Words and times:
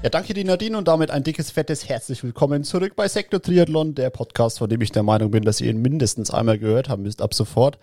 Ja, 0.00 0.10
danke 0.10 0.32
die 0.32 0.44
Nadine 0.44 0.78
und 0.78 0.86
damit 0.86 1.10
ein 1.10 1.24
dickes, 1.24 1.50
fettes 1.50 1.88
herzlich 1.88 2.22
willkommen 2.22 2.62
zurück 2.62 2.92
bei 2.94 3.08
Sektor 3.08 3.42
Triathlon, 3.42 3.96
der 3.96 4.10
Podcast, 4.10 4.58
von 4.58 4.70
dem 4.70 4.80
ich 4.80 4.92
der 4.92 5.02
Meinung 5.02 5.32
bin, 5.32 5.42
dass 5.42 5.60
ihr 5.60 5.70
ihn 5.70 5.82
mindestens 5.82 6.30
einmal 6.30 6.56
gehört 6.56 6.88
haben 6.88 7.02
müsst 7.02 7.20
ab 7.20 7.34
sofort. 7.34 7.78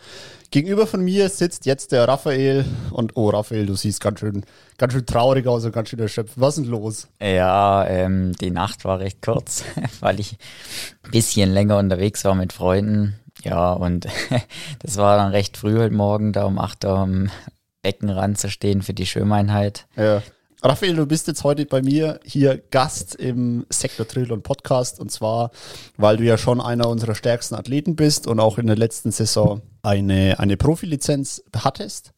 Gegenüber 0.50 0.88
von 0.88 1.04
mir 1.04 1.28
sitzt 1.28 1.66
jetzt 1.66 1.92
der 1.92 2.08
Raphael 2.08 2.64
und 2.92 3.18
oh 3.18 3.32
Raphael, 3.32 3.66
du 3.66 3.76
siehst 3.76 4.00
ganz 4.00 4.22
schön, 4.22 4.46
ganz 4.78 4.94
schön 4.94 5.06
traurig 5.06 5.46
aus 5.46 5.66
und 5.66 5.74
ganz 5.74 5.90
schön 5.90 6.00
erschöpft. 6.00 6.40
Was 6.40 6.58
ist 6.58 6.64
denn 6.64 6.72
los? 6.72 7.10
Ja, 7.22 7.86
ähm, 7.86 8.32
die 8.40 8.50
Nacht 8.52 8.86
war 8.86 9.00
recht 9.00 9.22
kurz, 9.22 9.66
weil 10.00 10.22
ich 10.22 10.38
ein 11.04 11.12
bisschen 11.12 11.52
länger 11.52 11.78
unterwegs 11.78 12.24
war 12.24 12.34
mit 12.34 12.54
Freunden. 12.54 13.20
Ja, 13.44 13.74
und 13.74 14.08
das 14.80 14.96
war 14.96 15.18
dann 15.18 15.32
recht 15.32 15.58
früh 15.58 15.78
heute 15.78 15.94
Morgen, 15.94 16.32
da 16.32 16.46
um 16.46 16.60
8 16.60 16.86
Uhr 16.86 16.92
am 16.92 17.30
Beckenrand 17.82 18.38
zu 18.38 18.50
stehen 18.50 18.84
für 18.84 18.94
die 18.94 19.06
Schwimmeinheit. 19.06 19.86
Ja. 19.98 20.24
Raphael, 20.68 20.96
du 20.96 21.06
bist 21.06 21.28
jetzt 21.28 21.44
heute 21.44 21.68
bei 21.68 21.84
mir 21.84 22.20
hier 22.24 22.58
Gast 22.72 23.14
im 23.14 23.68
Sektor 23.70 24.08
Triathlon 24.08 24.42
Podcast 24.42 25.00
und 25.00 25.12
zwar, 25.12 25.52
weil 25.96 26.18
du 26.18 26.24
ja 26.24 26.40
schon 26.40 26.60
einer 26.60 26.90
unserer 26.90 27.14
stärksten 27.14 27.54
Athleten 27.54 27.96
bist 27.96 28.26
und 28.26 28.40
auch 28.40 28.58
in 28.58 28.66
der 28.66 28.76
letzten 28.76 29.12
Saison 29.12 29.62
eine, 29.84 30.40
eine 30.40 30.58
Profilizenz 30.58 31.44
hattest. 31.56 32.14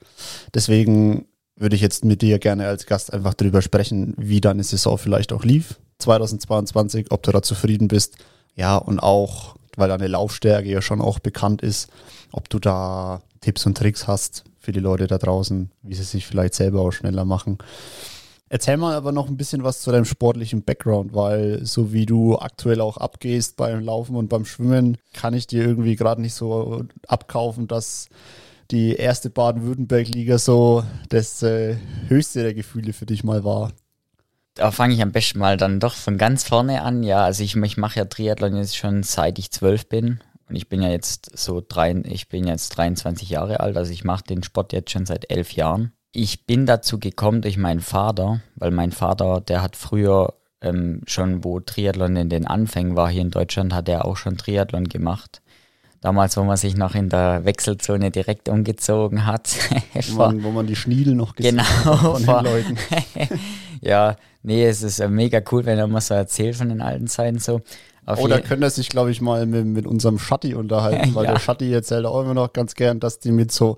Deswegen 0.54 1.26
würde 1.58 1.76
ich 1.76 1.82
jetzt 1.82 2.06
mit 2.06 2.22
dir 2.22 2.40
gerne 2.40 2.68
als 2.68 2.86
Gast 2.86 3.12
einfach 3.12 3.34
drüber 3.34 3.62
sprechen, 3.62 4.14
wie 4.16 4.40
deine 4.40 4.64
Saison 4.64 4.98
vielleicht 4.98 5.34
auch 5.34 5.44
lief 5.44 5.82
2022, 5.98 7.12
ob 7.12 7.24
du 7.24 7.34
da 7.34 7.42
zufrieden 7.42 7.90
bist. 7.90 8.16
Ja, 8.56 8.78
und 8.78 9.02
auch, 9.02 9.58
weil 9.76 9.90
deine 9.90 10.08
Laufstärke 10.08 10.70
ja 10.70 10.82
schon 10.82 11.02
auch 11.02 11.20
bekannt 11.20 11.62
ist, 11.62 11.90
ob 12.32 12.48
du 12.48 12.60
da 12.60 13.22
Tipps 13.42 13.66
und 13.66 13.78
Tricks 13.78 14.08
hast 14.08 14.46
für 14.58 14.72
die 14.72 14.80
Leute 14.80 15.08
da 15.08 15.18
draußen, 15.18 15.70
wie 15.82 15.96
sie 15.96 16.04
sich 16.04 16.26
vielleicht 16.26 16.54
selber 16.54 16.80
auch 16.80 16.92
schneller 16.92 17.26
machen. 17.26 17.58
Erzähl 18.50 18.78
mal 18.78 18.96
aber 18.96 19.12
noch 19.12 19.28
ein 19.28 19.36
bisschen 19.36 19.64
was 19.64 19.82
zu 19.82 19.92
deinem 19.92 20.06
sportlichen 20.06 20.64
Background, 20.64 21.14
weil 21.14 21.66
so 21.66 21.92
wie 21.92 22.06
du 22.06 22.38
aktuell 22.38 22.80
auch 22.80 22.98
abgehst 22.98 23.58
beim 23.58 23.84
Laufen 23.84 24.16
und 24.16 24.30
beim 24.30 24.46
Schwimmen, 24.46 24.98
kann 25.14 25.34
ich 25.34 25.48
dir 25.48 25.66
irgendwie 25.66 25.98
gerade 25.98 26.22
nicht 26.22 26.34
so 26.34 26.86
abkaufen, 27.08 27.68
dass 27.68 28.08
die 28.72 28.96
erste 28.96 29.30
Baden-Württemberg-Liga 29.30 30.38
so 30.38 30.84
das 31.10 31.44
äh, 31.44 31.76
höchste 32.08 32.44
der 32.44 32.54
Gefühle 32.54 32.94
für 32.94 33.06
dich 33.06 33.24
mal 33.24 33.44
war. 33.44 33.74
Da 34.56 34.72
fange 34.72 34.94
ich 34.94 35.02
am 35.02 35.12
besten 35.12 35.40
mal 35.40 35.58
dann 35.58 35.80
doch 35.80 35.94
von 35.94 36.18
ganz 36.18 36.44
vorne 36.44 36.82
an. 36.82 37.04
Ja, 37.04 37.24
also 37.24 37.44
ich, 37.44 37.56
ich 37.56 37.78
mache 37.78 38.00
ja 38.00 38.06
Triathlon 38.06 38.56
jetzt 38.56 38.78
schon 38.78 39.04
seit 39.04 39.40
ich 39.40 39.52
zwölf 39.52 39.88
bin. 39.88 40.22
Und 40.50 40.56
ich 40.56 40.70
bin 40.70 40.82
ja 40.82 40.90
jetzt 40.90 41.38
so 41.38 41.62
drei, 41.66 41.94
ich 42.06 42.30
bin 42.30 42.48
jetzt 42.48 42.70
23 42.70 43.30
Jahre 43.30 43.60
alt, 43.60 43.76
also 43.76 43.92
ich 43.92 44.06
mache 44.06 44.24
den 44.24 44.44
Sport 44.44 44.72
jetzt 44.72 44.92
schon 44.92 45.06
seit 45.06 45.30
elf 45.30 45.52
Jahren 45.52 45.92
ich 46.18 46.48
bin 46.48 46.66
dazu 46.66 47.00
gekommen 47.00 47.44
durch 47.44 47.58
meinen 47.58 47.80
Vater, 47.80 48.42
weil 48.56 48.72
mein 48.72 48.92
Vater, 48.92 49.40
der 49.40 49.62
hat 49.62 49.76
früher 49.76 50.34
ähm, 50.62 51.02
schon, 51.06 51.44
wo 51.44 51.60
Triathlon 51.60 52.16
in 52.16 52.30
den 52.30 52.48
Anfängen 52.48 52.96
war 52.96 53.08
hier 53.08 53.22
in 53.22 53.30
Deutschland, 53.30 53.72
hat 53.72 53.88
er 53.88 54.06
auch 54.06 54.18
schon 54.18 54.36
Triathlon 54.36 54.86
gemacht. 54.86 55.44
Damals, 56.02 56.36
wo 56.36 56.44
man 56.44 56.58
sich 56.58 56.76
noch 56.76 56.96
in 56.96 57.10
der 57.10 57.46
Wechselzone 57.46 58.10
direkt 58.10 58.50
umgezogen 58.50 59.28
hat. 59.28 59.56
wo, 60.10 60.18
man, 60.18 60.44
wo 60.44 60.50
man 60.50 60.66
die 60.66 60.76
Schniedel 60.76 61.14
noch 61.14 61.36
gesehen 61.36 61.58
genau, 61.58 61.64
hat 61.86 62.00
von 62.00 62.24
den 62.24 62.46
Leuten. 62.46 62.78
ja, 63.82 64.16
nee, 64.42 64.66
es 64.66 64.82
ist 64.82 65.00
äh, 65.00 65.10
mega 65.10 65.40
cool, 65.52 65.66
wenn 65.66 65.78
er 65.78 65.86
mal 65.86 66.02
so 66.02 66.16
erzählt 66.16 66.56
von 66.56 66.70
den 66.70 66.82
alten 66.82 67.06
Zeiten 67.06 67.38
so. 67.38 67.62
Auf 68.08 68.20
oh, 68.20 68.28
da 68.28 68.40
könnte 68.40 68.66
er 68.66 68.72
sich, 68.72 68.90
glaube 68.90 69.12
ich, 69.12 69.22
mal 69.22 69.46
mit, 69.46 69.66
mit 69.66 69.86
unserem 69.86 70.18
Schatti 70.18 70.56
unterhalten, 70.56 71.14
weil 71.14 71.26
ja. 71.26 71.34
der 71.34 71.40
Schatti 71.40 71.72
erzählt 71.72 72.08
auch 72.08 72.22
immer 72.22 72.34
noch 72.34 72.54
ganz 72.54 72.74
gern, 72.74 73.00
dass 73.00 73.20
die 73.20 73.32
mit 73.32 73.52
so 73.52 73.78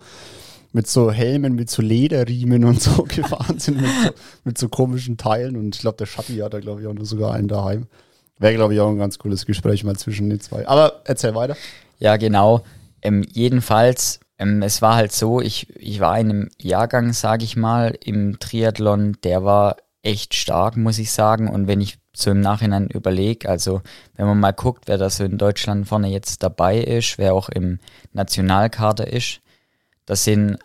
mit 0.71 0.87
so 0.87 1.11
Helmen, 1.11 1.55
mit 1.55 1.69
so 1.69 1.81
Lederriemen 1.81 2.63
und 2.65 2.81
so 2.81 3.03
gefahren 3.07 3.59
sind, 3.59 3.81
mit 3.81 3.89
so, 3.89 4.11
mit 4.43 4.57
so 4.57 4.69
komischen 4.69 5.17
Teilen. 5.17 5.55
Und 5.57 5.75
ich 5.75 5.81
glaube, 5.81 5.97
der 5.97 6.05
Schatti 6.05 6.37
hat 6.37 6.53
da, 6.53 6.59
glaube 6.59 6.81
ich, 6.81 6.87
auch 6.87 6.93
nur 6.93 7.05
sogar 7.05 7.33
einen 7.33 7.47
daheim. 7.47 7.87
Wäre, 8.37 8.55
glaube 8.55 8.73
ich, 8.73 8.79
auch 8.79 8.89
ein 8.89 8.97
ganz 8.97 9.19
cooles 9.19 9.45
Gespräch 9.45 9.83
mal 9.83 9.97
zwischen 9.97 10.29
den 10.29 10.39
zwei. 10.39 10.67
Aber 10.67 11.01
erzähl 11.05 11.35
weiter. 11.35 11.57
Ja, 11.97 12.17
genau. 12.17 12.63
Ähm, 13.01 13.25
jedenfalls, 13.31 14.19
ähm, 14.37 14.61
es 14.61 14.81
war 14.81 14.95
halt 14.95 15.11
so, 15.11 15.41
ich, 15.41 15.75
ich 15.75 15.99
war 15.99 16.17
in 16.19 16.29
einem 16.29 16.49
Jahrgang, 16.61 17.11
sage 17.13 17.43
ich 17.43 17.57
mal, 17.57 17.97
im 18.03 18.39
Triathlon, 18.39 19.17
der 19.23 19.43
war 19.43 19.77
echt 20.01 20.33
stark, 20.33 20.77
muss 20.77 20.99
ich 20.99 21.11
sagen. 21.11 21.49
Und 21.49 21.67
wenn 21.67 21.81
ich 21.81 21.97
so 22.15 22.31
im 22.31 22.39
Nachhinein 22.39 22.87
überlege, 22.87 23.49
also 23.49 23.81
wenn 24.15 24.27
man 24.27 24.39
mal 24.39 24.51
guckt, 24.51 24.83
wer 24.87 24.97
da 24.97 25.09
so 25.09 25.23
in 25.23 25.37
Deutschland 25.37 25.87
vorne 25.87 26.09
jetzt 26.09 26.43
dabei 26.43 26.79
ist, 26.79 27.17
wer 27.17 27.33
auch 27.33 27.49
im 27.49 27.79
Nationalkader 28.13 29.11
ist, 29.11 29.41
das 30.09 30.23
sind 30.23 30.57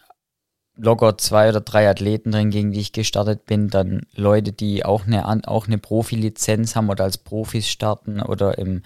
locker 0.74 1.18
zwei 1.18 1.50
oder 1.50 1.60
drei 1.60 1.86
Athleten 1.86 2.32
drin, 2.32 2.50
gegen 2.50 2.72
die 2.72 2.80
ich 2.80 2.92
gestartet 2.92 3.44
bin. 3.44 3.68
Dann 3.68 4.06
Leute, 4.14 4.52
die 4.52 4.86
auch 4.86 5.06
eine, 5.06 5.46
auch 5.46 5.66
eine 5.66 5.76
Profilizenz 5.76 6.74
haben 6.74 6.88
oder 6.88 7.04
als 7.04 7.18
Profis 7.18 7.68
starten 7.68 8.22
oder 8.22 8.56
im 8.56 8.80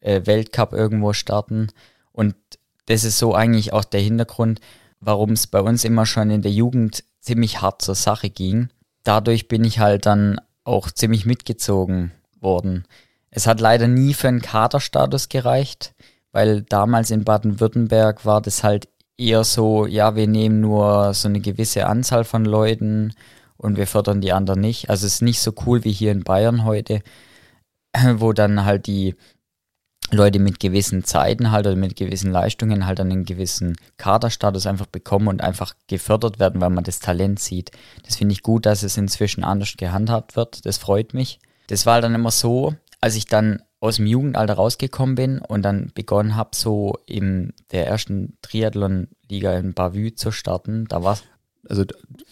äh, 0.00 0.22
Weltcup 0.24 0.72
irgendwo 0.72 1.12
starten. 1.12 1.68
Und 2.10 2.34
das 2.86 3.04
ist 3.04 3.18
so 3.18 3.32
eigentlich 3.32 3.72
auch 3.72 3.84
der 3.84 4.00
Hintergrund, 4.00 4.60
warum 4.98 5.30
es 5.30 5.46
bei 5.46 5.60
uns 5.60 5.84
immer 5.84 6.04
schon 6.04 6.30
in 6.30 6.42
der 6.42 6.50
Jugend 6.50 7.04
ziemlich 7.20 7.62
hart 7.62 7.80
zur 7.80 7.94
Sache 7.94 8.28
ging. 8.28 8.70
Dadurch 9.04 9.46
bin 9.46 9.62
ich 9.62 9.78
halt 9.78 10.04
dann 10.04 10.40
auch 10.64 10.90
ziemlich 10.90 11.26
mitgezogen 11.26 12.10
worden. 12.40 12.88
Es 13.30 13.46
hat 13.46 13.60
leider 13.60 13.86
nie 13.86 14.14
für 14.14 14.26
einen 14.26 14.42
Kaderstatus 14.42 15.28
gereicht, 15.28 15.94
weil 16.32 16.62
damals 16.62 17.12
in 17.12 17.22
Baden-Württemberg 17.22 18.26
war 18.26 18.40
das 18.40 18.64
halt 18.64 18.88
eher 19.18 19.44
so, 19.44 19.86
ja, 19.86 20.16
wir 20.16 20.26
nehmen 20.26 20.60
nur 20.60 21.14
so 21.14 21.28
eine 21.28 21.40
gewisse 21.40 21.86
Anzahl 21.86 22.24
von 22.24 22.44
Leuten 22.44 23.14
und 23.56 23.76
wir 23.76 23.86
fördern 23.86 24.20
die 24.20 24.32
anderen 24.32 24.60
nicht. 24.60 24.90
Also 24.90 25.06
es 25.06 25.14
ist 25.14 25.22
nicht 25.22 25.40
so 25.40 25.52
cool 25.66 25.84
wie 25.84 25.92
hier 25.92 26.12
in 26.12 26.24
Bayern 26.24 26.64
heute, 26.64 27.02
wo 28.16 28.32
dann 28.32 28.64
halt 28.64 28.86
die 28.86 29.14
Leute 30.10 30.38
mit 30.38 30.60
gewissen 30.60 31.04
Zeiten 31.04 31.50
halt 31.50 31.66
oder 31.66 31.76
mit 31.76 31.96
gewissen 31.96 32.30
Leistungen 32.30 32.86
halt 32.86 33.00
einen 33.00 33.24
gewissen 33.24 33.76
Kaderstatus 33.96 34.66
einfach 34.66 34.86
bekommen 34.86 35.28
und 35.28 35.40
einfach 35.40 35.74
gefördert 35.86 36.38
werden, 36.38 36.60
weil 36.60 36.70
man 36.70 36.84
das 36.84 37.00
Talent 37.00 37.40
sieht. 37.40 37.70
Das 38.04 38.16
finde 38.16 38.32
ich 38.32 38.42
gut, 38.42 38.66
dass 38.66 38.82
es 38.82 38.96
inzwischen 38.96 39.42
anders 39.42 39.74
gehandhabt 39.76 40.36
wird. 40.36 40.66
Das 40.66 40.76
freut 40.76 41.14
mich. 41.14 41.38
Das 41.68 41.86
war 41.86 42.00
dann 42.00 42.14
immer 42.14 42.30
so, 42.30 42.74
als 43.00 43.14
ich 43.14 43.26
dann 43.26 43.62
aus 43.82 43.96
dem 43.96 44.06
Jugendalter 44.06 44.54
rausgekommen 44.54 45.16
bin 45.16 45.38
und 45.40 45.62
dann 45.62 45.90
begonnen 45.92 46.36
habe, 46.36 46.50
so 46.54 46.94
in 47.04 47.52
der 47.72 47.88
ersten 47.88 48.38
Triathlon-Liga 48.40 49.58
in 49.58 49.74
Bavü 49.74 50.14
zu 50.14 50.30
starten, 50.30 50.86
da 50.88 51.02
war 51.02 51.18
Also 51.68 51.84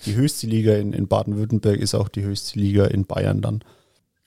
die 0.07 0.15
höchste 0.15 0.47
Liga 0.47 0.75
in, 0.75 0.93
in 0.93 1.09
Baden-Württemberg 1.09 1.81
ist 1.81 1.97
auch 1.97 2.09
die 2.09 2.23
höchste 2.23 2.59
Liga 2.61 2.87
in 2.87 3.05
Bayern 3.05 3.43
dann. 3.43 3.65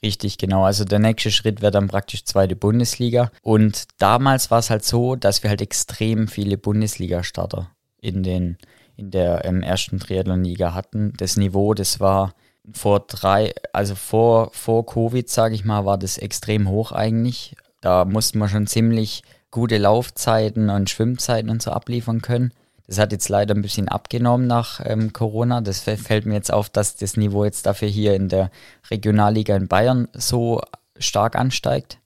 Richtig, 0.04 0.38
genau. 0.38 0.66
Also 0.66 0.84
der 0.84 1.00
nächste 1.00 1.32
Schritt 1.32 1.62
wäre 1.62 1.72
dann 1.72 1.88
praktisch 1.88 2.26
zweite 2.26 2.58
Bundesliga. 2.58 3.32
Und 3.42 3.86
damals 4.00 4.52
war 4.52 4.60
es 4.60 4.70
halt 4.70 4.84
so, 4.84 5.16
dass 5.16 5.44
wir 5.44 5.50
halt 5.50 5.62
extrem 5.62 6.28
viele 6.28 6.58
Bundesliga-Starter 6.58 7.72
in 8.02 8.24
den 8.24 8.58
in 8.96 9.12
der 9.12 9.46
ähm, 9.46 9.64
ersten 9.64 9.98
Triathlon-Liga 9.98 10.74
hatten. 10.74 11.14
Das 11.18 11.38
Niveau, 11.38 11.74
das 11.74 12.02
war 12.02 12.36
vor 12.72 13.02
drei, 13.02 13.54
also 13.74 13.96
vor, 13.96 14.52
vor 14.54 14.86
Covid, 14.86 15.30
sage 15.30 15.56
ich 15.56 15.66
mal, 15.66 15.86
war 15.86 15.98
das 15.98 16.18
extrem 16.18 16.70
hoch 16.70 16.92
eigentlich. 16.92 17.56
Da 17.82 18.06
musste 18.06 18.38
man 18.38 18.50
schon 18.50 18.68
ziemlich 18.68 19.24
gute 19.52 19.78
Laufzeiten 19.78 20.70
und 20.70 20.90
Schwimmzeiten 20.90 21.50
und 21.50 21.62
so 21.62 21.72
abliefern 21.72 22.22
können. 22.22 22.54
Das 22.88 22.98
hat 22.98 23.12
jetzt 23.12 23.30
leider 23.30 23.56
ein 23.56 23.62
bisschen 23.62 23.88
abgenommen 23.88 24.48
nach 24.48 24.82
ähm, 24.84 25.14
Corona. 25.14 25.62
Das 25.62 25.80
fällt 25.80 26.26
mir 26.26 26.36
jetzt 26.36 26.52
auf, 26.52 26.70
dass 26.70 26.96
das 26.96 27.18
Niveau 27.18 27.46
jetzt 27.46 27.66
dafür 27.66 27.88
hier 27.88 28.16
in 28.16 28.30
der 28.30 28.52
Regionalliga 28.90 29.56
in 29.56 29.68
Bayern 29.68 30.08
so 30.14 30.62
stark 30.98 31.36
ansteigt. 31.36 32.00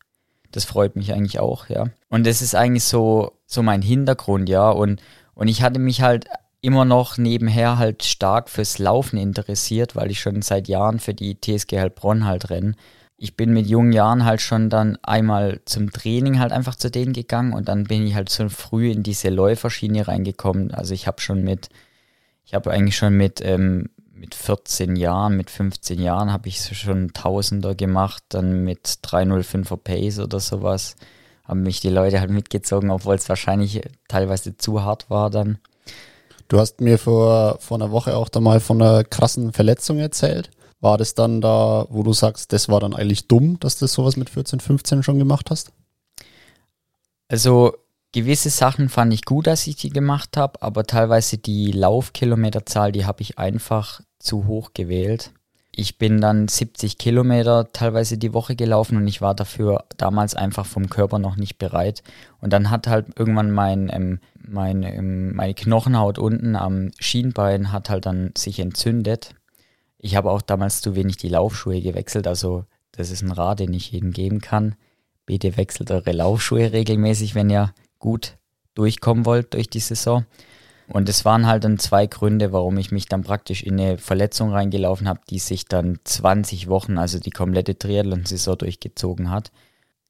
Das 0.51 0.65
freut 0.65 0.95
mich 0.95 1.13
eigentlich 1.13 1.39
auch, 1.39 1.67
ja. 1.67 1.87
Und 2.09 2.25
das 2.25 2.41
ist 2.41 2.55
eigentlich 2.55 2.83
so, 2.83 3.33
so 3.45 3.63
mein 3.63 3.81
Hintergrund, 3.81 4.49
ja. 4.49 4.69
Und, 4.69 5.01
und 5.33 5.47
ich 5.47 5.61
hatte 5.61 5.79
mich 5.79 6.01
halt 6.01 6.27
immer 6.67 6.83
noch 6.83 7.17
nebenher 7.17 7.77
halt 7.77 8.03
stark 8.03 8.49
fürs 8.49 8.77
Laufen 8.77 9.15
interessiert, 9.15 9.95
weil 9.95 10.11
ich 10.11 10.19
schon 10.19 10.41
seit 10.41 10.67
Jahren 10.67 10.99
für 10.99 11.13
die 11.13 11.39
TSG 11.39 11.79
Heilbronn 11.79 12.25
halt 12.25 12.49
renne. 12.49 12.73
Ich 13.15 13.37
bin 13.37 13.53
mit 13.53 13.67
jungen 13.67 13.93
Jahren 13.93 14.25
halt 14.25 14.41
schon 14.41 14.69
dann 14.69 14.97
einmal 15.01 15.61
zum 15.63 15.93
Training 15.93 16.39
halt 16.39 16.51
einfach 16.51 16.75
zu 16.75 16.91
denen 16.91 17.13
gegangen 17.13 17.53
und 17.53 17.69
dann 17.69 17.85
bin 17.85 18.05
ich 18.05 18.15
halt 18.15 18.27
so 18.27 18.49
früh 18.49 18.91
in 18.91 19.01
diese 19.01 19.29
Läuferschiene 19.29 20.09
reingekommen. 20.09 20.73
Also 20.73 20.93
ich 20.93 21.07
habe 21.07 21.21
schon 21.21 21.41
mit, 21.41 21.69
ich 22.43 22.53
habe 22.53 22.69
eigentlich 22.69 22.97
schon 22.97 23.15
mit, 23.15 23.39
ähm, 23.45 23.89
mit 24.13 24.35
14 24.35 24.97
Jahren, 24.97 25.37
mit 25.37 25.49
15 25.49 26.01
Jahren 26.01 26.33
habe 26.33 26.49
ich 26.49 26.59
schon 26.77 27.13
Tausender 27.13 27.75
gemacht, 27.75 28.23
dann 28.27 28.65
mit 28.65 28.85
305er 29.03 29.77
Pace 29.77 30.19
oder 30.19 30.41
sowas. 30.41 30.97
Haben 31.45 31.63
mich 31.63 31.79
die 31.79 31.89
Leute 31.89 32.19
halt 32.19 32.29
mitgezogen, 32.29 32.91
obwohl 32.91 33.15
es 33.15 33.29
wahrscheinlich 33.29 33.83
teilweise 34.09 34.57
zu 34.57 34.83
hart 34.83 35.09
war 35.09 35.29
dann. 35.29 35.59
Du 36.47 36.59
hast 36.59 36.79
mir 36.81 36.97
vor, 36.97 37.57
vor 37.59 37.77
einer 37.77 37.91
Woche 37.91 38.15
auch 38.15 38.29
da 38.29 38.39
mal 38.39 38.59
von 38.59 38.81
einer 38.81 39.03
krassen 39.03 39.51
Verletzung 39.53 39.97
erzählt. 39.99 40.49
war 40.79 40.97
das 40.97 41.15
dann 41.15 41.41
da, 41.41 41.87
wo 41.89 42.03
du 42.03 42.13
sagst, 42.13 42.53
das 42.53 42.69
war 42.69 42.79
dann 42.79 42.93
eigentlich 42.93 43.27
dumm, 43.27 43.59
dass 43.59 43.77
du 43.77 43.87
sowas 43.87 44.15
mit 44.15 44.29
14, 44.29 44.59
15 44.59 45.03
schon 45.03 45.19
gemacht 45.19 45.49
hast? 45.49 45.71
Also 47.27 47.73
gewisse 48.11 48.49
Sachen 48.49 48.89
fand 48.89 49.13
ich 49.13 49.25
gut, 49.25 49.47
dass 49.47 49.67
ich 49.67 49.75
die 49.75 49.89
gemacht 49.89 50.37
habe, 50.37 50.61
aber 50.61 50.85
teilweise 50.85 51.37
die 51.37 51.71
Laufkilometerzahl, 51.71 52.91
die 52.91 53.05
habe 53.05 53.21
ich 53.21 53.37
einfach 53.37 54.01
zu 54.19 54.47
hoch 54.47 54.71
gewählt. 54.73 55.31
Ich 55.79 55.99
bin 55.99 56.19
dann 56.19 56.47
70 56.47 56.97
Kilometer 56.97 57.71
teilweise 57.71 58.17
die 58.17 58.33
Woche 58.33 58.55
gelaufen 58.55 58.97
und 58.97 59.07
ich 59.07 59.21
war 59.21 59.35
dafür 59.35 59.85
damals 59.95 60.33
einfach 60.33 60.65
vom 60.65 60.89
Körper 60.89 61.19
noch 61.19 61.35
nicht 61.35 61.59
bereit. 61.59 62.01
Und 62.41 62.51
dann 62.51 62.71
hat 62.71 62.87
halt 62.87 63.09
irgendwann 63.15 63.51
mein, 63.51 63.87
ähm, 63.93 64.19
mein, 64.39 64.81
ähm, 64.81 65.35
meine 65.35 65.53
Knochenhaut 65.53 66.17
unten 66.17 66.55
am 66.55 66.89
Schienbein 66.97 67.71
hat 67.71 67.91
halt 67.91 68.07
dann 68.07 68.31
sich 68.35 68.59
entzündet. 68.59 69.35
Ich 69.99 70.15
habe 70.15 70.31
auch 70.31 70.41
damals 70.41 70.81
zu 70.81 70.95
wenig 70.95 71.17
die 71.17 71.29
Laufschuhe 71.29 71.79
gewechselt, 71.79 72.25
also 72.25 72.65
das 72.91 73.11
ist 73.11 73.21
ein 73.21 73.31
Rat, 73.31 73.59
den 73.59 73.71
ich 73.75 73.91
jedem 73.91 74.13
geben 74.13 74.41
kann. 74.41 74.73
Bitte 75.27 75.57
wechselt 75.57 75.91
eure 75.91 76.11
Laufschuhe 76.11 76.73
regelmäßig, 76.73 77.35
wenn 77.35 77.51
ihr 77.51 77.71
gut 77.99 78.39
durchkommen 78.73 79.27
wollt 79.27 79.53
durch 79.53 79.69
die 79.69 79.79
Saison. 79.79 80.25
Und 80.87 81.09
es 81.09 81.25
waren 81.25 81.47
halt 81.47 81.65
dann 81.65 81.79
zwei 81.79 82.07
Gründe, 82.07 82.53
warum 82.53 82.77
ich 82.77 82.91
mich 82.91 83.07
dann 83.07 83.23
praktisch 83.23 83.61
in 83.61 83.79
eine 83.79 83.97
Verletzung 83.97 84.51
reingelaufen 84.51 85.07
habe, 85.07 85.19
die 85.29 85.39
sich 85.39 85.65
dann 85.65 85.99
20 86.03 86.69
Wochen, 86.69 86.97
also 86.97 87.19
die 87.19 87.31
komplette 87.31 87.77
Triathlon-Saison 87.77 88.57
durchgezogen 88.57 89.29
hat. 89.29 89.51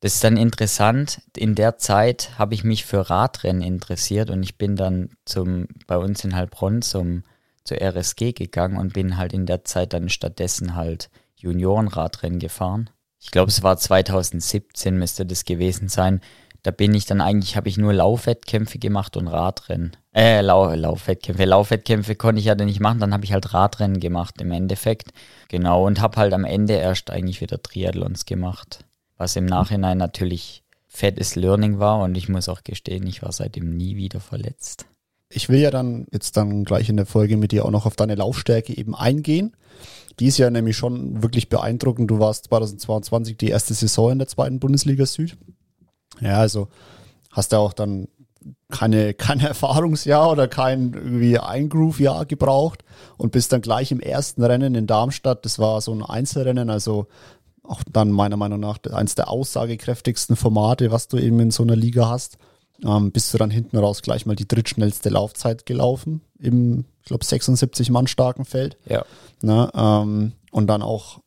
Das 0.01 0.13
ist 0.13 0.23
dann 0.23 0.37
interessant. 0.37 1.21
In 1.35 1.55
der 1.55 1.77
Zeit 1.77 2.37
habe 2.37 2.53
ich 2.53 2.63
mich 2.63 2.85
für 2.85 3.09
Radrennen 3.09 3.63
interessiert 3.63 4.29
und 4.29 4.43
ich 4.43 4.57
bin 4.57 4.75
dann 4.75 5.09
zum, 5.25 5.67
bei 5.87 5.97
uns 5.97 6.23
in 6.23 6.35
Heilbronn 6.35 6.83
zum, 6.83 7.23
zur 7.63 7.81
RSG 7.81 8.33
gegangen 8.33 8.77
und 8.77 8.93
bin 8.93 9.17
halt 9.17 9.33
in 9.33 9.47
der 9.47 9.65
Zeit 9.65 9.93
dann 9.93 10.09
stattdessen 10.09 10.75
halt 10.75 11.09
Juniorenradrennen 11.37 12.37
gefahren. 12.37 12.91
Ich 13.19 13.31
glaube, 13.31 13.49
es 13.49 13.63
war 13.63 13.77
2017 13.77 14.95
müsste 14.95 15.25
das 15.25 15.43
gewesen 15.43 15.89
sein. 15.89 16.21
Da 16.67 16.71
bin 16.71 16.93
ich 16.93 17.05
dann 17.05 17.21
eigentlich, 17.21 17.55
habe 17.55 17.69
ich 17.69 17.77
nur 17.77 17.93
Laufwettkämpfe 17.93 18.77
gemacht 18.77 19.15
und 19.15 19.29
Radrennen. 19.29 19.95
Äh, 20.13 20.41
Lau 20.41 20.73
Laufwettkämpfe. 20.73 21.45
Laufwettkämpfe 21.45 22.15
konnte 22.15 22.39
ich 22.39 22.45
ja 22.47 22.55
dann 22.55 22.67
nicht 22.67 22.81
machen, 22.81 22.99
dann 22.99 23.13
habe 23.13 23.23
ich 23.23 23.31
halt 23.31 23.53
Radrennen 23.53 24.01
gemacht 24.01 24.41
im 24.41 24.51
Endeffekt. 24.51 25.13
Genau, 25.47 25.87
und 25.87 26.01
habe 26.01 26.17
halt 26.17 26.33
am 26.33 26.43
Ende 26.43 26.73
erst 26.73 27.09
eigentlich 27.09 27.39
wieder 27.39 27.63
Triathlons 27.63 28.25
gemacht. 28.25 28.83
Was 29.15 29.37
im 29.37 29.45
Nachhinein 29.45 29.97
natürlich 29.97 30.65
fettes 30.89 31.35
Learning 31.35 31.79
war 31.79 32.01
und 32.01 32.17
ich 32.17 32.27
muss 32.27 32.49
auch 32.49 32.65
gestehen, 32.65 33.07
ich 33.07 33.21
war 33.21 33.31
seitdem 33.31 33.77
nie 33.77 33.95
wieder 33.95 34.19
verletzt. 34.19 34.87
Ich 35.29 35.47
will 35.47 35.61
ja 35.61 35.71
dann 35.71 36.05
jetzt 36.11 36.35
dann 36.35 36.65
gleich 36.65 36.89
in 36.89 36.97
der 36.97 37.05
Folge 37.05 37.37
mit 37.37 37.53
dir 37.53 37.63
auch 37.63 37.71
noch 37.71 37.85
auf 37.85 37.95
deine 37.95 38.15
Laufstärke 38.15 38.77
eben 38.77 38.93
eingehen. 38.93 39.55
Die 40.19 40.25
ist 40.25 40.37
ja 40.37 40.49
nämlich 40.49 40.75
schon 40.75 41.23
wirklich 41.23 41.47
beeindruckend. 41.47 42.11
Du 42.11 42.19
warst 42.19 42.47
2022 42.47 43.37
die 43.37 43.47
erste 43.47 43.73
Saison 43.73 44.11
in 44.11 44.19
der 44.19 44.27
zweiten 44.27 44.59
Bundesliga 44.59 45.05
Süd. 45.05 45.37
Ja, 46.19 46.39
also 46.39 46.67
hast 47.31 47.51
du 47.51 47.57
auch 47.57 47.73
dann 47.73 48.07
keine, 48.69 49.13
kein 49.15 49.39
Erfahrungsjahr 49.39 50.31
oder 50.31 50.47
kein 50.47 50.93
irgendwie 50.93 51.39
Eingroove-Jahr 51.39 52.25
gebraucht 52.25 52.83
und 53.17 53.31
bist 53.31 53.51
dann 53.51 53.61
gleich 53.61 53.91
im 53.91 53.99
ersten 53.99 54.43
Rennen 54.43 54.75
in 54.75 54.87
Darmstadt. 54.87 55.45
Das 55.45 55.59
war 55.59 55.81
so 55.81 55.93
ein 55.93 56.03
Einzelrennen, 56.03 56.69
also 56.69 57.07
auch 57.63 57.81
dann 57.91 58.11
meiner 58.11 58.37
Meinung 58.37 58.59
nach 58.59 58.79
eins 58.91 59.15
der 59.15 59.29
aussagekräftigsten 59.29 60.35
Formate, 60.35 60.91
was 60.91 61.07
du 61.07 61.17
eben 61.17 61.39
in 61.39 61.51
so 61.51 61.63
einer 61.63 61.75
Liga 61.75 62.09
hast. 62.09 62.37
Ähm, 62.85 63.11
bist 63.11 63.33
du 63.33 63.37
dann 63.37 63.49
hinten 63.49 63.77
raus 63.77 64.01
gleich 64.01 64.25
mal 64.25 64.35
die 64.35 64.47
drittschnellste 64.47 65.09
Laufzeit 65.09 65.65
gelaufen 65.65 66.21
im, 66.39 66.85
ich 67.01 67.07
glaube, 67.07 67.25
76 67.25 67.89
Mann 67.89 68.07
starken 68.07 68.45
Feld. 68.45 68.77
Ja. 68.85 69.03
Ne, 69.41 69.69
ähm, 69.73 70.33
und 70.51 70.67
dann 70.67 70.81
auch 70.81 71.19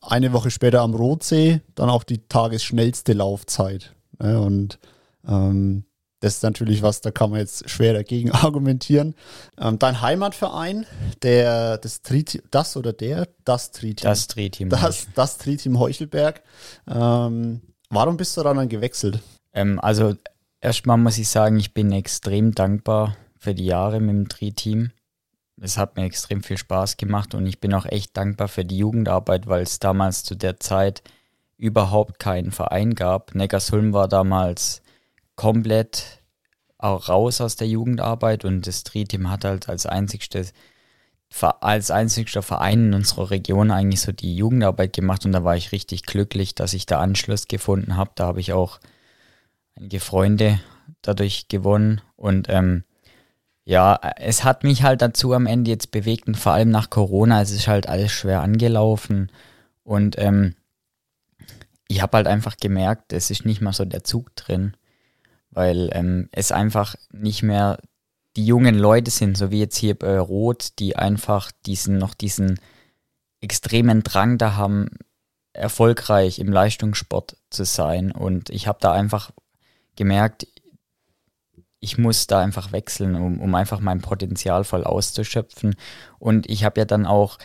eine 0.00 0.32
Woche 0.32 0.50
später 0.50 0.80
am 0.80 0.94
Rotsee 0.94 1.60
dann 1.74 1.90
auch 1.90 2.02
die 2.02 2.26
tagesschnellste 2.26 3.12
Laufzeit. 3.12 3.94
Und 4.20 4.78
ähm, 5.26 5.84
das 6.20 6.36
ist 6.36 6.42
natürlich 6.42 6.82
was, 6.82 7.00
da 7.00 7.10
kann 7.10 7.30
man 7.30 7.40
jetzt 7.40 7.68
schwer 7.68 7.94
dagegen 7.94 8.30
argumentieren. 8.32 9.14
Ähm, 9.58 9.78
dein 9.78 10.00
Heimatverein, 10.00 10.86
der, 11.22 11.78
das, 11.78 12.02
Tri 12.02 12.24
das 12.50 12.76
oder 12.76 12.92
der, 12.92 13.28
das 13.44 13.72
Tri-Team. 13.72 14.04
Das 14.04 14.26
Tri-Team. 14.26 14.68
Das, 14.68 15.08
das 15.14 15.38
Tri-Team 15.38 15.78
Heuchelberg. 15.78 16.42
Ähm, 16.86 17.62
warum 17.88 18.16
bist 18.16 18.36
du 18.36 18.42
dann 18.42 18.68
gewechselt? 18.68 19.20
Ähm, 19.54 19.80
also 19.80 20.14
erstmal 20.60 20.98
muss 20.98 21.18
ich 21.18 21.28
sagen, 21.28 21.58
ich 21.58 21.72
bin 21.72 21.90
extrem 21.90 22.52
dankbar 22.52 23.16
für 23.38 23.54
die 23.54 23.66
Jahre 23.66 24.00
mit 24.00 24.10
dem 24.10 24.28
Tri-Team. 24.28 24.90
Es 25.62 25.76
hat 25.76 25.96
mir 25.96 26.04
extrem 26.04 26.42
viel 26.42 26.58
Spaß 26.58 26.96
gemacht 26.96 27.34
und 27.34 27.46
ich 27.46 27.60
bin 27.60 27.74
auch 27.74 27.86
echt 27.86 28.16
dankbar 28.16 28.48
für 28.48 28.64
die 28.64 28.78
Jugendarbeit, 28.78 29.46
weil 29.46 29.62
es 29.62 29.78
damals 29.78 30.24
zu 30.24 30.34
der 30.34 30.58
Zeit 30.60 31.02
überhaupt 31.60 32.18
keinen 32.18 32.52
Verein 32.52 32.94
gab. 32.94 33.34
Neckarsulm 33.34 33.92
war 33.92 34.08
damals 34.08 34.82
komplett 35.36 36.22
auch 36.78 37.08
raus 37.08 37.40
aus 37.40 37.56
der 37.56 37.68
Jugendarbeit 37.68 38.44
und 38.44 38.66
das 38.66 38.82
Tri-Team 38.82 39.30
hat 39.30 39.44
halt 39.44 39.68
als 39.68 39.84
einzigstes 39.86 40.54
als 41.60 41.92
einzigster 41.92 42.42
Verein 42.42 42.86
in 42.86 42.94
unserer 42.94 43.30
Region 43.30 43.70
eigentlich 43.70 44.00
so 44.00 44.10
die 44.10 44.34
Jugendarbeit 44.34 44.92
gemacht 44.94 45.24
und 45.24 45.32
da 45.32 45.44
war 45.44 45.56
ich 45.56 45.70
richtig 45.70 46.02
glücklich, 46.02 46.56
dass 46.56 46.72
ich 46.74 46.86
da 46.86 46.98
Anschluss 46.98 47.46
gefunden 47.46 47.96
habe. 47.96 48.10
Da 48.16 48.26
habe 48.26 48.40
ich 48.40 48.52
auch 48.52 48.80
einige 49.76 50.00
Freunde 50.00 50.58
dadurch 51.02 51.46
gewonnen 51.46 52.00
und 52.16 52.48
ähm, 52.48 52.82
ja, 53.64 54.00
es 54.16 54.42
hat 54.42 54.64
mich 54.64 54.82
halt 54.82 55.02
dazu 55.02 55.32
am 55.32 55.46
Ende 55.46 55.70
jetzt 55.70 55.92
bewegt 55.92 56.26
und 56.26 56.36
vor 56.36 56.52
allem 56.52 56.70
nach 56.70 56.90
Corona, 56.90 57.40
es 57.42 57.52
ist 57.52 57.68
halt 57.68 57.88
alles 57.88 58.10
schwer 58.10 58.40
angelaufen 58.40 59.30
und 59.84 60.18
ähm, 60.18 60.56
ich 61.90 62.02
habe 62.02 62.16
halt 62.16 62.26
einfach 62.26 62.56
gemerkt, 62.56 63.12
es 63.12 63.30
ist 63.30 63.44
nicht 63.44 63.60
mal 63.60 63.72
so 63.72 63.84
der 63.84 64.04
Zug 64.04 64.34
drin 64.36 64.76
weil 65.50 65.90
ähm, 65.92 66.28
es 66.32 66.52
einfach 66.52 66.94
nicht 67.12 67.42
mehr 67.42 67.78
die 68.36 68.46
jungen 68.46 68.76
Leute 68.76 69.10
sind, 69.10 69.36
so 69.36 69.50
wie 69.50 69.58
jetzt 69.58 69.76
hier 69.76 69.98
bei 69.98 70.18
Rot, 70.18 70.78
die 70.78 70.96
einfach 70.96 71.50
diesen 71.66 71.98
noch 71.98 72.14
diesen 72.14 72.60
extremen 73.40 74.02
Drang 74.02 74.38
da 74.38 74.54
haben, 74.54 74.90
erfolgreich 75.52 76.38
im 76.38 76.52
Leistungssport 76.52 77.36
zu 77.50 77.64
sein. 77.64 78.12
Und 78.12 78.50
ich 78.50 78.68
habe 78.68 78.78
da 78.80 78.92
einfach 78.92 79.32
gemerkt, 79.96 80.46
ich 81.80 81.98
muss 81.98 82.28
da 82.28 82.40
einfach 82.40 82.70
wechseln, 82.70 83.16
um, 83.16 83.40
um 83.40 83.54
einfach 83.54 83.80
mein 83.80 84.00
Potenzial 84.00 84.62
voll 84.62 84.84
auszuschöpfen. 84.84 85.74
Und 86.20 86.48
ich 86.48 86.64
habe 86.64 86.80
ja 86.80 86.84
dann 86.84 87.06
auch, 87.06 87.38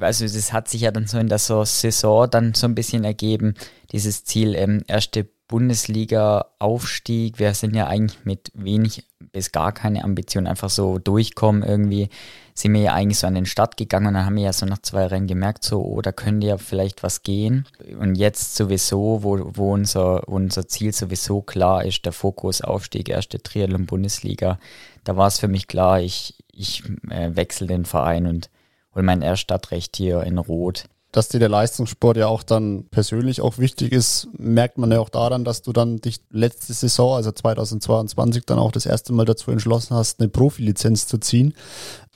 also 0.00 0.24
das 0.24 0.52
hat 0.52 0.68
sich 0.68 0.82
ja 0.82 0.90
dann 0.90 1.06
so 1.06 1.18
in 1.18 1.28
der 1.28 1.38
Saison 1.38 2.30
dann 2.30 2.54
so 2.54 2.66
ein 2.66 2.74
bisschen 2.74 3.04
ergeben, 3.04 3.54
dieses 3.92 4.24
Ziel, 4.24 4.54
ähm, 4.54 4.82
erste 4.86 5.28
Bundesliga-Aufstieg. 5.50 7.40
Wir 7.40 7.54
sind 7.54 7.74
ja 7.74 7.88
eigentlich 7.88 8.24
mit 8.24 8.52
wenig 8.54 9.04
bis 9.32 9.50
gar 9.50 9.72
keine 9.72 10.04
Ambition 10.04 10.46
einfach 10.46 10.70
so 10.70 10.98
durchkommen 10.98 11.64
irgendwie. 11.64 12.08
Sind 12.54 12.72
wir 12.74 12.82
ja 12.82 12.92
eigentlich 12.92 13.18
so 13.18 13.26
an 13.26 13.34
den 13.34 13.46
Start 13.46 13.76
gegangen 13.76 14.08
und 14.08 14.14
dann 14.14 14.26
haben 14.26 14.36
wir 14.36 14.44
ja 14.44 14.52
so 14.52 14.64
nach 14.64 14.78
zwei 14.78 15.06
Rennen 15.06 15.26
gemerkt, 15.26 15.64
so, 15.64 15.82
oh, 15.82 16.00
da 16.02 16.12
könnte 16.12 16.46
ja 16.46 16.56
vielleicht 16.56 17.02
was 17.02 17.22
gehen. 17.22 17.66
Und 17.98 18.14
jetzt 18.14 18.54
sowieso, 18.54 19.24
wo, 19.24 19.50
wo 19.54 19.72
unser, 19.72 20.28
unser 20.28 20.68
Ziel 20.68 20.92
sowieso 20.92 21.42
klar 21.42 21.84
ist, 21.84 22.04
der 22.04 22.12
Fokus 22.12 22.60
Aufstieg, 22.60 23.08
erste 23.08 23.42
Triathlon 23.42 23.86
Bundesliga, 23.86 24.58
da 25.02 25.16
war 25.16 25.26
es 25.26 25.40
für 25.40 25.48
mich 25.48 25.66
klar, 25.66 26.00
ich, 26.00 26.36
ich 26.52 26.84
äh, 27.08 27.34
wechsle 27.34 27.66
den 27.66 27.86
Verein 27.86 28.26
und 28.26 28.50
hole 28.94 29.04
mein 29.04 29.22
Erststadtrecht 29.22 29.96
hier 29.96 30.22
in 30.22 30.38
Rot 30.38 30.84
dass 31.12 31.28
dir 31.28 31.40
der 31.40 31.48
Leistungssport 31.48 32.16
ja 32.16 32.28
auch 32.28 32.42
dann 32.42 32.84
persönlich 32.90 33.40
auch 33.40 33.58
wichtig 33.58 33.92
ist, 33.92 34.28
merkt 34.38 34.78
man 34.78 34.92
ja 34.92 35.00
auch 35.00 35.08
daran, 35.08 35.44
dass 35.44 35.62
du 35.62 35.72
dann 35.72 35.96
dich 35.96 36.20
letzte 36.30 36.72
Saison, 36.72 37.16
also 37.16 37.32
2022, 37.32 38.44
dann 38.46 38.58
auch 38.58 38.72
das 38.72 38.86
erste 38.86 39.12
Mal 39.12 39.24
dazu 39.24 39.50
entschlossen 39.50 39.96
hast, 39.96 40.20
eine 40.20 40.28
Profilizenz 40.28 41.06
zu 41.06 41.18
ziehen. 41.18 41.54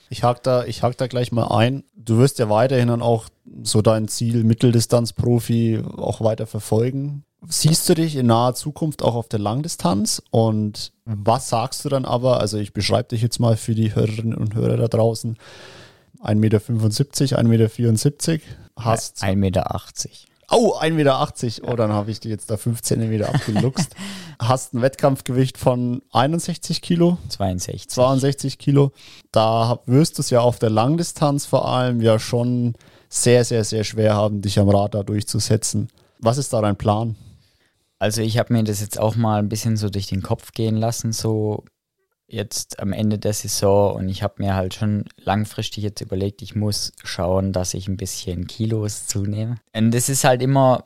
Ich 0.09 0.23
hake 0.23 0.39
da, 0.43 0.63
ich 0.65 0.81
da 0.81 1.07
gleich 1.07 1.31
mal 1.31 1.47
ein. 1.47 1.83
Du 1.95 2.19
wirst 2.19 2.39
ja 2.39 2.49
weiterhin 2.49 2.87
dann 2.87 3.01
auch 3.01 3.25
so 3.63 3.81
dein 3.81 4.07
Ziel 4.07 4.43
Mitteldistanz-Profi 4.43 5.81
auch 5.97 6.21
weiter 6.21 6.45
verfolgen. 6.45 7.23
Siehst 7.47 7.89
du 7.89 7.95
dich 7.95 8.15
in 8.15 8.27
naher 8.27 8.53
Zukunft 8.53 9.03
auch 9.03 9.15
auf 9.15 9.27
der 9.27 9.39
Langdistanz? 9.39 10.21
Und 10.31 10.93
was 11.05 11.49
sagst 11.49 11.83
du 11.83 11.89
dann 11.89 12.05
aber? 12.05 12.39
Also 12.39 12.57
ich 12.57 12.71
beschreibe 12.71 13.09
dich 13.09 13.21
jetzt 13.21 13.39
mal 13.39 13.57
für 13.57 13.75
die 13.75 13.93
Hörerinnen 13.93 14.35
und 14.35 14.55
Hörer 14.55 14.77
da 14.77 14.87
draußen. 14.87 15.37
1,75 16.25 16.35
Meter, 16.35 16.59
1,74 16.59 18.31
Meter, 18.31 18.41
hast. 18.77 19.23
1,80 19.23 19.35
Meter. 19.35 19.71
Oh, 20.51 20.75
1,80 20.79 20.91
Meter. 20.91 21.71
Oh, 21.71 21.75
dann 21.75 21.91
habe 21.91 22.11
ich 22.11 22.19
dir 22.19 22.29
jetzt 22.29 22.51
da 22.51 22.57
5 22.57 22.81
Zentimeter 22.81 23.33
abgeluchst. 23.33 23.95
hast 24.39 24.73
ein 24.73 24.81
Wettkampfgewicht 24.81 25.57
von 25.57 26.01
61 26.11 26.81
Kilo. 26.81 27.17
62. 27.29 27.89
62 27.89 28.57
Kilo. 28.59 28.91
Da 29.31 29.79
wirst 29.85 30.17
du 30.17 30.21
es 30.21 30.29
ja 30.29 30.41
auf 30.41 30.59
der 30.59 30.69
Langdistanz 30.69 31.45
vor 31.45 31.67
allem 31.67 32.01
ja 32.01 32.19
schon 32.19 32.75
sehr, 33.09 33.45
sehr, 33.45 33.63
sehr 33.63 33.83
schwer 33.83 34.15
haben, 34.15 34.41
dich 34.41 34.59
am 34.59 34.69
Rad 34.69 34.93
da 34.93 35.03
durchzusetzen. 35.03 35.89
Was 36.19 36.37
ist 36.37 36.53
da 36.53 36.61
dein 36.61 36.75
Plan? 36.75 37.15
Also 37.97 38.21
ich 38.21 38.37
habe 38.37 38.53
mir 38.53 38.63
das 38.63 38.81
jetzt 38.81 38.99
auch 38.99 39.15
mal 39.15 39.39
ein 39.39 39.49
bisschen 39.49 39.77
so 39.77 39.89
durch 39.89 40.07
den 40.07 40.21
Kopf 40.21 40.51
gehen 40.51 40.75
lassen, 40.75 41.13
so 41.13 41.63
jetzt 42.27 42.79
am 42.79 42.91
Ende 42.93 43.19
der 43.19 43.33
Saison 43.33 43.95
und 43.95 44.09
ich 44.09 44.23
habe 44.23 44.35
mir 44.43 44.55
halt 44.55 44.73
schon 44.73 45.05
langfristig 45.17 45.83
jetzt 45.83 46.01
überlegt, 46.01 46.41
ich 46.41 46.55
muss 46.55 46.93
schauen, 47.03 47.53
dass 47.53 47.73
ich 47.73 47.87
ein 47.87 47.97
bisschen 47.97 48.47
Kilos 48.47 49.07
zunehme. 49.07 49.57
Und 49.73 49.91
das 49.91 50.09
ist 50.09 50.23
halt 50.23 50.41
immer, 50.41 50.85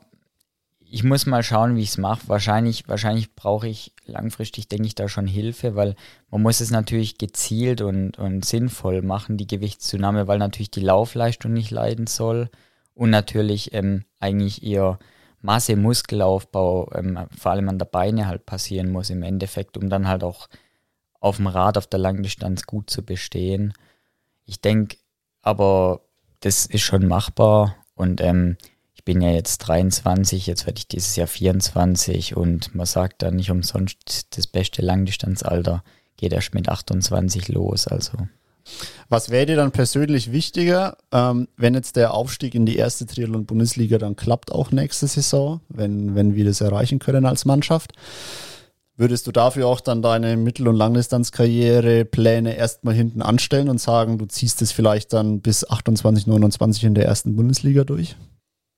ich 0.80 1.02
muss 1.02 1.24
mal 1.26 1.42
schauen, 1.42 1.76
wie 1.76 1.82
ich 1.82 1.90
es 1.90 1.98
mache. 1.98 2.28
Wahrscheinlich, 2.28 2.88
wahrscheinlich 2.88 3.34
brauche 3.34 3.68
ich 3.68 3.94
langfristig, 4.04 4.68
denke 4.68 4.86
ich, 4.86 4.94
da 4.94 5.08
schon 5.08 5.26
Hilfe, 5.26 5.76
weil 5.76 5.94
man 6.30 6.42
muss 6.42 6.60
es 6.60 6.70
natürlich 6.70 7.16
gezielt 7.16 7.80
und, 7.80 8.18
und 8.18 8.44
sinnvoll 8.44 9.00
machen, 9.00 9.36
die 9.36 9.46
Gewichtszunahme, 9.46 10.26
weil 10.26 10.38
natürlich 10.38 10.70
die 10.70 10.80
Laufleistung 10.80 11.52
nicht 11.52 11.70
leiden 11.70 12.06
soll 12.06 12.50
und 12.94 13.10
natürlich 13.10 13.72
ähm, 13.72 14.04
eigentlich 14.18 14.62
ihr 14.62 14.98
Masse, 15.42 15.76
Muskelaufbau, 15.76 16.90
ähm, 16.94 17.18
vor 17.36 17.52
allem 17.52 17.68
an 17.70 17.78
der 17.78 17.86
Beine 17.86 18.26
halt 18.26 18.44
passieren 18.44 18.90
muss 18.92 19.08
im 19.08 19.22
Endeffekt, 19.22 19.78
um 19.78 19.88
dann 19.88 20.06
halt 20.06 20.22
auch 20.22 20.48
auf 21.20 21.36
dem 21.36 21.46
Rad 21.46 21.78
auf 21.78 21.86
der 21.86 22.00
Langdistanz 22.00 22.64
gut 22.64 22.90
zu 22.90 23.04
bestehen. 23.04 23.72
Ich 24.46 24.60
denke 24.60 24.96
aber, 25.42 26.00
das 26.40 26.66
ist 26.66 26.82
schon 26.82 27.06
machbar 27.06 27.76
und 27.94 28.20
ähm, 28.20 28.56
ich 28.94 29.04
bin 29.04 29.22
ja 29.22 29.30
jetzt 29.30 29.58
23, 29.58 30.46
jetzt 30.46 30.66
werde 30.66 30.78
ich 30.78 30.88
dieses 30.88 31.16
Jahr 31.16 31.26
24 31.26 32.36
und 32.36 32.74
man 32.74 32.86
sagt 32.86 33.22
da 33.22 33.30
nicht 33.30 33.50
umsonst, 33.50 34.36
das 34.36 34.46
beste 34.46 34.82
Langdistanzalter 34.82 35.82
geht 36.16 36.32
erst 36.32 36.54
mit 36.54 36.68
28 36.68 37.48
los, 37.48 37.86
also. 37.86 38.12
Was 39.08 39.30
wäre 39.30 39.46
dir 39.46 39.56
dann 39.56 39.72
persönlich 39.72 40.32
wichtiger, 40.32 40.98
ähm, 41.12 41.48
wenn 41.56 41.74
jetzt 41.74 41.96
der 41.96 42.14
Aufstieg 42.14 42.54
in 42.54 42.66
die 42.66 42.76
erste 42.76 43.06
Triathlon-Bundesliga 43.06 43.98
dann 43.98 44.16
klappt, 44.16 44.52
auch 44.52 44.70
nächste 44.70 45.06
Saison, 45.06 45.60
wenn, 45.68 46.14
wenn 46.14 46.34
wir 46.34 46.44
das 46.44 46.60
erreichen 46.60 46.98
können 46.98 47.26
als 47.26 47.44
Mannschaft? 47.44 47.92
Würdest 49.00 49.26
du 49.26 49.32
dafür 49.32 49.66
auch 49.66 49.80
dann 49.80 50.02
deine 50.02 50.36
Mittel- 50.36 50.68
und 50.68 50.76
Langdistanzkarriere 50.76 52.04
Pläne 52.04 52.54
erstmal 52.54 52.92
hinten 52.92 53.22
anstellen 53.22 53.70
und 53.70 53.80
sagen, 53.80 54.18
du 54.18 54.26
ziehst 54.26 54.60
es 54.60 54.72
vielleicht 54.72 55.14
dann 55.14 55.40
bis 55.40 55.66
28, 55.66 56.26
29 56.26 56.84
in 56.84 56.94
der 56.94 57.06
ersten 57.06 57.34
Bundesliga 57.34 57.84
durch? 57.84 58.14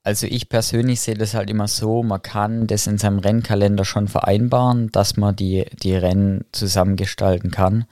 Also 0.05 0.29
ich 0.29 0.49
persönlich 0.49 1.01
sehe 1.01 1.17
das 1.17 1.35
halt 1.35 1.51
immer 1.51 1.67
so, 1.67 2.05
man 2.05 2.23
kann 2.23 2.69
das 2.69 2.87
in 2.87 2.99
seinem 2.99 3.19
Rennkalender 3.19 3.85
schon 3.85 4.07
vereinbaren, 4.07 4.93
dass 4.93 5.17
man 5.17 5.35
die, 5.35 5.67
die 5.83 5.97
Rennen 5.97 6.45
zusammengestalten 6.53 7.51
kann. 7.51 7.87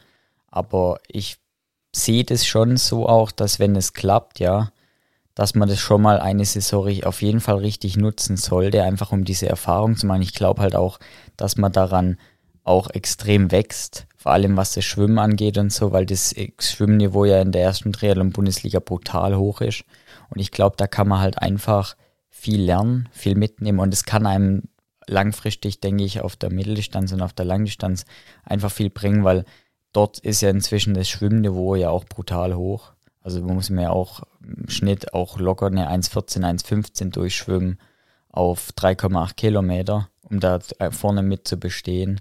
Aber 0.52 1.00
ich 1.08 1.38
sehe 1.92 2.22
das 2.22 2.46
schon 2.46 2.76
so 2.76 3.08
auch, 3.08 3.32
dass 3.32 3.58
wenn 3.58 3.74
es 3.74 3.92
klappt, 3.92 4.38
ja, 4.38 4.70
dass 5.34 5.54
man 5.54 5.68
das 5.68 5.78
schon 5.78 6.02
mal 6.02 6.20
eine 6.20 6.44
Saison 6.44 6.88
auf 7.04 7.22
jeden 7.22 7.40
Fall 7.40 7.58
richtig 7.58 7.96
nutzen 7.96 8.36
sollte, 8.36 8.82
einfach 8.82 9.12
um 9.12 9.24
diese 9.24 9.48
Erfahrung 9.48 9.96
zu 9.96 10.06
machen. 10.06 10.22
Ich 10.22 10.34
glaube 10.34 10.62
halt 10.62 10.76
auch, 10.76 10.98
dass 11.36 11.56
man 11.56 11.72
daran 11.72 12.18
auch 12.64 12.90
extrem 12.90 13.50
wächst, 13.50 14.06
vor 14.16 14.32
allem 14.32 14.56
was 14.56 14.74
das 14.74 14.84
Schwimmen 14.84 15.18
angeht 15.18 15.56
und 15.56 15.72
so, 15.72 15.92
weil 15.92 16.04
das 16.04 16.34
Schwimmniveau 16.58 17.24
ja 17.24 17.40
in 17.40 17.52
der 17.52 17.62
ersten 17.62 17.92
Triathlon-Bundesliga 17.92 18.80
brutal 18.80 19.36
hoch 19.36 19.60
ist. 19.60 19.84
Und 20.28 20.40
ich 20.40 20.50
glaube, 20.50 20.76
da 20.76 20.86
kann 20.86 21.08
man 21.08 21.20
halt 21.20 21.38
einfach 21.38 21.96
viel 22.28 22.62
lernen, 22.62 23.08
viel 23.12 23.34
mitnehmen 23.34 23.80
und 23.80 23.92
es 23.94 24.04
kann 24.04 24.26
einem 24.26 24.64
langfristig, 25.06 25.80
denke 25.80 26.04
ich, 26.04 26.20
auf 26.20 26.36
der 26.36 26.52
Mitteldistanz 26.52 27.12
und 27.12 27.22
auf 27.22 27.32
der 27.32 27.44
Langdistanz 27.44 28.04
einfach 28.44 28.70
viel 28.70 28.90
bringen, 28.90 29.24
weil 29.24 29.44
dort 29.92 30.18
ist 30.20 30.40
ja 30.40 30.50
inzwischen 30.50 30.94
das 30.94 31.08
Schwimmniveau 31.08 31.74
ja 31.74 31.90
auch 31.90 32.04
brutal 32.04 32.54
hoch. 32.54 32.92
Also 33.22 33.42
man 33.42 33.54
muss 33.54 33.70
mir 33.70 33.82
ja 33.82 33.90
auch 33.90 34.22
im 34.42 34.68
Schnitt 34.68 35.12
auch 35.12 35.38
locker 35.38 35.66
eine 35.66 35.90
1,14, 35.90 36.40
1,15 36.40 37.10
durchschwimmen 37.10 37.78
auf 38.28 38.70
3,8 38.76 39.34
Kilometer, 39.34 40.08
um 40.22 40.40
da 40.40 40.60
vorne 40.90 41.22
mit 41.22 41.46
zu 41.46 41.58
bestehen. 41.58 42.20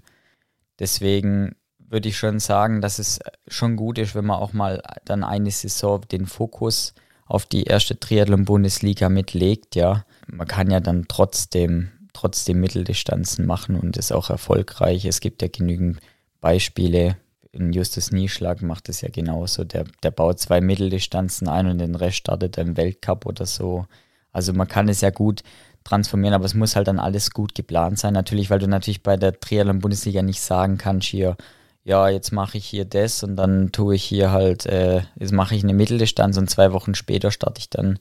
Deswegen 0.78 1.56
würde 1.78 2.08
ich 2.08 2.18
schon 2.18 2.38
sagen, 2.38 2.80
dass 2.80 2.98
es 2.98 3.20
schon 3.48 3.76
gut 3.76 3.98
ist, 3.98 4.14
wenn 4.14 4.26
man 4.26 4.38
auch 4.38 4.52
mal 4.52 4.82
dann 5.04 5.24
eine 5.24 5.50
Saison 5.50 6.02
den 6.02 6.26
Fokus 6.26 6.94
auf 7.26 7.46
die 7.46 7.64
erste 7.64 7.98
Triathlon-Bundesliga 7.98 9.08
mitlegt, 9.08 9.76
ja. 9.76 10.04
Man 10.26 10.46
kann 10.46 10.70
ja 10.70 10.80
dann 10.80 11.06
trotzdem, 11.08 11.90
trotzdem 12.12 12.60
Mitteldistanzen 12.60 13.46
machen 13.46 13.76
und 13.76 13.96
ist 13.96 14.12
auch 14.12 14.30
erfolgreich. 14.30 15.04
Es 15.04 15.20
gibt 15.20 15.42
ja 15.42 15.48
genügend 15.48 16.00
Beispiele, 16.40 17.16
in 17.52 17.72
Justus 17.72 18.12
Nieschlag 18.12 18.62
macht 18.62 18.88
es 18.88 19.00
ja 19.00 19.08
genauso. 19.08 19.64
Der, 19.64 19.84
der 20.02 20.10
baut 20.10 20.38
zwei 20.38 20.60
Mitteldistanzen 20.60 21.48
ein 21.48 21.66
und 21.66 21.78
den 21.78 21.94
Rest 21.94 22.18
startet 22.18 22.56
er 22.58 22.64
im 22.64 22.76
Weltcup 22.76 23.26
oder 23.26 23.46
so. 23.46 23.86
Also 24.32 24.52
man 24.52 24.68
kann 24.68 24.88
es 24.88 25.00
ja 25.00 25.10
gut 25.10 25.42
transformieren, 25.82 26.34
aber 26.34 26.44
es 26.44 26.54
muss 26.54 26.76
halt 26.76 26.88
dann 26.88 27.00
alles 27.00 27.30
gut 27.30 27.54
geplant 27.54 27.98
sein. 27.98 28.12
Natürlich, 28.14 28.50
weil 28.50 28.60
du 28.60 28.68
natürlich 28.68 29.02
bei 29.02 29.16
der 29.16 29.38
Triathlon-Bundesliga 29.38 30.22
nicht 30.22 30.40
sagen 30.40 30.78
kannst, 30.78 31.08
hier, 31.08 31.36
ja, 31.82 32.08
jetzt 32.08 32.30
mache 32.32 32.58
ich 32.58 32.66
hier 32.66 32.84
das 32.84 33.22
und 33.22 33.36
dann 33.36 33.72
tue 33.72 33.94
ich 33.94 34.04
hier 34.04 34.30
halt, 34.30 34.66
äh, 34.66 35.02
jetzt 35.18 35.32
mache 35.32 35.54
ich 35.54 35.64
eine 35.64 35.74
Mitteldistanz 35.74 36.36
und 36.36 36.50
zwei 36.50 36.72
Wochen 36.72 36.94
später 36.94 37.30
starte 37.30 37.58
ich 37.58 37.70
dann 37.70 37.98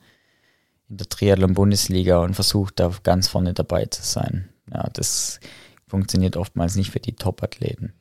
in 0.90 0.98
der 0.98 1.10
Triathlon-Bundesliga 1.10 2.20
und 2.20 2.36
versuche 2.36 2.74
da 2.76 2.92
ganz 3.04 3.28
vorne 3.28 3.54
dabei 3.54 3.86
zu 3.86 4.04
sein. 4.04 4.50
Ja, 4.72 4.88
das 4.94 5.40
funktioniert 5.88 6.38
oftmals 6.38 6.76
nicht 6.76 6.92
für 6.92 7.00
die 7.00 7.16
Top-Athleten. 7.16 7.94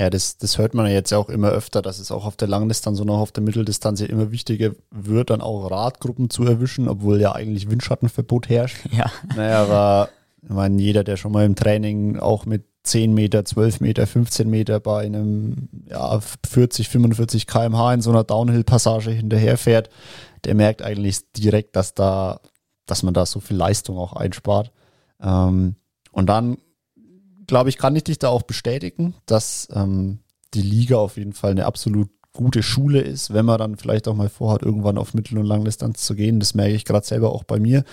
Ja, 0.00 0.08
das, 0.08 0.38
das 0.38 0.56
hört 0.56 0.72
man 0.72 0.86
ja 0.86 0.92
jetzt 0.92 1.10
ja 1.10 1.18
auch 1.18 1.28
immer 1.28 1.50
öfter, 1.50 1.82
dass 1.82 1.98
es 1.98 2.10
auch 2.10 2.24
auf 2.24 2.34
der 2.34 2.48
Langdistanz 2.48 3.00
und 3.00 3.10
auch 3.10 3.18
auf 3.18 3.32
der 3.32 3.42
Mitteldistanz 3.42 4.00
ja 4.00 4.06
immer 4.06 4.32
wichtiger 4.32 4.70
wird, 4.90 5.28
dann 5.28 5.42
auch 5.42 5.70
Radgruppen 5.70 6.30
zu 6.30 6.42
erwischen, 6.44 6.88
obwohl 6.88 7.20
ja 7.20 7.32
eigentlich 7.32 7.70
Windschattenverbot 7.70 8.48
herrscht. 8.48 8.78
Ja. 8.92 9.12
Naja, 9.36 9.62
aber 9.62 10.08
ich 10.42 10.48
meine, 10.48 10.80
jeder, 10.80 11.04
der 11.04 11.18
schon 11.18 11.32
mal 11.32 11.44
im 11.44 11.54
Training 11.54 12.18
auch 12.18 12.46
mit 12.46 12.64
10 12.84 13.12
Meter, 13.12 13.44
12 13.44 13.80
Meter, 13.80 14.06
15 14.06 14.48
Meter 14.48 14.80
bei 14.80 15.04
einem 15.04 15.68
ja, 15.86 16.18
40, 16.48 16.88
45 16.88 17.46
kmh 17.46 17.92
in 17.92 18.00
so 18.00 18.08
einer 18.08 18.24
Downhill-Passage 18.24 19.10
hinterherfährt, 19.10 19.90
der 20.46 20.54
merkt 20.54 20.80
eigentlich 20.80 21.30
direkt, 21.32 21.76
dass 21.76 21.92
da, 21.92 22.40
dass 22.86 23.02
man 23.02 23.12
da 23.12 23.26
so 23.26 23.40
viel 23.40 23.58
Leistung 23.58 23.98
auch 23.98 24.14
einspart. 24.14 24.72
Ähm, 25.20 25.76
und 26.10 26.26
dann 26.26 26.56
glaube 27.50 27.68
ich, 27.68 27.78
kann 27.78 27.96
ich 27.96 28.04
dich 28.04 28.18
da 28.18 28.28
auch 28.28 28.42
bestätigen, 28.42 29.14
dass 29.26 29.68
ähm, 29.74 30.20
die 30.54 30.62
Liga 30.62 30.96
auf 30.96 31.16
jeden 31.16 31.32
Fall 31.32 31.50
eine 31.50 31.66
absolut 31.66 32.08
gute 32.32 32.62
Schule 32.62 33.00
ist, 33.00 33.34
wenn 33.34 33.44
man 33.44 33.58
dann 33.58 33.76
vielleicht 33.76 34.06
auch 34.06 34.14
mal 34.14 34.28
vorhat, 34.28 34.62
irgendwann 34.62 34.98
auf 34.98 35.14
Mittel- 35.14 35.36
und 35.36 35.46
Langdistanz 35.46 36.04
zu 36.04 36.14
gehen. 36.14 36.38
Das 36.38 36.54
merke 36.54 36.74
ich 36.74 36.84
gerade 36.84 37.04
selber 37.04 37.32
auch 37.32 37.42
bei 37.42 37.58
mir. 37.58 37.84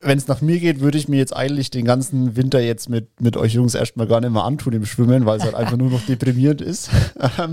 Wenn 0.00 0.18
es 0.18 0.28
nach 0.28 0.40
mir 0.40 0.60
geht, 0.60 0.80
würde 0.80 0.98
ich 0.98 1.08
mir 1.08 1.18
jetzt 1.18 1.34
eigentlich 1.34 1.70
den 1.70 1.84
ganzen 1.84 2.36
Winter 2.36 2.60
jetzt 2.60 2.88
mit, 2.88 3.20
mit 3.20 3.36
euch 3.36 3.54
Jungs 3.54 3.74
erstmal 3.74 4.06
gar 4.06 4.20
nicht 4.20 4.32
mehr 4.32 4.44
antun 4.44 4.72
im 4.72 4.86
Schwimmen, 4.86 5.26
weil 5.26 5.38
es 5.38 5.44
halt 5.44 5.56
einfach 5.56 5.76
nur 5.76 5.90
noch 5.90 6.02
deprimierend 6.06 6.60
ist. 6.60 6.90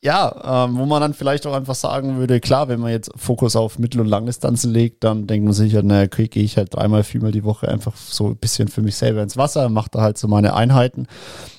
Ja, 0.00 0.64
ähm, 0.64 0.78
wo 0.78 0.86
man 0.86 1.00
dann 1.00 1.12
vielleicht 1.12 1.44
auch 1.44 1.54
einfach 1.54 1.74
sagen 1.74 2.18
würde, 2.18 2.38
klar, 2.38 2.68
wenn 2.68 2.78
man 2.78 2.92
jetzt 2.92 3.10
Fokus 3.16 3.56
auf 3.56 3.80
Mittel- 3.80 4.00
und 4.00 4.06
Langdistanzen 4.06 4.72
legt, 4.72 5.02
dann 5.02 5.26
denkt 5.26 5.44
man 5.44 5.54
sich 5.54 5.74
halt, 5.74 5.86
naja, 5.86 6.04
okay, 6.06 6.28
gehe 6.28 6.44
ich 6.44 6.56
halt 6.56 6.72
dreimal, 6.72 7.02
viermal 7.02 7.32
die 7.32 7.42
Woche 7.42 7.68
einfach 7.68 7.96
so 7.96 8.28
ein 8.28 8.36
bisschen 8.36 8.68
für 8.68 8.80
mich 8.80 8.94
selber 8.94 9.24
ins 9.24 9.36
Wasser, 9.36 9.68
mache 9.68 9.90
da 9.90 10.00
halt 10.00 10.16
so 10.16 10.28
meine 10.28 10.54
Einheiten. 10.54 11.08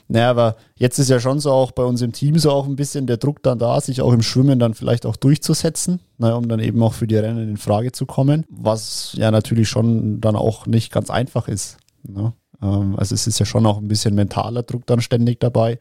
Naja, 0.07 0.29
aber 0.29 0.55
jetzt 0.75 0.99
ist 0.99 1.09
ja 1.09 1.19
schon 1.19 1.41
so 1.41 1.51
auch 1.51 1.71
bei 1.71 1.83
uns 1.83 2.01
im 2.01 2.13
Team 2.13 2.39
so 2.39 2.49
auch 2.51 2.65
ein 2.65 2.77
bisschen 2.77 3.07
der 3.07 3.17
Druck 3.17 3.43
dann 3.43 3.59
da, 3.59 3.81
sich 3.81 4.01
auch 4.01 4.13
im 4.13 4.21
Schwimmen 4.21 4.57
dann 4.57 4.73
vielleicht 4.73 5.05
auch 5.05 5.17
durchzusetzen, 5.17 5.99
naja, 6.17 6.35
um 6.35 6.47
dann 6.47 6.61
eben 6.61 6.81
auch 6.81 6.93
für 6.93 7.07
die 7.07 7.17
Rennen 7.17 7.49
in 7.49 7.57
Frage 7.57 7.91
zu 7.91 8.05
kommen, 8.05 8.45
was 8.49 9.11
ja 9.17 9.31
natürlich 9.31 9.67
schon 9.67 10.21
dann 10.21 10.37
auch 10.37 10.65
nicht 10.65 10.93
ganz 10.93 11.09
einfach 11.09 11.49
ist. 11.49 11.77
Ne? 12.03 12.31
Ähm, 12.61 12.95
also 12.97 13.15
es 13.15 13.27
ist 13.27 13.37
ja 13.37 13.45
schon 13.45 13.65
auch 13.65 13.79
ein 13.79 13.89
bisschen 13.89 14.15
mentaler 14.15 14.63
Druck 14.63 14.87
dann 14.87 15.01
ständig 15.01 15.41
dabei, 15.41 15.77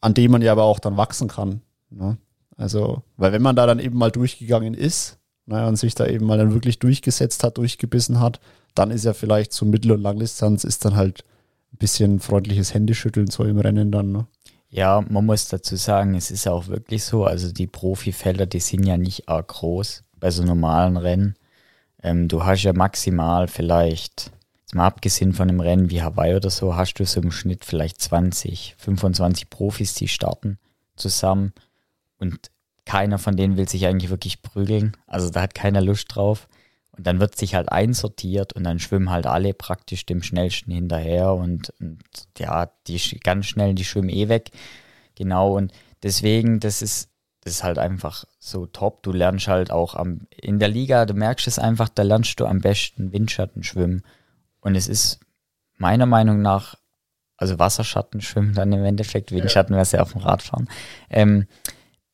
an 0.00 0.14
dem 0.14 0.30
man 0.30 0.42
ja 0.42 0.52
aber 0.52 0.62
auch 0.62 0.78
dann 0.78 0.96
wachsen 0.96 1.26
kann. 1.26 1.60
Ne? 1.94 2.18
Also, 2.56 3.02
weil 3.16 3.32
wenn 3.32 3.42
man 3.42 3.56
da 3.56 3.66
dann 3.66 3.78
eben 3.78 3.96
mal 3.96 4.10
durchgegangen 4.10 4.74
ist 4.74 5.18
naja, 5.46 5.68
und 5.68 5.76
sich 5.76 5.94
da 5.94 6.06
eben 6.06 6.26
mal 6.26 6.38
dann 6.38 6.54
wirklich 6.54 6.78
durchgesetzt 6.78 7.42
hat, 7.44 7.58
durchgebissen 7.58 8.20
hat, 8.20 8.40
dann 8.74 8.90
ist 8.90 9.04
ja 9.04 9.12
vielleicht 9.12 9.52
so 9.52 9.66
Mittel- 9.66 9.92
und 9.92 10.00
Langdistanz 10.00 10.64
ist 10.64 10.84
dann 10.84 10.96
halt 10.96 11.24
ein 11.72 11.78
bisschen 11.78 12.20
freundliches 12.20 12.74
Händeschütteln 12.74 13.28
so 13.28 13.44
im 13.44 13.58
Rennen 13.58 13.90
dann. 13.90 14.12
Ne? 14.12 14.26
Ja, 14.70 15.04
man 15.08 15.26
muss 15.26 15.48
dazu 15.48 15.76
sagen, 15.76 16.14
es 16.14 16.30
ist 16.30 16.48
auch 16.48 16.68
wirklich 16.68 17.04
so, 17.04 17.24
also 17.24 17.52
die 17.52 17.66
Profifelder, 17.66 18.46
die 18.46 18.60
sind 18.60 18.86
ja 18.86 18.96
nicht 18.96 19.28
arg 19.28 19.48
groß 19.48 20.04
bei 20.18 20.30
so 20.30 20.42
normalen 20.44 20.96
Rennen. 20.96 21.34
Ähm, 22.02 22.28
du 22.28 22.44
hast 22.44 22.62
ja 22.62 22.72
maximal 22.72 23.48
vielleicht, 23.48 24.30
jetzt 24.60 24.74
mal 24.74 24.86
abgesehen 24.86 25.34
von 25.34 25.48
einem 25.48 25.60
Rennen 25.60 25.90
wie 25.90 26.02
Hawaii 26.02 26.34
oder 26.34 26.50
so, 26.50 26.76
hast 26.76 26.94
du 26.94 27.04
so 27.04 27.20
im 27.20 27.30
Schnitt 27.30 27.64
vielleicht 27.64 28.00
20, 28.00 28.76
25 28.78 29.50
Profis, 29.50 29.94
die 29.94 30.08
starten 30.08 30.58
zusammen. 30.96 31.52
Und 32.22 32.52
keiner 32.84 33.18
von 33.18 33.36
denen 33.36 33.56
will 33.56 33.68
sich 33.68 33.84
eigentlich 33.84 34.10
wirklich 34.10 34.42
prügeln. 34.42 34.96
Also 35.08 35.28
da 35.28 35.42
hat 35.42 35.56
keiner 35.56 35.80
Lust 35.80 36.14
drauf. 36.14 36.48
Und 36.96 37.04
dann 37.06 37.18
wird 37.18 37.36
sich 37.36 37.56
halt 37.56 37.72
einsortiert 37.72 38.52
und 38.52 38.62
dann 38.62 38.78
schwimmen 38.78 39.10
halt 39.10 39.26
alle 39.26 39.54
praktisch 39.54 40.06
dem 40.06 40.22
Schnellsten 40.22 40.70
hinterher 40.70 41.32
und, 41.32 41.72
und 41.80 41.98
ja, 42.38 42.70
die 42.86 43.00
ganz 43.24 43.46
schnell, 43.46 43.74
die 43.74 43.84
schwimmen 43.84 44.10
eh 44.10 44.28
weg. 44.28 44.50
Genau. 45.16 45.56
Und 45.56 45.72
deswegen, 46.04 46.60
das 46.60 46.80
ist, 46.80 47.08
das 47.40 47.54
ist 47.54 47.64
halt 47.64 47.78
einfach 47.78 48.24
so 48.38 48.66
top. 48.66 49.02
Du 49.02 49.10
lernst 49.10 49.48
halt 49.48 49.72
auch 49.72 49.96
am, 49.96 50.28
in 50.30 50.60
der 50.60 50.68
Liga, 50.68 51.06
du 51.06 51.14
merkst 51.14 51.48
es 51.48 51.58
einfach, 51.58 51.88
da 51.88 52.02
lernst 52.02 52.38
du 52.38 52.46
am 52.46 52.60
besten 52.60 53.12
Windschatten 53.12 53.64
schwimmen. 53.64 54.02
Und 54.60 54.76
es 54.76 54.86
ist 54.86 55.18
meiner 55.76 56.06
Meinung 56.06 56.40
nach 56.40 56.76
also 57.42 57.58
Wasserschatten 57.58 58.20
schwimmen 58.20 58.54
dann 58.54 58.72
im 58.72 58.84
Endeffekt, 58.84 59.32
Windschatten 59.32 59.74
wäre 59.74 59.82
es 59.82 59.90
ja 59.90 60.00
auf 60.00 60.12
dem 60.12 60.20
Radfahren. 60.20 60.68
Ähm, 61.10 61.48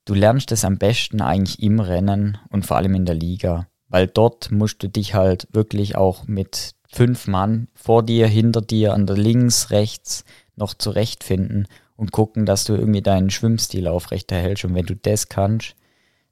du 0.08 0.14
lernst 0.14 0.52
es 0.52 0.64
am 0.64 0.78
besten 0.78 1.20
eigentlich 1.20 1.62
im 1.62 1.80
Rennen 1.80 2.38
und 2.50 2.64
vor 2.64 2.78
allem 2.78 2.94
in 2.94 3.04
der 3.04 3.14
Liga, 3.14 3.66
weil 3.88 4.06
dort 4.06 4.50
musst 4.50 4.82
du 4.82 4.88
dich 4.88 5.14
halt 5.14 5.46
wirklich 5.52 5.96
auch 5.96 6.26
mit 6.26 6.74
fünf 6.90 7.26
Mann 7.26 7.68
vor 7.74 8.02
dir, 8.02 8.26
hinter 8.26 8.62
dir, 8.62 8.94
an 8.94 9.06
der 9.06 9.16
links, 9.16 9.70
rechts 9.70 10.24
noch 10.56 10.72
zurechtfinden 10.72 11.68
und 11.96 12.12
gucken, 12.12 12.46
dass 12.46 12.64
du 12.64 12.74
irgendwie 12.74 13.02
deinen 13.02 13.28
Schwimmstil 13.28 13.86
aufrechterhältst. 13.86 14.64
Und 14.64 14.74
wenn 14.74 14.86
du 14.86 14.96
das 14.96 15.28
kannst, 15.28 15.74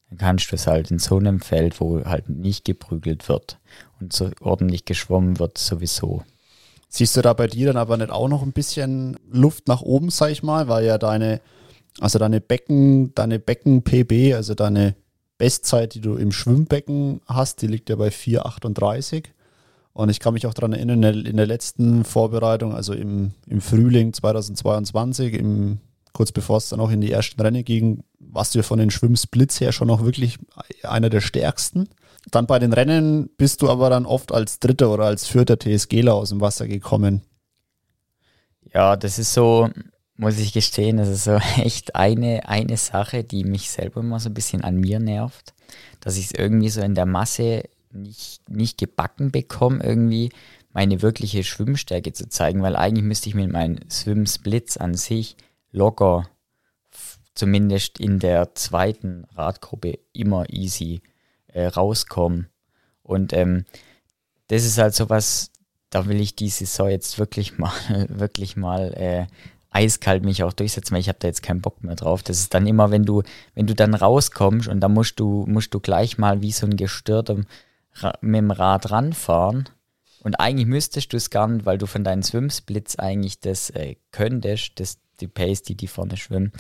dann 0.09 0.19
kannst 0.19 0.51
du 0.51 0.57
es 0.57 0.67
halt 0.67 0.91
in 0.91 0.99
so 0.99 1.19
einem 1.19 1.41
Feld, 1.41 1.81
wo 1.81 2.05
halt 2.05 2.31
nicht 2.31 2.65
geprügelt 2.65 3.29
wird 3.29 3.59
und 4.01 4.13
so 4.13 4.31
ordentlich 4.41 4.87
geschwommen 4.87 5.39
wird, 5.39 5.59
sowieso. 5.59 6.23
Siehst 6.89 7.17
du 7.17 7.21
da 7.21 7.35
bei 7.35 7.47
dir 7.47 7.67
dann 7.67 7.77
aber 7.77 7.97
nicht 7.99 8.11
auch 8.11 8.29
noch 8.29 8.43
ein 8.43 8.53
bisschen 8.53 9.19
Luft 9.31 9.69
nach 9.69 9.83
oben, 9.83 10.09
sag 10.11 10.31
ich 10.31 10.43
mal, 10.43 10.69
weil 10.69 10.87
ja 10.87 10.97
deine, 10.97 11.41
also 12.01 12.19
deine 12.19 12.41
Becken, 12.41 13.15
deine 13.15 13.39
Becken-PB, 13.39 14.35
also 14.35 14.55
deine 14.55 14.97
Bestzeit, 15.39 15.95
die 15.95 16.01
du 16.01 16.17
im 16.17 16.33
Schwimmbecken 16.33 17.21
hast, 17.27 17.63
die 17.63 17.67
liegt 17.67 17.91
ja 17.91 17.97
bei 17.97 18.09
4,38. 18.09 19.25
Und 19.93 20.11
ich 20.11 20.21
kann 20.21 20.35
mich 20.35 20.47
auch 20.47 20.55
daran 20.55 20.75
erinnern, 20.75 21.03
in 21.03 21.37
der 21.37 21.47
letzten 21.47 22.05
Vorbereitung, 22.05 22.75
also 22.75 22.93
im, 22.93 23.33
im 23.47 23.61
Frühling 23.61 24.13
2022, 24.13 25.33
im, 25.35 25.79
kurz 26.13 26.33
bevor 26.33 26.59
es 26.59 26.69
dann 26.69 26.81
auch 26.81 26.91
in 26.91 27.01
die 27.01 27.13
ersten 27.13 27.41
Rennen 27.41 27.65
ging, 27.65 28.03
warst 28.19 28.55
du 28.55 28.59
ja 28.59 28.63
von 28.63 28.79
den 28.79 28.91
Schwimmsplits 28.91 29.61
her 29.61 29.73
schon 29.73 29.91
auch 29.91 30.05
wirklich 30.05 30.39
einer 30.83 31.09
der 31.09 31.23
stärksten. 31.23 31.89
Dann 32.31 32.47
bei 32.47 32.59
den 32.59 32.73
Rennen 32.73 33.31
bist 33.39 33.63
du 33.63 33.71
aber 33.71 33.89
dann 33.89 34.05
oft 34.05 34.33
als 34.33 34.59
Dritter 34.59 34.91
oder 34.91 35.05
als 35.05 35.27
Vierter 35.27 35.59
TSGler 35.59 36.15
aus 36.15 36.31
dem 36.31 36.41
Wasser 36.41 36.67
gekommen. 36.67 37.23
Ja, 38.75 38.97
das 38.97 39.19
ist 39.19 39.33
so, 39.33 39.71
muss 40.17 40.39
ich 40.39 40.53
gestehen, 40.53 40.97
das 40.97 41.09
ist 41.09 41.25
so 41.25 41.33
echt 41.57 41.95
eine, 41.95 42.49
eine 42.49 42.77
Sache, 42.77 43.25
die 43.25 43.45
mich 43.45 43.71
selber 43.71 44.01
immer 44.01 44.21
so 44.21 44.31
ein 44.31 44.35
bisschen 44.35 44.65
an 44.65 44.77
mir 44.77 45.01
nervt, 45.01 45.55
dass 46.01 46.17
ich 46.17 46.27
es 46.27 46.33
irgendwie 46.33 46.71
so 46.71 46.81
in 46.81 46.95
der 46.95 47.07
Masse 47.07 47.65
nicht, 47.93 48.49
nicht 48.49 48.79
gebacken 48.79 49.31
bekomme, 49.31 49.83
irgendwie 49.83 50.31
meine 50.73 51.01
wirkliche 51.01 51.43
Schwimmstärke 51.43 52.13
zu 52.13 52.29
zeigen, 52.29 52.63
weil 52.63 52.77
eigentlich 52.77 53.05
müsste 53.05 53.29
ich 53.29 53.35
mit 53.35 53.51
meinen 53.51 53.89
Swim-Splits 53.91 54.77
an 54.77 54.95
sich 54.95 55.37
locker, 55.73 56.29
zumindest 57.35 57.99
in 57.99 58.19
der 58.19 58.55
zweiten 58.55 59.25
Radgruppe, 59.35 59.99
immer 60.13 60.49
easy 60.51 61.01
äh, 61.49 61.67
rauskommen. 61.67 62.49
Und 63.03 63.33
ähm, 63.33 63.65
das 64.49 64.65
ist 64.65 64.79
halt 64.79 64.95
so 64.95 65.09
was, 65.09 65.51
da 65.91 66.07
will 66.07 66.21
ich 66.21 66.37
die 66.37 66.49
Saison 66.51 66.91
jetzt 66.91 67.19
wirklich 67.19 67.57
mal, 67.59 67.73
wirklich 68.09 68.57
mal 68.57 68.93
äh, 68.95 69.27
eiskalt 69.77 70.25
mich 70.25 70.43
auch 70.43 70.55
durchsetzen, 70.55 70.95
weil 70.95 71.01
ich 71.01 71.09
habe 71.09 71.19
da 71.21 71.29
jetzt 71.29 71.43
keinen 71.43 71.61
Bock 71.61 71.85
mehr 71.85 71.97
drauf. 71.97 72.23
Das 72.23 72.39
ist 72.39 72.55
dann 72.55 72.67
immer, 72.67 72.91
wenn 72.91 73.05
du, 73.05 73.23
wenn 73.55 73.67
du 73.67 73.75
dann 73.75 73.95
rauskommst 73.95 74.69
und 74.69 74.81
da 74.81 74.89
musst 74.89 75.21
du, 75.21 75.45
musst 75.47 75.75
du 75.75 75.81
gleich 75.81 76.17
mal 76.17 76.41
wie 76.41 76.53
so 76.53 76.67
ein 76.67 76.77
Gestörter 76.77 77.37
mit 78.23 78.39
dem 78.39 78.51
Rad 78.51 78.91
ranfahren. 78.91 79.69
Und 80.23 80.41
eigentlich 80.41 80.67
müsstest 80.67 81.13
du 81.13 81.19
es 81.19 81.31
gar 81.31 81.47
nicht, 81.47 81.67
weil 81.67 81.79
du 81.79 81.87
von 81.87 82.05
deinen 82.05 82.23
Swimsplits 82.23 82.99
eigentlich 82.99 83.39
das 83.41 83.71
äh, 83.71 83.97
könntest, 84.13 84.81
das, 84.81 84.99
die 85.21 85.29
Pace, 85.29 85.63
die 85.63 85.77
die 85.77 85.87
vorne 85.87 86.17
schwimmen, 86.17 86.53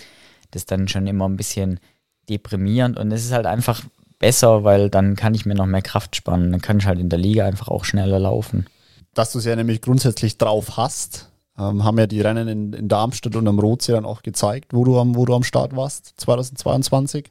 das 0.50 0.66
dann 0.66 0.86
schon 0.86 1.06
immer 1.06 1.28
ein 1.28 1.36
bisschen 1.36 1.80
deprimierend. 2.28 2.98
Und 2.98 3.10
es 3.12 3.24
ist 3.24 3.32
halt 3.32 3.46
einfach 3.46 3.82
besser, 4.18 4.62
weil 4.62 4.90
dann 4.90 5.16
kann 5.16 5.34
ich 5.34 5.46
mir 5.46 5.54
noch 5.54 5.66
mehr 5.66 5.82
Kraft 5.82 6.16
spannen. 6.16 6.52
Dann 6.52 6.60
kann 6.60 6.78
ich 6.78 6.86
halt 6.86 7.00
in 7.00 7.08
der 7.08 7.18
Liga 7.18 7.46
einfach 7.46 7.68
auch 7.68 7.84
schneller 7.84 8.18
laufen. 8.18 8.66
Dass 9.14 9.32
du 9.32 9.38
es 9.38 9.46
ja 9.46 9.56
nämlich 9.56 9.80
grundsätzlich 9.80 10.36
drauf 10.36 10.76
hast, 10.76 11.30
ähm, 11.58 11.84
haben 11.84 11.98
ja 11.98 12.06
die 12.06 12.20
Rennen 12.20 12.48
in, 12.48 12.72
in 12.72 12.88
Darmstadt 12.88 13.36
und 13.36 13.48
am 13.48 13.58
Rotsee 13.58 13.92
dann 13.92 14.04
auch 14.04 14.22
gezeigt, 14.22 14.74
wo 14.74 14.84
du 14.84 14.98
am, 14.98 15.16
wo 15.16 15.24
du 15.24 15.34
am 15.34 15.42
Start 15.42 15.74
warst, 15.74 16.14
2022. 16.18 17.30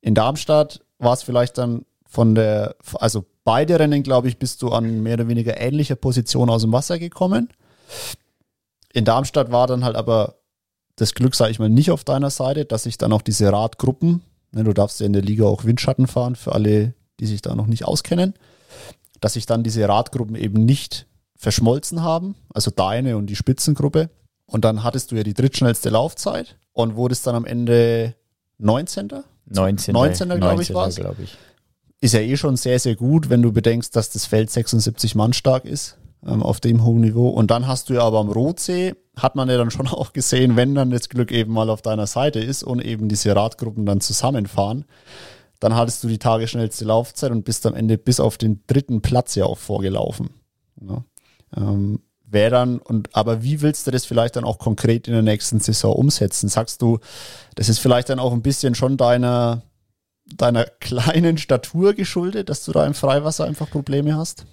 In 0.00 0.14
Darmstadt 0.14 0.80
war 0.98 1.12
es 1.12 1.22
vielleicht 1.22 1.58
dann 1.58 1.84
von 2.06 2.34
der, 2.34 2.76
also 2.94 3.24
beide 3.44 3.78
Rennen, 3.78 4.02
glaube 4.02 4.28
ich, 4.28 4.38
bist 4.38 4.62
du 4.62 4.70
an 4.70 5.02
mehr 5.02 5.14
oder 5.14 5.28
weniger 5.28 5.60
ähnlicher 5.60 5.96
Position 5.96 6.48
aus 6.48 6.62
dem 6.62 6.72
Wasser 6.72 6.98
gekommen. 6.98 7.50
In 8.92 9.04
Darmstadt 9.04 9.50
war 9.50 9.66
dann 9.66 9.84
halt 9.84 9.96
aber 9.96 10.36
das 10.96 11.14
Glück, 11.14 11.34
sage 11.34 11.50
ich 11.50 11.58
mal, 11.58 11.68
nicht 11.68 11.90
auf 11.90 12.04
deiner 12.04 12.30
Seite, 12.30 12.64
dass 12.64 12.84
sich 12.84 12.98
dann 12.98 13.12
auch 13.12 13.22
diese 13.22 13.52
Radgruppen, 13.52 14.22
ne, 14.52 14.64
du 14.64 14.72
darfst 14.72 15.00
ja 15.00 15.06
in 15.06 15.12
der 15.12 15.22
Liga 15.22 15.44
auch 15.44 15.64
Windschatten 15.64 16.06
fahren, 16.06 16.36
für 16.36 16.52
alle, 16.52 16.94
die 17.18 17.26
sich 17.26 17.42
da 17.42 17.54
noch 17.54 17.66
nicht 17.66 17.84
auskennen, 17.84 18.34
dass 19.20 19.34
sich 19.34 19.46
dann 19.46 19.64
diese 19.64 19.88
Radgruppen 19.88 20.36
eben 20.36 20.64
nicht 20.64 21.06
verschmolzen 21.36 22.02
haben, 22.02 22.34
also 22.52 22.70
deine 22.70 23.16
und 23.16 23.26
die 23.26 23.36
Spitzengruppe. 23.36 24.10
Und 24.46 24.64
dann 24.64 24.82
hattest 24.82 25.10
du 25.10 25.16
ja 25.16 25.22
die 25.22 25.34
drittschnellste 25.34 25.90
Laufzeit 25.90 26.56
und 26.72 26.96
wurdest 26.96 27.26
dann 27.26 27.34
am 27.34 27.44
Ende 27.44 28.14
19. 28.58 29.10
19. 29.46 29.92
19. 29.92 30.28
glaube 30.40 30.62
ich, 30.62 30.72
war 30.72 30.88
glaube 30.90 31.22
ich 31.22 31.36
ist 32.04 32.12
ja 32.12 32.20
eh 32.20 32.36
schon 32.36 32.56
sehr, 32.56 32.78
sehr 32.78 32.96
gut, 32.96 33.30
wenn 33.30 33.40
du 33.40 33.50
bedenkst, 33.50 33.96
dass 33.96 34.10
das 34.10 34.26
Feld 34.26 34.50
76 34.50 35.14
Mann 35.14 35.32
stark 35.32 35.64
ist 35.64 35.96
ähm, 36.26 36.42
auf 36.42 36.60
dem 36.60 36.84
hohen 36.84 37.00
Niveau. 37.00 37.30
Und 37.30 37.50
dann 37.50 37.66
hast 37.66 37.88
du 37.88 37.94
ja 37.94 38.02
aber 38.02 38.18
am 38.18 38.30
Rotsee, 38.30 38.94
hat 39.16 39.36
man 39.36 39.48
ja 39.48 39.56
dann 39.56 39.70
schon 39.70 39.88
auch 39.88 40.12
gesehen, 40.12 40.54
wenn 40.54 40.74
dann 40.74 40.90
das 40.90 41.08
Glück 41.08 41.32
eben 41.32 41.54
mal 41.54 41.70
auf 41.70 41.80
deiner 41.80 42.06
Seite 42.06 42.40
ist 42.40 42.62
und 42.62 42.84
eben 42.84 43.08
diese 43.08 43.34
Radgruppen 43.34 43.86
dann 43.86 44.02
zusammenfahren, 44.02 44.84
dann 45.60 45.74
hattest 45.74 46.04
du 46.04 46.08
die 46.08 46.18
tagesschnellste 46.18 46.84
Laufzeit 46.84 47.30
und 47.30 47.46
bist 47.46 47.64
am 47.64 47.74
Ende 47.74 47.96
bis 47.96 48.20
auf 48.20 48.36
den 48.36 48.60
dritten 48.66 49.00
Platz 49.00 49.34
ja 49.34 49.46
auch 49.46 49.58
vorgelaufen. 49.58 50.28
Ja. 50.86 51.04
Ähm, 51.56 52.00
Wäre 52.26 52.50
dann, 52.50 52.78
und 52.78 53.14
aber 53.14 53.44
wie 53.44 53.60
willst 53.60 53.86
du 53.86 53.92
das 53.92 54.06
vielleicht 54.06 54.34
dann 54.34 54.44
auch 54.44 54.58
konkret 54.58 55.06
in 55.06 55.12
der 55.12 55.22
nächsten 55.22 55.60
Saison 55.60 55.94
umsetzen? 55.94 56.48
Sagst 56.48 56.82
du, 56.82 56.98
das 57.54 57.68
ist 57.68 57.78
vielleicht 57.78 58.08
dann 58.08 58.18
auch 58.18 58.32
ein 58.32 58.42
bisschen 58.42 58.74
schon 58.74 58.96
deiner, 58.96 59.62
deiner 60.24 60.64
kleinen 60.80 61.38
Statur 61.38 61.94
geschuldet, 61.94 62.48
dass 62.48 62.64
du 62.64 62.72
da 62.72 62.86
im 62.86 62.94
Freiwasser 62.94 63.44
einfach 63.44 63.70
Probleme 63.70 64.16
hast? 64.16 64.46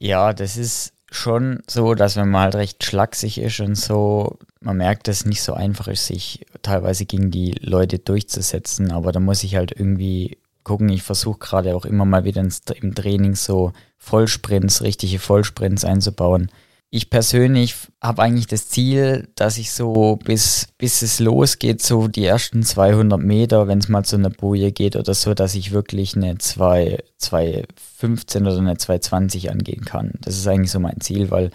Ja, 0.00 0.32
das 0.32 0.56
ist 0.56 0.94
schon 1.12 1.60
so, 1.68 1.94
dass 1.94 2.16
wenn 2.16 2.28
man 2.28 2.42
halt 2.42 2.54
recht 2.56 2.82
schlaksig 2.82 3.38
ist 3.38 3.60
und 3.60 3.76
so, 3.76 4.38
man 4.60 4.78
merkt, 4.78 5.06
dass 5.06 5.18
es 5.18 5.26
nicht 5.26 5.42
so 5.42 5.52
einfach 5.52 5.86
ist, 5.86 6.06
sich 6.06 6.46
teilweise 6.62 7.04
gegen 7.04 7.30
die 7.30 7.52
Leute 7.60 8.00
durchzusetzen, 8.00 8.90
aber 8.90 9.12
da 9.12 9.20
muss 9.20 9.44
ich 9.44 9.54
halt 9.54 9.70
irgendwie 9.70 10.38
gucken. 10.64 10.88
Ich 10.88 11.02
versuche 11.02 11.38
gerade 11.38 11.74
auch 11.74 11.84
immer 11.84 12.04
mal 12.04 12.24
wieder 12.24 12.42
im 12.42 12.94
Training 12.94 13.34
so 13.34 13.72
Vollsprints, 13.98 14.82
richtige 14.82 15.18
Vollsprints 15.18 15.84
einzubauen 15.84 16.50
ich 16.92 17.08
persönlich 17.08 17.76
habe 18.02 18.22
eigentlich 18.22 18.48
das 18.48 18.68
Ziel, 18.68 19.28
dass 19.36 19.58
ich 19.58 19.70
so 19.70 20.16
bis, 20.16 20.66
bis 20.76 21.02
es 21.02 21.20
losgeht, 21.20 21.80
so 21.80 22.08
die 22.08 22.24
ersten 22.24 22.64
200 22.64 23.20
Meter, 23.20 23.68
wenn 23.68 23.78
es 23.78 23.88
mal 23.88 24.04
zu 24.04 24.16
einer 24.16 24.30
Boje 24.30 24.72
geht 24.72 24.96
oder 24.96 25.14
so, 25.14 25.32
dass 25.32 25.54
ich 25.54 25.70
wirklich 25.70 26.16
eine 26.16 26.34
2,15 26.34 28.40
oder 28.40 28.58
eine 28.58 28.74
2,20 28.74 29.50
angehen 29.50 29.84
kann. 29.84 30.14
Das 30.20 30.36
ist 30.36 30.48
eigentlich 30.48 30.72
so 30.72 30.80
mein 30.80 31.00
Ziel, 31.00 31.30
weil 31.30 31.52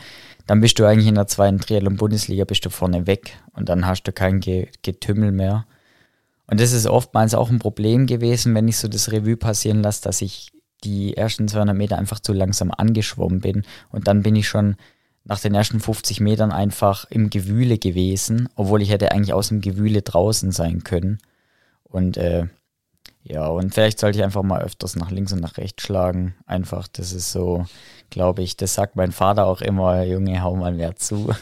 dann 0.48 0.62
bist 0.62 0.80
du 0.80 0.86
eigentlich 0.86 1.08
in 1.08 1.16
der 1.16 1.28
zweiten 1.28 1.60
Triathlon-Bundesliga, 1.60 2.46
bist 2.46 2.66
du 2.66 2.70
vorne 2.70 3.06
weg 3.06 3.38
und 3.54 3.68
dann 3.68 3.86
hast 3.86 4.04
du 4.04 4.14
kein 4.14 4.40
Getümmel 4.40 5.34
mehr. 5.34 5.66
Und 6.48 6.60
das 6.60 6.72
ist 6.72 6.86
oftmals 6.86 7.34
auch 7.34 7.50
ein 7.50 7.60
Problem 7.60 8.06
gewesen, 8.06 8.54
wenn 8.56 8.68
ich 8.68 8.78
so 8.78 8.88
das 8.88 9.12
Revue 9.12 9.38
passieren 9.38 9.82
lasse, 9.82 10.04
dass 10.04 10.22
ich 10.22 10.52
die 10.84 11.18
ersten 11.18 11.48
200 11.48 11.76
Meter 11.76 11.98
einfach 11.98 12.20
zu 12.20 12.34
langsam 12.34 12.72
angeschwommen 12.72 13.40
bin 13.40 13.64
und 13.90 14.08
dann 14.08 14.22
bin 14.22 14.36
ich 14.36 14.48
schon 14.48 14.76
nach 15.24 15.40
den 15.40 15.56
ersten 15.56 15.80
50 15.80 16.20
Metern 16.20 16.52
einfach 16.52 17.06
im 17.10 17.32
Gewühle 17.32 17.80
gewesen, 17.80 18.48
obwohl 18.56 18.84
ich 18.84 18.92
hätte 18.92 19.12
eigentlich 19.12 19.34
aus 19.34 19.48
dem 19.48 19.60
Gewühle 19.60 20.04
draußen 20.04 20.52
sein 20.52 20.84
können. 20.84 21.18
Und 21.84 22.18
äh, 22.18 22.46
ja, 23.24 23.48
und 23.48 23.74
vielleicht 23.74 24.00
sollte 24.00 24.20
ich 24.20 24.24
einfach 24.24 24.44
mal 24.44 24.62
öfters 24.62 24.96
nach 24.96 25.10
links 25.10 25.34
und 25.34 25.40
nach 25.40 25.58
rechts 25.58 25.82
schlagen. 25.82 26.36
Einfach, 26.46 26.88
das 26.88 27.12
ist 27.12 27.32
so, 27.32 27.66
glaube 28.12 28.44
ich, 28.44 28.56
das 28.56 28.76
sagt 28.76 28.96
mein 28.96 29.12
Vater 29.12 29.48
auch 29.48 29.62
immer, 29.62 30.04
Junge, 30.04 30.44
hau 30.44 30.56
mal 30.56 30.74
mehr 30.74 30.96
zu. 30.96 31.34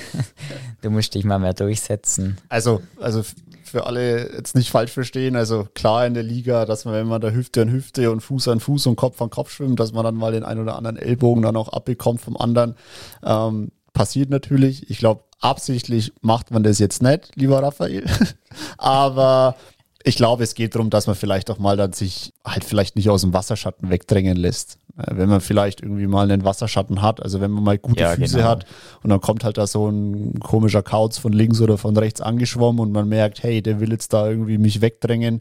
du 0.80 0.88
musst 0.88 1.14
dich 1.14 1.24
mal 1.24 1.38
mehr 1.38 1.52
durchsetzen. 1.52 2.38
Also, 2.48 2.80
also 2.98 3.22
für 3.72 3.86
alle 3.86 4.32
jetzt 4.32 4.54
nicht 4.54 4.70
falsch 4.70 4.92
verstehen, 4.92 5.34
also 5.34 5.66
klar 5.74 6.06
in 6.06 6.14
der 6.14 6.22
Liga, 6.22 6.64
dass 6.64 6.84
man, 6.84 6.94
wenn 6.94 7.08
man 7.08 7.20
da 7.20 7.30
Hüfte 7.30 7.62
an 7.62 7.70
Hüfte 7.70 8.10
und 8.10 8.20
Fuß 8.20 8.48
an 8.48 8.60
Fuß 8.60 8.86
und 8.86 8.96
Kopf 8.96 9.20
an 9.20 9.30
Kopf 9.30 9.50
schwimmt, 9.50 9.80
dass 9.80 9.92
man 9.92 10.04
dann 10.04 10.14
mal 10.14 10.32
den 10.32 10.44
einen 10.44 10.60
oder 10.60 10.76
anderen 10.76 10.96
Ellbogen 10.96 11.42
dann 11.42 11.56
auch 11.56 11.68
abbekommt 11.68 12.20
vom 12.20 12.36
anderen. 12.36 12.76
Ähm, 13.24 13.72
passiert 13.92 14.30
natürlich. 14.30 14.88
Ich 14.90 14.98
glaube, 14.98 15.24
absichtlich 15.40 16.12
macht 16.20 16.50
man 16.50 16.62
das 16.62 16.78
jetzt 16.78 17.02
nicht, 17.02 17.34
lieber 17.34 17.62
Raphael. 17.62 18.04
Aber 18.78 19.56
ich 20.04 20.16
glaube, 20.16 20.42
es 20.42 20.54
geht 20.54 20.74
darum, 20.74 20.90
dass 20.90 21.06
man 21.06 21.16
vielleicht 21.16 21.50
auch 21.50 21.58
mal 21.58 21.76
dann 21.76 21.92
sich 21.92 22.32
halt 22.44 22.64
vielleicht 22.64 22.96
nicht 22.96 23.08
aus 23.10 23.22
dem 23.22 23.32
Wasserschatten 23.32 23.90
wegdrängen 23.90 24.36
lässt. 24.36 24.78
Äh, 24.96 25.16
wenn 25.16 25.28
man 25.28 25.40
vielleicht 25.40 25.80
irgendwie 25.80 26.06
mal 26.06 26.30
einen 26.30 26.44
Wasserschatten 26.44 27.02
hat, 27.02 27.22
also 27.22 27.40
wenn 27.40 27.50
man 27.50 27.64
mal 27.64 27.78
gute 27.78 28.02
ja, 28.02 28.14
Füße 28.14 28.38
genau. 28.38 28.48
hat 28.48 28.66
und 29.02 29.10
dann 29.10 29.20
kommt 29.20 29.44
halt 29.44 29.58
da 29.58 29.66
so 29.66 29.88
ein 29.88 30.38
komischer 30.40 30.82
Kauz 30.82 31.18
von 31.18 31.32
links 31.32 31.60
oder 31.60 31.78
von 31.78 31.96
rechts 31.96 32.20
angeschwommen 32.20 32.80
und 32.80 32.92
man 32.92 33.08
merkt, 33.08 33.42
hey, 33.42 33.62
der 33.62 33.80
will 33.80 33.90
jetzt 33.90 34.12
da 34.12 34.28
irgendwie 34.28 34.58
mich 34.58 34.80
wegdrängen, 34.80 35.40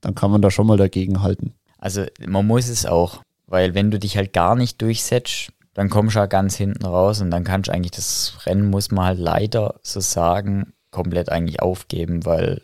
dann 0.00 0.14
kann 0.14 0.30
man 0.30 0.42
da 0.42 0.50
schon 0.50 0.66
mal 0.66 0.76
dagegen 0.76 1.22
halten. 1.22 1.54
Also 1.78 2.04
man 2.26 2.46
muss 2.46 2.68
es 2.68 2.86
auch, 2.86 3.22
weil 3.46 3.74
wenn 3.74 3.90
du 3.90 3.98
dich 3.98 4.16
halt 4.16 4.32
gar 4.32 4.54
nicht 4.54 4.82
durchsetzt, 4.82 5.52
dann 5.74 5.88
kommst 5.88 6.16
du 6.16 6.18
ja 6.18 6.26
ganz 6.26 6.56
hinten 6.56 6.84
raus 6.84 7.20
und 7.20 7.30
dann 7.30 7.44
kannst 7.44 7.68
du 7.68 7.72
eigentlich 7.72 7.92
das 7.92 8.34
Rennen, 8.44 8.70
muss 8.70 8.90
man 8.90 9.06
halt 9.06 9.18
leider 9.18 9.76
so 9.82 10.00
sagen, 10.00 10.72
komplett 10.90 11.30
eigentlich 11.30 11.62
aufgeben, 11.62 12.26
weil 12.26 12.60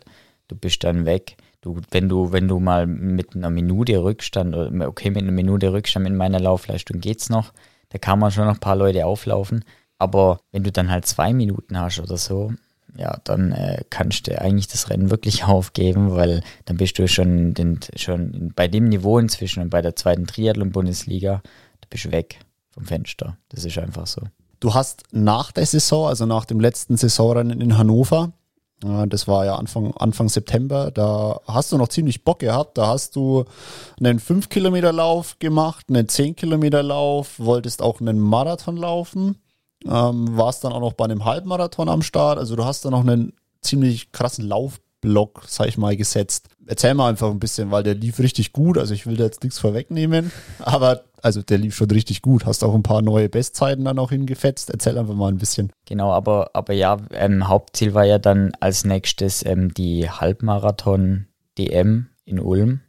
du 0.47 0.55
bist 0.55 0.83
dann 0.83 1.05
weg. 1.05 1.37
Du, 1.61 1.81
wenn 1.91 2.07
du, 2.07 2.31
wenn 2.31 2.47
du 2.47 2.59
mal 2.59 2.85
mit 2.85 3.35
einer 3.35 3.49
Minute 3.49 4.03
Rückstand, 4.03 4.55
okay, 4.55 5.09
mit 5.09 5.23
einer 5.23 5.31
Minute 5.31 5.73
Rückstand 5.73 6.07
in 6.07 6.15
meiner 6.15 6.39
Laufleistung 6.39 6.99
geht's 6.99 7.29
noch, 7.29 7.53
da 7.89 7.97
kann 7.97 8.19
man 8.19 8.31
schon 8.31 8.45
noch 8.45 8.55
ein 8.55 8.59
paar 8.59 8.75
Leute 8.75 9.05
auflaufen. 9.05 9.63
Aber 9.97 10.39
wenn 10.51 10.63
du 10.63 10.71
dann 10.71 10.91
halt 10.91 11.05
zwei 11.05 11.33
Minuten 11.33 11.79
hast 11.79 11.99
oder 11.99 12.17
so, 12.17 12.53
ja, 12.95 13.19
dann 13.23 13.51
äh, 13.51 13.83
kannst 13.89 14.27
du 14.27 14.39
eigentlich 14.39 14.67
das 14.67 14.89
Rennen 14.89 15.09
wirklich 15.09 15.43
aufgeben, 15.45 16.13
weil 16.15 16.41
dann 16.65 16.77
bist 16.77 16.97
du 16.99 17.07
schon, 17.07 17.53
den, 17.53 17.79
schon 17.95 18.51
bei 18.55 18.67
dem 18.67 18.85
Niveau 18.85 19.19
inzwischen 19.19 19.63
und 19.63 19.69
bei 19.69 19.81
der 19.81 19.95
zweiten 19.95 20.27
Triathlon-Bundesliga, 20.27 21.41
da 21.81 21.87
bist 21.89 22.05
du 22.05 22.11
weg 22.11 22.39
vom 22.69 22.85
Fenster. 22.85 23.37
Das 23.49 23.65
ist 23.65 23.77
einfach 23.77 24.07
so. 24.07 24.21
Du 24.59 24.73
hast 24.73 25.03
nach 25.11 25.51
der 25.51 25.65
Saison, 25.65 26.07
also 26.07 26.25
nach 26.25 26.45
dem 26.45 26.59
letzten 26.59 26.97
Saisonrennen 26.97 27.61
in 27.61 27.77
Hannover, 27.77 28.31
das 28.79 29.27
war 29.27 29.45
ja 29.45 29.55
Anfang, 29.55 29.93
Anfang 29.97 30.29
September. 30.29 30.91
Da 30.91 31.39
hast 31.47 31.71
du 31.71 31.77
noch 31.77 31.87
ziemlich 31.87 32.23
Bock 32.23 32.39
gehabt. 32.39 32.77
Da 32.77 32.87
hast 32.87 33.15
du 33.15 33.45
einen 33.99 34.19
5-Kilometer-Lauf 34.19 35.39
gemacht, 35.39 35.87
einen 35.89 36.05
10-Kilometer-Lauf, 36.07 37.39
wolltest 37.39 37.81
auch 37.81 38.01
einen 38.01 38.19
Marathon 38.19 38.77
laufen. 38.77 39.37
Ähm, 39.85 40.37
warst 40.37 40.63
dann 40.63 40.73
auch 40.73 40.79
noch 40.79 40.93
bei 40.93 41.05
einem 41.05 41.25
Halbmarathon 41.25 41.89
am 41.89 42.01
Start. 42.03 42.37
Also 42.37 42.55
du 42.55 42.65
hast 42.65 42.85
da 42.85 42.91
noch 42.91 43.01
einen 43.01 43.33
ziemlich 43.61 44.11
krassen 44.11 44.47
Laufblock, 45.01 45.43
sag 45.47 45.67
ich 45.67 45.77
mal, 45.77 45.95
gesetzt. 45.95 46.49
Erzähl 46.65 46.93
mal 46.93 47.09
einfach 47.09 47.29
ein 47.29 47.39
bisschen, 47.39 47.71
weil 47.71 47.83
der 47.83 47.95
lief 47.95 48.19
richtig 48.19 48.51
gut. 48.53 48.77
Also 48.77 48.93
ich 48.93 49.07
will 49.07 49.15
da 49.17 49.23
jetzt 49.25 49.43
nichts 49.43 49.59
vorwegnehmen, 49.59 50.31
aber 50.59 51.03
also 51.21 51.41
der 51.41 51.57
lief 51.57 51.75
schon 51.75 51.89
richtig 51.91 52.21
gut. 52.21 52.45
Hast 52.45 52.63
auch 52.63 52.75
ein 52.75 52.83
paar 52.83 53.01
neue 53.01 53.29
Bestzeiten 53.29 53.85
dann 53.85 53.99
auch 53.99 54.11
hingefetzt. 54.11 54.69
Erzähl 54.69 54.97
einfach 54.97 55.15
mal 55.15 55.29
ein 55.29 55.37
bisschen. 55.37 55.71
Genau, 55.85 56.11
aber, 56.11 56.51
aber 56.53 56.73
ja, 56.73 56.97
ähm, 57.11 57.47
Hauptziel 57.47 57.93
war 57.93 58.05
ja 58.05 58.19
dann 58.19 58.51
als 58.59 58.83
nächstes 58.85 59.45
ähm, 59.45 59.73
die 59.73 60.09
Halbmarathon-DM 60.09 62.07
in 62.25 62.39
Ulm, 62.39 62.81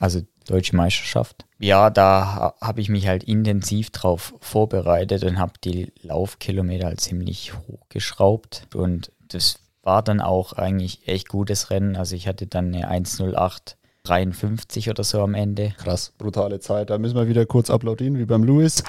also 0.00 0.20
Deutsche 0.46 0.76
Meisterschaft. 0.76 1.46
Ja, 1.58 1.88
da 1.88 2.54
habe 2.60 2.82
ich 2.82 2.90
mich 2.90 3.06
halt 3.06 3.24
intensiv 3.24 3.88
drauf 3.88 4.34
vorbereitet 4.40 5.24
und 5.24 5.38
habe 5.38 5.54
die 5.64 5.90
Laufkilometer 6.02 6.88
halt 6.88 7.00
ziemlich 7.00 7.54
hochgeschraubt. 7.66 8.66
Und 8.74 9.10
das 9.28 9.63
war 9.84 10.02
dann 10.02 10.20
auch 10.20 10.54
eigentlich 10.54 11.06
echt 11.06 11.28
gutes 11.28 11.70
Rennen. 11.70 11.96
Also 11.96 12.16
ich 12.16 12.26
hatte 12.26 12.46
dann 12.46 12.74
eine 12.74 12.88
108 12.88 13.76
53 14.04 14.90
oder 14.90 15.02
so 15.02 15.22
am 15.22 15.32
Ende. 15.32 15.72
Krass, 15.78 16.12
brutale 16.18 16.60
Zeit. 16.60 16.90
Da 16.90 16.98
müssen 16.98 17.16
wir 17.16 17.26
wieder 17.26 17.46
kurz 17.46 17.70
applaudieren, 17.70 18.18
wie 18.18 18.26
beim 18.26 18.44
Louis. 18.44 18.84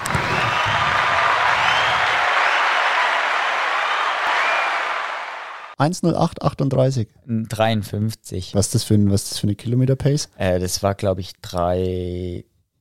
...1,08,38. 5.78 7.06
53. 7.26 8.54
Was 8.54 8.66
ist 8.66 8.74
das 8.74 8.84
für, 8.84 8.94
ein, 8.94 9.10
was 9.10 9.24
ist 9.24 9.32
das 9.32 9.38
für 9.40 9.46
eine 9.46 9.56
Kilometer-Pace? 9.56 10.30
Äh, 10.38 10.58
das 10.58 10.82
war, 10.82 10.94
glaube 10.94 11.20
ich, 11.20 11.32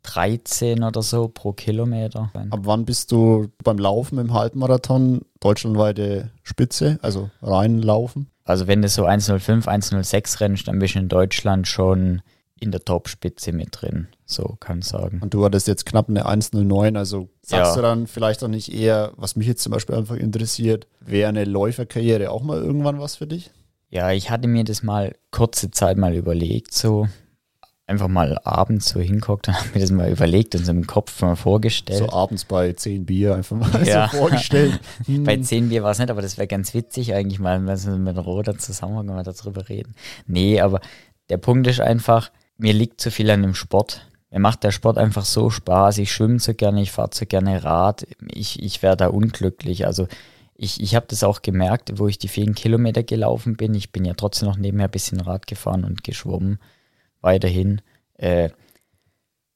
13 0.06 0.84
oder 0.84 1.02
so 1.02 1.28
pro 1.28 1.54
Kilometer. 1.54 2.32
Ab 2.34 2.60
wann 2.64 2.86
bist 2.86 3.12
du 3.12 3.48
beim 3.64 3.78
Laufen 3.78 4.20
im 4.20 4.34
Halbmarathon 4.34 5.22
deutschlandweite 5.40 6.32
Spitze, 6.44 7.00
also 7.02 7.30
reinlaufen? 7.42 8.28
Also 8.44 8.68
wenn 8.68 8.82
du 8.82 8.88
so 8.88 9.06
105, 9.06 9.68
106 9.68 10.40
rennst, 10.40 10.68
dann 10.68 10.80
bist 10.80 10.96
du 10.96 11.00
in 11.00 11.10
Deutschland 11.10 11.68
schon 11.68 12.22
in 12.60 12.72
der 12.72 12.86
Topspitze 12.86 13.52
mit 13.52 13.70
drin, 13.72 14.08
so 14.26 14.56
kann 14.60 14.80
ich 14.80 14.86
sagen. 14.86 15.20
Und 15.22 15.34
du 15.34 15.44
hattest 15.44 15.68
jetzt 15.68 15.86
knapp 15.86 16.08
eine 16.08 16.26
109, 16.26 16.96
also 16.96 17.30
sagst 17.42 17.72
ja. 17.72 17.76
du 17.76 17.82
dann 17.82 18.08
vielleicht 18.08 18.44
auch 18.44 18.48
nicht 18.48 18.74
eher, 18.74 19.12
was 19.18 19.36
mich 19.36 19.48
jetzt 19.48 19.62
zum 19.62 19.74
Beispiel 19.74 19.96
einfach 19.96 20.16
interessiert, 20.16 20.88
wäre 21.00 21.30
eine 21.30 21.44
Läuferkarriere 21.44 22.32
auch 22.32 22.44
mal 22.44 22.62
irgendwann 22.62 23.00
was 23.00 23.18
für 23.18 23.28
dich? 23.28 23.52
Ja, 23.90 24.12
ich 24.12 24.30
hatte 24.30 24.48
mir 24.48 24.64
das 24.64 24.84
mal 24.84 25.16
kurze 25.32 25.72
Zeit 25.72 25.98
mal 25.98 26.16
überlegt, 26.16 26.74
so 26.74 27.08
einfach 27.88 28.08
mal 28.08 28.40
abends 28.44 28.90
so 28.90 29.00
hinguckt 29.00 29.48
und 29.48 29.56
habe 29.56 29.70
mir 29.74 29.82
das 29.82 29.92
mal 29.92 30.12
überlegt 30.12 30.56
und 30.56 30.66
so 30.66 30.72
im 30.72 30.88
Kopf 30.88 31.22
mal 31.22 31.36
vorgestellt. 31.36 32.00
So 32.00 32.10
abends 32.10 32.46
bei 32.46 32.74
10 32.74 33.06
Bier 33.06 33.36
einfach 33.36 33.56
mal 33.56 33.88
ja. 33.88 34.10
so 34.10 34.18
vorgestellt. 34.18 34.80
bei 35.08 35.38
10 35.38 35.70
Bier 35.70 35.84
war 35.84 35.92
es 35.92 36.00
nicht, 36.00 36.10
aber 36.10 36.22
das 36.22 36.38
wäre 36.38 36.48
ganz 36.48 36.74
witzig 36.74 37.14
eigentlich 37.14 37.40
mal, 37.40 37.66
wenn 37.66 37.86
wir 37.86 38.14
mit 38.14 38.18
Roder 38.18 38.58
zusammen 38.58 39.06
mal 39.06 39.24
darüber 39.24 39.70
reden. 39.70 39.96
Nee, 40.28 40.60
aber 40.62 40.82
der 41.30 41.38
Punkt 41.38 41.68
ist 41.68 41.80
einfach, 41.80 42.32
mir 42.58 42.74
liegt 42.74 43.02
zu 43.02 43.12
viel 43.12 43.30
an 43.30 43.42
dem 43.42 43.56
Sport. 43.56 44.08
Mir 44.32 44.40
macht 44.40 44.64
der 44.64 44.72
Sport 44.72 44.98
einfach 44.98 45.26
so 45.26 45.50
Spaß. 45.50 46.00
Ich 46.00 46.12
schwimme 46.12 46.40
so 46.40 46.54
gerne, 46.54 46.82
ich 46.82 46.92
fahre 46.92 47.12
so 47.14 47.26
gerne 47.26 47.64
Rad. 47.64 48.06
Ich, 48.28 48.62
ich 48.62 48.82
wäre 48.82 48.98
da 48.98 49.08
unglücklich. 49.08 49.86
Also 49.86 50.08
ich, 50.58 50.82
ich 50.82 50.96
habe 50.96 51.06
das 51.10 51.24
auch 51.24 51.42
gemerkt, 51.42 51.94
wo 51.96 52.08
ich 52.08 52.18
die 52.18 52.28
vielen 52.28 52.56
Kilometer 52.56 53.04
gelaufen 53.04 53.56
bin. 53.56 53.74
Ich 53.76 53.92
bin 53.92 54.06
ja 54.06 54.14
trotzdem 54.14 54.50
noch 54.50 54.58
nebenher 54.58 54.88
ein 54.88 54.92
bisschen 54.92 55.20
Rad 55.20 55.48
gefahren 55.48 55.84
und 55.84 56.04
geschwommen 56.04 56.60
weiterhin. 57.26 57.82
Äh, 58.14 58.50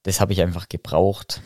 das 0.02 0.20
habe 0.20 0.32
ich 0.34 0.42
einfach 0.42 0.68
gebraucht. 0.68 1.40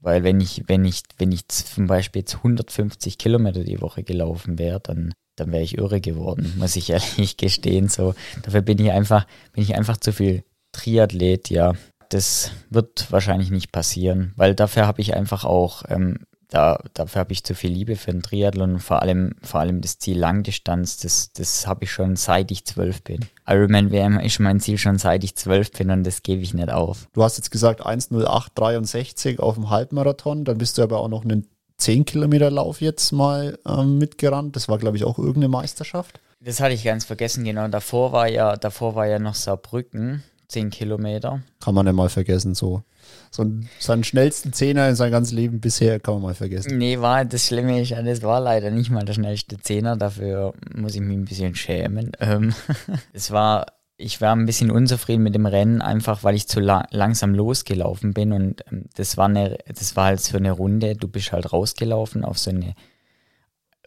Weil 0.00 0.24
wenn 0.24 0.40
ich, 0.40 0.64
wenn 0.66 0.84
ich, 0.84 1.02
wenn 1.18 1.30
ich 1.30 1.48
zum 1.48 1.86
Beispiel 1.86 2.20
jetzt 2.20 2.36
150 2.36 3.18
Kilometer 3.18 3.64
die 3.64 3.80
Woche 3.80 4.02
gelaufen 4.02 4.58
wäre, 4.58 4.80
dann, 4.80 5.12
dann 5.36 5.52
wäre 5.52 5.62
ich 5.62 5.76
irre 5.76 6.00
geworden, 6.00 6.54
muss 6.58 6.76
ich 6.76 6.90
ehrlich 6.90 7.36
gestehen. 7.36 7.88
So, 7.88 8.14
dafür 8.42 8.62
bin 8.62 8.78
ich 8.78 8.92
einfach, 8.92 9.26
bin 9.52 9.62
ich 9.62 9.74
einfach 9.74 9.98
zu 9.98 10.12
viel 10.12 10.44
Triathlet, 10.72 11.50
ja. 11.50 11.74
Das 12.08 12.50
wird 12.70 13.12
wahrscheinlich 13.12 13.50
nicht 13.50 13.70
passieren, 13.70 14.32
weil 14.36 14.54
dafür 14.54 14.86
habe 14.86 15.00
ich 15.00 15.14
einfach 15.14 15.44
auch 15.44 15.84
ähm, 15.88 16.18
da, 16.50 16.82
dafür 16.94 17.20
habe 17.20 17.32
ich 17.32 17.44
zu 17.44 17.54
viel 17.54 17.70
Liebe 17.70 17.96
für 17.96 18.10
den 18.10 18.22
Triathlon 18.22 18.80
vor 18.80 19.02
allem, 19.02 19.36
vor 19.42 19.60
allem 19.60 19.80
das 19.80 19.98
Ziel 19.98 20.18
Langdistanz, 20.18 20.98
das, 20.98 21.32
das 21.32 21.66
habe 21.66 21.84
ich 21.84 21.92
schon 21.92 22.16
seit 22.16 22.50
ich 22.50 22.64
zwölf 22.64 23.02
bin. 23.02 23.20
Ironman 23.46 23.90
WM 23.90 24.18
ist 24.18 24.40
mein 24.40 24.60
Ziel 24.60 24.76
schon 24.76 24.98
seit 24.98 25.22
ich 25.24 25.36
zwölf 25.36 25.70
bin 25.70 25.90
und 25.90 26.04
das 26.04 26.22
gebe 26.22 26.42
ich 26.42 26.52
nicht 26.52 26.70
auf. 26.70 27.08
Du 27.12 27.22
hast 27.22 27.36
jetzt 27.36 27.50
gesagt 27.50 27.86
1,0863 27.86 29.38
auf 29.38 29.54
dem 29.54 29.70
Halbmarathon, 29.70 30.44
dann 30.44 30.58
bist 30.58 30.76
du 30.76 30.82
aber 30.82 30.98
auch 30.98 31.08
noch 31.08 31.24
einen 31.24 31.46
10 31.78 32.04
Kilometer 32.04 32.50
Lauf 32.50 32.80
jetzt 32.80 33.12
mal 33.12 33.58
ähm, 33.66 33.98
mitgerannt. 33.98 34.54
Das 34.56 34.68
war, 34.68 34.78
glaube 34.78 34.96
ich, 34.96 35.04
auch 35.04 35.18
irgendeine 35.18 35.48
Meisterschaft. 35.48 36.20
Das 36.40 36.60
hatte 36.60 36.74
ich 36.74 36.84
ganz 36.84 37.04
vergessen, 37.04 37.44
genau. 37.44 37.68
Davor 37.68 38.12
war 38.12 38.28
ja, 38.28 38.56
davor 38.56 38.94
war 38.94 39.06
ja 39.06 39.18
noch 39.18 39.34
Saarbrücken, 39.34 40.22
10 40.50 40.70
Kilometer. 40.70 41.42
Kann 41.60 41.74
man 41.74 41.86
ja 41.86 41.92
mal 41.92 42.08
vergessen, 42.08 42.54
so 42.54 42.82
so 43.30 43.46
seinen 43.78 44.04
schnellsten 44.04 44.52
Zehner 44.52 44.88
in 44.88 44.96
seinem 44.96 45.12
ganzen 45.12 45.36
Leben 45.36 45.60
bisher 45.60 46.00
kann 46.00 46.14
man 46.14 46.22
mal 46.22 46.34
vergessen. 46.34 46.78
Nee, 46.78 46.98
war 46.98 47.24
das 47.24 47.46
Schlimme 47.46 47.80
ist, 47.80 47.92
das 47.92 48.22
war 48.22 48.40
leider 48.40 48.70
nicht 48.70 48.90
mal 48.90 49.04
der 49.04 49.14
schnellste 49.14 49.58
Zehner, 49.58 49.96
dafür 49.96 50.52
muss 50.74 50.94
ich 50.94 51.00
mich 51.00 51.16
ein 51.16 51.24
bisschen 51.24 51.54
schämen. 51.54 52.12
Ähm, 52.20 52.54
es 53.12 53.30
war, 53.30 53.66
ich 53.96 54.20
war 54.20 54.34
ein 54.34 54.46
bisschen 54.46 54.70
unzufrieden 54.70 55.22
mit 55.22 55.34
dem 55.34 55.46
Rennen, 55.46 55.80
einfach 55.80 56.24
weil 56.24 56.34
ich 56.34 56.48
zu 56.48 56.60
la 56.60 56.86
langsam 56.90 57.34
losgelaufen 57.34 58.14
bin 58.14 58.32
und 58.32 58.64
ähm, 58.70 58.86
das 58.96 59.16
war 59.16 59.26
eine, 59.26 59.58
das 59.66 59.96
war 59.96 60.06
halt 60.06 60.20
für 60.20 60.38
eine 60.38 60.52
Runde, 60.52 60.96
du 60.96 61.08
bist 61.08 61.32
halt 61.32 61.52
rausgelaufen 61.52 62.24
auf 62.24 62.38
so 62.38 62.50
eine 62.50 62.74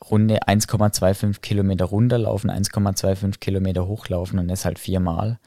Runde 0.10 0.40
1,25 0.48 1.40
Kilometer 1.42 1.86
runterlaufen, 1.86 2.52
1,25 2.52 3.40
Kilometer 3.40 3.88
hochlaufen 3.88 4.40
und 4.40 4.48
das 4.50 4.66
halt 4.66 4.80
viermal. 4.80 5.40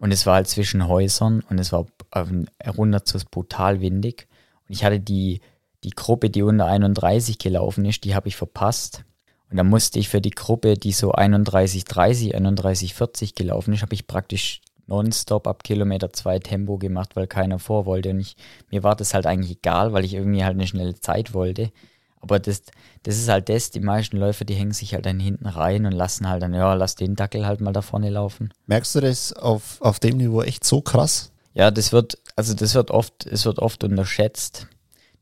Und 0.00 0.12
es 0.12 0.26
war 0.26 0.34
halt 0.34 0.48
zwischen 0.48 0.86
Häusern 0.88 1.42
und 1.48 1.58
es 1.58 1.72
war 1.72 1.86
runter 2.76 3.04
zu 3.04 3.18
brutal 3.30 3.80
windig. 3.80 4.28
Und 4.68 4.74
ich 4.74 4.84
hatte 4.84 5.00
die, 5.00 5.40
die 5.82 5.90
Gruppe, 5.90 6.30
die 6.30 6.42
unter 6.42 6.66
31 6.66 7.38
gelaufen 7.38 7.84
ist, 7.84 8.04
die 8.04 8.14
habe 8.14 8.28
ich 8.28 8.36
verpasst. 8.36 9.04
Und 9.50 9.56
dann 9.56 9.68
musste 9.68 9.98
ich 9.98 10.08
für 10.08 10.20
die 10.20 10.30
Gruppe, 10.30 10.74
die 10.74 10.92
so 10.92 11.12
31, 11.12 11.84
30, 11.84 12.34
31, 12.34 12.94
40 12.94 13.34
gelaufen 13.34 13.72
ist, 13.72 13.82
habe 13.82 13.94
ich 13.94 14.06
praktisch 14.06 14.60
nonstop 14.86 15.46
ab 15.46 15.64
Kilometer 15.64 16.12
zwei 16.12 16.38
Tempo 16.38 16.78
gemacht, 16.78 17.16
weil 17.16 17.26
keiner 17.26 17.58
vor 17.58 17.86
wollte. 17.86 18.10
Und 18.10 18.20
ich, 18.20 18.36
mir 18.70 18.82
war 18.82 18.96
das 18.96 19.14
halt 19.14 19.26
eigentlich 19.26 19.58
egal, 19.58 19.92
weil 19.92 20.04
ich 20.04 20.14
irgendwie 20.14 20.44
halt 20.44 20.54
eine 20.54 20.66
schnelle 20.66 20.94
Zeit 20.94 21.34
wollte. 21.34 21.70
Aber 22.24 22.38
das, 22.38 22.62
das 23.02 23.18
ist 23.18 23.28
halt 23.28 23.50
das, 23.50 23.70
die 23.70 23.80
meisten 23.80 24.16
Läufer, 24.16 24.46
die 24.46 24.54
hängen 24.54 24.72
sich 24.72 24.94
halt 24.94 25.04
dann 25.04 25.20
hinten 25.20 25.46
rein 25.46 25.84
und 25.84 25.92
lassen 25.92 26.26
halt 26.26 26.42
dann, 26.42 26.54
ja, 26.54 26.72
lass 26.72 26.94
den 26.94 27.16
Dackel 27.16 27.46
halt 27.46 27.60
mal 27.60 27.74
da 27.74 27.82
vorne 27.82 28.08
laufen. 28.08 28.50
Merkst 28.66 28.94
du 28.94 29.00
das 29.02 29.34
auf, 29.34 29.76
auf 29.82 30.00
dem 30.00 30.16
Niveau 30.16 30.40
echt 30.40 30.64
so 30.64 30.80
krass? 30.80 31.32
Ja, 31.52 31.70
das 31.70 31.92
wird, 31.92 32.16
also 32.34 32.54
das 32.54 32.74
wird 32.74 32.90
oft, 32.90 33.26
es 33.26 33.44
wird 33.44 33.58
oft 33.58 33.84
unterschätzt. 33.84 34.68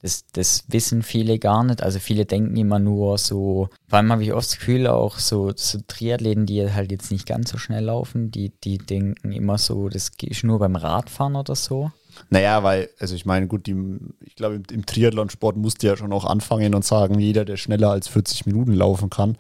Das, 0.01 0.25
das 0.33 0.63
wissen 0.69 1.03
viele 1.03 1.41
gar 1.41 1.65
nicht. 1.65 1.83
Also 1.83 1.99
viele 1.99 2.25
denken 2.25 2.57
immer 2.57 2.79
nur 2.79 3.19
so, 3.19 3.69
vor 3.89 3.99
allem 3.99 4.13
habe 4.13 4.23
ich 4.23 4.33
oft 4.33 4.49
das 4.49 4.59
Gefühl, 4.59 4.87
auch 4.87 5.19
so, 5.19 5.53
so 5.57 5.81
Triathleten, 5.89 6.47
die 6.47 6.73
halt 6.73 6.93
jetzt 6.93 7.11
nicht 7.11 7.27
ganz 7.27 7.51
so 7.51 7.59
schnell 7.59 7.85
laufen, 7.85 8.31
die, 8.31 8.53
die 8.63 8.79
denken 8.79 9.33
immer 9.33 9.59
so, 9.59 9.89
das 9.89 10.13
ist 10.21 10.45
nur 10.45 10.61
beim 10.61 10.77
Radfahren 10.77 11.35
oder 11.35 11.57
so. 11.57 11.91
Naja, 12.31 12.63
weil, 12.63 12.89
also 12.99 13.15
ich 13.15 13.27
meine, 13.27 13.47
gut, 13.47 13.67
die, 13.67 13.77
ich 14.21 14.35
glaube, 14.35 14.57
im, 14.57 14.63
im 14.71 14.87
Triathlonsport 14.87 15.57
musst 15.57 15.83
du 15.83 15.87
ja 15.87 15.97
schon 15.97 16.13
auch 16.13 16.25
anfangen 16.25 16.75
und 16.75 16.85
sagen, 16.85 17.19
jeder, 17.19 17.45
der 17.45 17.57
schneller 17.57 17.91
als 17.91 18.09
40 18.09 18.47
Minuten 18.47 18.73
laufen 18.73 19.11
kann, 19.11 19.37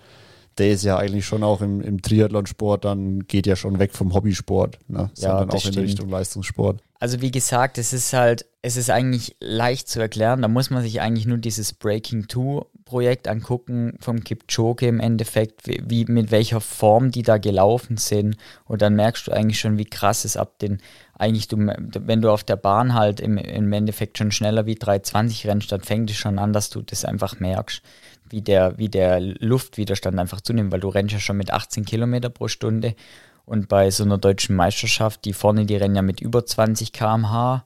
der 0.58 0.70
ist 0.72 0.84
ja 0.84 0.96
eigentlich 0.96 1.24
schon 1.24 1.42
auch 1.42 1.62
im, 1.62 1.80
im 1.80 2.02
Triathlonsport, 2.02 2.84
dann 2.84 3.26
geht 3.26 3.46
ja 3.46 3.56
schon 3.56 3.78
weg 3.78 3.94
vom 3.94 4.12
Hobbysport, 4.14 4.78
ne? 4.88 5.10
sondern 5.14 5.48
ja, 5.48 5.54
auch 5.54 5.64
in 5.64 5.74
Richtung 5.74 6.10
Leistungssport. 6.10 6.82
Also 6.98 7.20
wie 7.20 7.30
gesagt, 7.30 7.78
es 7.78 7.92
ist 7.92 8.12
halt, 8.12 8.46
es 8.60 8.76
ist 8.76 8.90
eigentlich 8.90 9.34
leicht 9.40 9.88
zu 9.88 9.98
erklären. 9.98 10.42
Da 10.42 10.48
muss 10.48 10.70
man 10.70 10.82
sich 10.82 11.00
eigentlich 11.00 11.26
nur 11.26 11.38
dieses 11.38 11.72
Breaking 11.72 12.28
Two 12.28 12.66
Projekt 12.84 13.26
angucken 13.26 13.96
vom 14.00 14.22
Kipchoge 14.22 14.86
im 14.86 15.00
Endeffekt, 15.00 15.66
wie, 15.66 15.82
wie, 15.86 16.04
mit 16.04 16.30
welcher 16.30 16.60
Form 16.60 17.10
die 17.10 17.22
da 17.22 17.38
gelaufen 17.38 17.96
sind. 17.96 18.36
Und 18.66 18.82
dann 18.82 18.94
merkst 18.94 19.26
du 19.26 19.32
eigentlich 19.32 19.58
schon, 19.58 19.78
wie 19.78 19.86
krass 19.86 20.24
es 20.24 20.36
ab 20.36 20.58
den, 20.58 20.78
eigentlich 21.22 21.46
du, 21.46 21.56
wenn 21.56 22.20
du 22.20 22.30
auf 22.30 22.42
der 22.42 22.56
Bahn 22.56 22.94
halt 22.94 23.20
im, 23.20 23.38
im 23.38 23.72
Endeffekt 23.72 24.18
schon 24.18 24.32
schneller 24.32 24.66
wie 24.66 24.74
320 24.74 25.46
rennst, 25.46 25.70
dann 25.70 25.80
fängt 25.80 26.10
es 26.10 26.16
schon 26.16 26.40
an, 26.40 26.52
dass 26.52 26.68
du 26.68 26.82
das 26.82 27.04
einfach 27.04 27.38
merkst, 27.38 27.80
wie 28.28 28.42
der, 28.42 28.76
wie 28.76 28.88
der 28.88 29.20
Luftwiderstand 29.20 30.18
einfach 30.18 30.40
zunimmt, 30.40 30.72
weil 30.72 30.80
du 30.80 30.88
rennst 30.88 31.14
ja 31.14 31.20
schon 31.20 31.36
mit 31.36 31.52
18 31.52 31.84
Kilometer 31.84 32.28
pro 32.28 32.48
Stunde. 32.48 32.96
Und 33.44 33.68
bei 33.68 33.90
so 33.90 34.02
einer 34.02 34.18
deutschen 34.18 34.56
Meisterschaft, 34.56 35.24
die 35.24 35.32
vorne, 35.32 35.64
die 35.64 35.76
rennen 35.76 35.94
ja 35.94 36.02
mit 36.02 36.20
über 36.20 36.44
20 36.44 36.92
km/h 36.92 37.64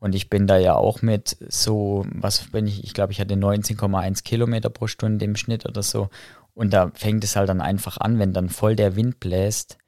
und 0.00 0.14
ich 0.14 0.28
bin 0.28 0.46
da 0.46 0.58
ja 0.58 0.74
auch 0.74 1.00
mit 1.00 1.36
so, 1.48 2.04
was 2.12 2.50
bin 2.50 2.66
ich, 2.66 2.84
ich 2.84 2.92
glaube, 2.92 3.12
ich 3.12 3.20
hatte 3.20 3.34
19,1 3.34 4.22
Kilometer 4.22 4.68
pro 4.68 4.86
Stunde 4.86 5.24
im 5.24 5.34
Schnitt 5.34 5.66
oder 5.66 5.82
so. 5.82 6.08
Und 6.54 6.72
da 6.72 6.90
fängt 6.94 7.24
es 7.24 7.36
halt 7.36 7.48
dann 7.48 7.60
einfach 7.60 7.98
an, 7.98 8.18
wenn 8.18 8.32
dann 8.32 8.48
voll 8.48 8.76
der 8.76 8.96
Wind 8.96 9.18
bläst, 9.18 9.78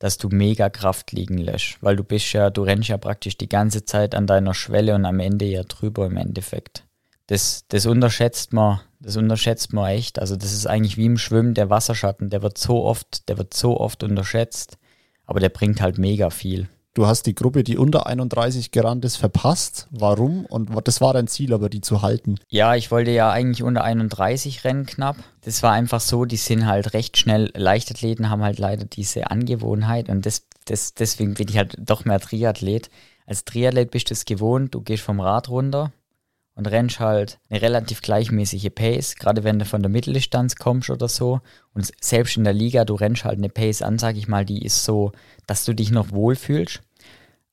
dass 0.00 0.16
du 0.16 0.28
mega 0.30 0.70
Kraft 0.70 1.12
liegen 1.12 1.38
lässt. 1.38 1.76
Weil 1.82 1.94
du 1.94 2.02
bist 2.02 2.32
ja, 2.32 2.50
du 2.50 2.62
rennst 2.62 2.88
ja 2.88 2.98
praktisch 2.98 3.36
die 3.36 3.48
ganze 3.48 3.84
Zeit 3.84 4.16
an 4.16 4.26
deiner 4.26 4.54
Schwelle 4.54 4.94
und 4.96 5.04
am 5.04 5.20
Ende 5.20 5.44
ja 5.44 5.62
drüber 5.62 6.06
im 6.06 6.16
Endeffekt. 6.16 6.84
Das, 7.28 7.64
das 7.68 7.86
unterschätzt 7.86 8.52
man, 8.52 8.80
das 8.98 9.16
unterschätzt 9.16 9.72
man 9.72 9.90
echt. 9.90 10.18
Also 10.18 10.34
das 10.36 10.52
ist 10.52 10.66
eigentlich 10.66 10.96
wie 10.96 11.04
im 11.04 11.18
Schwimmen 11.18 11.54
der 11.54 11.70
Wasserschatten, 11.70 12.30
der 12.30 12.42
wird 12.42 12.58
so 12.58 12.82
oft, 12.84 13.28
der 13.28 13.38
wird 13.38 13.54
so 13.54 13.78
oft 13.78 14.02
unterschätzt, 14.02 14.78
aber 15.26 15.38
der 15.38 15.50
bringt 15.50 15.80
halt 15.80 15.98
mega 15.98 16.30
viel. 16.30 16.68
Du 16.92 17.06
hast 17.06 17.26
die 17.26 17.36
Gruppe, 17.36 17.62
die 17.62 17.76
unter 17.76 18.06
31 18.08 18.72
gerannt 18.72 19.04
ist, 19.04 19.16
verpasst. 19.16 19.86
Warum? 19.90 20.44
Und 20.46 20.70
das 20.88 21.00
war 21.00 21.12
dein 21.12 21.28
Ziel, 21.28 21.54
aber 21.54 21.68
die 21.68 21.80
zu 21.80 22.02
halten. 22.02 22.36
Ja, 22.48 22.74
ich 22.74 22.90
wollte 22.90 23.12
ja 23.12 23.30
eigentlich 23.30 23.62
unter 23.62 23.84
31 23.84 24.64
rennen 24.64 24.86
knapp. 24.86 25.16
Das 25.42 25.62
war 25.62 25.72
einfach 25.72 26.00
so, 26.00 26.24
die 26.24 26.36
sind 26.36 26.66
halt 26.66 26.92
recht 26.92 27.16
schnell. 27.16 27.52
Leichtathleten 27.54 28.28
haben 28.28 28.42
halt 28.42 28.58
leider 28.58 28.84
diese 28.84 29.30
Angewohnheit 29.30 30.08
und 30.08 30.26
das, 30.26 30.46
das, 30.64 30.94
deswegen 30.94 31.34
bin 31.34 31.48
ich 31.48 31.56
halt 31.56 31.76
doch 31.78 32.04
mehr 32.04 32.18
Triathlet. 32.18 32.90
Als 33.24 33.44
Triathlet 33.44 33.92
bist 33.92 34.10
du 34.10 34.14
es 34.14 34.24
gewohnt, 34.24 34.74
du 34.74 34.80
gehst 34.80 35.04
vom 35.04 35.20
Rad 35.20 35.48
runter, 35.48 35.92
und 36.60 36.66
rennst 36.66 37.00
halt 37.00 37.38
eine 37.48 37.62
relativ 37.62 38.02
gleichmäßige 38.02 38.68
Pace, 38.74 39.16
gerade 39.16 39.44
wenn 39.44 39.58
du 39.58 39.64
von 39.64 39.80
der 39.80 39.90
Mitteldistanz 39.90 40.56
kommst 40.56 40.90
oder 40.90 41.08
so. 41.08 41.40
Und 41.72 41.90
selbst 42.02 42.36
in 42.36 42.44
der 42.44 42.52
Liga, 42.52 42.84
du 42.84 42.96
rennst 42.96 43.24
halt 43.24 43.38
eine 43.38 43.48
Pace 43.48 43.80
an, 43.80 43.98
sag 43.98 44.16
ich 44.16 44.28
mal, 44.28 44.44
die 44.44 44.62
ist 44.62 44.84
so, 44.84 45.12
dass 45.46 45.64
du 45.64 45.74
dich 45.74 45.90
noch 45.90 46.12
wohlfühlst. 46.12 46.82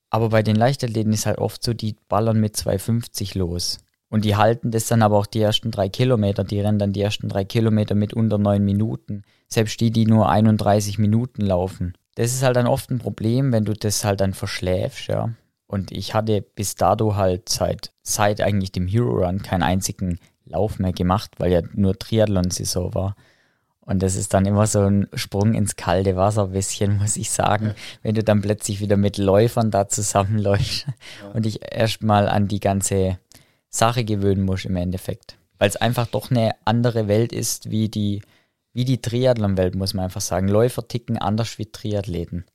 Aber 0.10 0.28
bei 0.28 0.44
den 0.44 0.58
Leichtathleten 0.58 1.14
ist 1.14 1.26
halt 1.26 1.38
oft 1.38 1.64
so, 1.64 1.74
die 1.74 1.96
ballern 2.10 2.42
mit 2.42 2.58
2,50 2.58 3.38
los. 3.38 3.80
Und 4.10 4.26
die 4.26 4.36
halten 4.36 4.72
das 4.72 4.88
dann 4.88 5.02
aber 5.02 5.18
auch 5.18 5.26
die 5.26 5.40
ersten 5.40 5.72
drei 5.72 5.88
Kilometer. 5.88 6.44
Die 6.44 6.60
rennen 6.60 6.80
dann 6.80 6.92
die 6.92 7.02
ersten 7.02 7.30
drei 7.30 7.46
Kilometer 7.46 7.96
mit 7.96 8.14
unter 8.14 8.38
neun 8.38 8.66
Minuten. 8.66 9.24
Selbst 9.48 9.80
die, 9.80 9.92
die 9.92 10.06
nur 10.06 10.30
31 10.30 11.00
Minuten 11.00 11.44
laufen. 11.44 11.94
Das 12.16 12.34
ist 12.34 12.44
halt 12.44 12.58
dann 12.58 12.68
oft 12.68 12.92
ein 12.92 13.00
Problem, 13.00 13.54
wenn 13.54 13.64
du 13.64 13.72
das 13.72 14.04
halt 14.04 14.20
dann 14.20 14.34
verschläfst, 14.34 15.08
ja. 15.08 15.30
Und 15.68 15.92
ich 15.92 16.14
hatte 16.14 16.42
bis 16.42 16.76
dato 16.76 17.16
halt 17.16 17.50
seit, 17.50 17.92
seit 18.02 18.42
eigentlich 18.42 18.72
dem 18.72 18.88
Hero 18.88 19.26
Run 19.26 19.42
keinen 19.42 19.64
einzigen 19.64 20.20
Lauf 20.46 20.80
mehr 20.80 20.94
gemacht, 20.94 21.32
weil 21.38 21.52
ja 21.52 21.62
nur 21.74 22.00
Triathlon-Saison 22.00 22.94
war. 22.94 23.16
Und 23.82 24.02
das 24.02 24.16
ist 24.16 24.34
dann 24.34 24.46
immer 24.46 24.66
so 24.66 24.82
ein 24.82 25.08
Sprung 25.14 25.54
ins 25.54 25.76
kalte 25.76 26.16
Wasser, 26.16 26.46
ein 26.46 26.52
bisschen, 26.52 26.98
muss 27.02 27.18
ich 27.18 27.30
sagen, 27.30 27.68
ja. 27.68 27.76
wenn 28.02 28.16
du 28.16 28.24
dann 28.24 28.42
plötzlich 28.42 28.80
wieder 28.80 28.98
mit 28.98 29.18
Läufern 29.18 29.70
da 29.70 29.88
zusammenläufst 29.90 30.88
ja. 30.88 31.30
und 31.34 31.46
dich 31.46 31.60
erstmal 31.62 32.30
an 32.30 32.48
die 32.48 32.62
ganze 32.62 33.20
Sache 33.70 34.06
gewöhnen 34.06 34.44
musst 34.44 34.66
im 34.66 34.78
Endeffekt. 34.78 35.38
Weil 35.58 35.70
es 35.70 35.76
einfach 35.76 36.08
doch 36.08 36.32
eine 36.32 36.52
andere 36.66 37.08
Welt 37.08 37.34
ist, 37.34 37.70
wie 37.72 37.90
die, 37.90 38.22
wie 38.72 38.86
die 38.86 39.02
Triathlon-Welt, 39.02 39.76
muss 39.76 39.94
man 39.94 40.06
einfach 40.06 40.22
sagen. 40.22 40.48
Läufer 40.48 40.88
ticken 40.88 41.18
anders 41.18 41.58
wie 41.58 41.66
Triathleten 41.66 42.46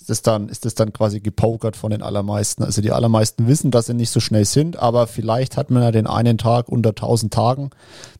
ist 0.00 0.08
das 0.08 0.22
dann, 0.22 0.48
ist 0.48 0.64
das 0.64 0.74
dann 0.74 0.92
quasi 0.92 1.20
gepokert 1.20 1.76
von 1.76 1.90
den 1.90 2.02
allermeisten. 2.02 2.62
Also 2.62 2.80
die 2.80 2.90
allermeisten 2.90 3.46
wissen, 3.46 3.70
dass 3.70 3.86
sie 3.86 3.94
nicht 3.94 4.10
so 4.10 4.18
schnell 4.18 4.44
sind, 4.44 4.78
aber 4.78 5.06
vielleicht 5.06 5.56
hat 5.56 5.70
man 5.70 5.82
ja 5.82 5.90
den 5.90 6.06
einen 6.06 6.38
Tag 6.38 6.68
unter 6.68 6.90
1000 6.90 7.32
Tagen, 7.32 7.70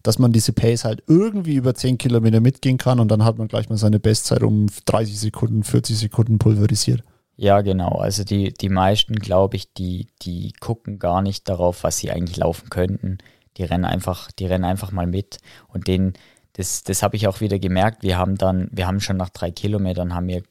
dass 0.03 0.19
man 0.19 0.33
diese 0.33 0.53
Pace 0.53 0.85
halt 0.85 1.03
irgendwie 1.07 1.55
über 1.55 1.75
10 1.75 1.97
Kilometer 1.99 2.41
mitgehen 2.41 2.77
kann 2.77 3.01
und 3.01 3.09
dann 3.09 3.25
hat 3.25 3.39
man 3.39 3.49
gleich 3.49 3.69
mal 3.71 3.79
seine 3.79 3.99
Bestzeit 3.99 4.43
um 4.43 4.67
30 4.85 5.19
Sekunden, 5.19 5.63
40 5.63 5.99
Sekunden 5.99 6.39
pulverisiert. 6.39 7.03
Ja, 7.37 7.63
genau. 7.63 7.93
Also 7.93 8.23
die, 8.25 8.53
die 8.53 8.69
meisten, 8.69 9.15
glaube 9.15 9.57
ich, 9.57 9.73
die, 9.73 10.09
die 10.21 10.53
gucken 10.61 10.99
gar 10.99 11.23
nicht 11.23 11.49
darauf, 11.49 11.83
was 11.85 11.97
sie 11.97 12.11
eigentlich 12.11 12.37
laufen 12.37 12.69
könnten. 12.69 13.17
Die 13.57 13.65
rennen 13.65 13.87
einfach, 13.87 14.31
die 14.33 14.45
rennen 14.45 14.65
einfach 14.65 14.93
mal 14.93 15.07
mit 15.07 15.39
und 15.69 15.87
den, 15.87 16.13
das, 16.53 16.85
das 16.85 17.03
habe 17.03 17.17
ich 17.17 17.27
auch 17.27 17.41
wieder 17.41 17.59
gemerkt. 17.59 18.03
Wir 18.03 18.19
haben 18.19 18.37
dann, 18.37 18.69
wir 18.71 18.87
haben 18.87 19.01
schon 19.01 19.17
nach 19.17 19.31
drei 19.31 19.51
Kilometern 19.51 20.15
haben 20.15 20.29
wir 20.29 20.43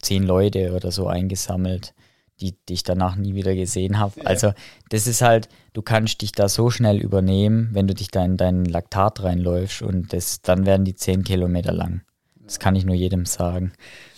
zehn 0.00 0.22
Leute 0.22 0.72
oder 0.72 0.90
so 0.90 1.06
eingesammelt, 1.06 1.94
die, 2.40 2.56
die 2.68 2.74
ich 2.74 2.82
danach 2.82 3.16
nie 3.16 3.34
wieder 3.34 3.54
gesehen 3.54 3.98
habe. 3.98 4.20
Ja. 4.20 4.26
Also 4.26 4.52
das 4.88 5.06
ist 5.06 5.22
halt, 5.22 5.48
du 5.72 5.82
kannst 5.82 6.22
dich 6.22 6.32
da 6.32 6.48
so 6.48 6.70
schnell 6.70 6.98
übernehmen, 6.98 7.70
wenn 7.72 7.86
du 7.86 7.94
dich 7.94 8.08
da 8.08 8.24
in 8.24 8.36
deinen 8.36 8.64
Laktat 8.64 9.22
reinläufst 9.22 9.82
und 9.82 10.12
das, 10.12 10.42
dann 10.42 10.66
werden 10.66 10.84
die 10.84 10.94
zehn 10.94 11.24
Kilometer 11.24 11.72
lang. 11.72 12.02
Das 12.44 12.58
kann 12.58 12.76
ich 12.76 12.84
nur 12.84 12.94
jedem 12.94 13.24
sagen. 13.24 13.72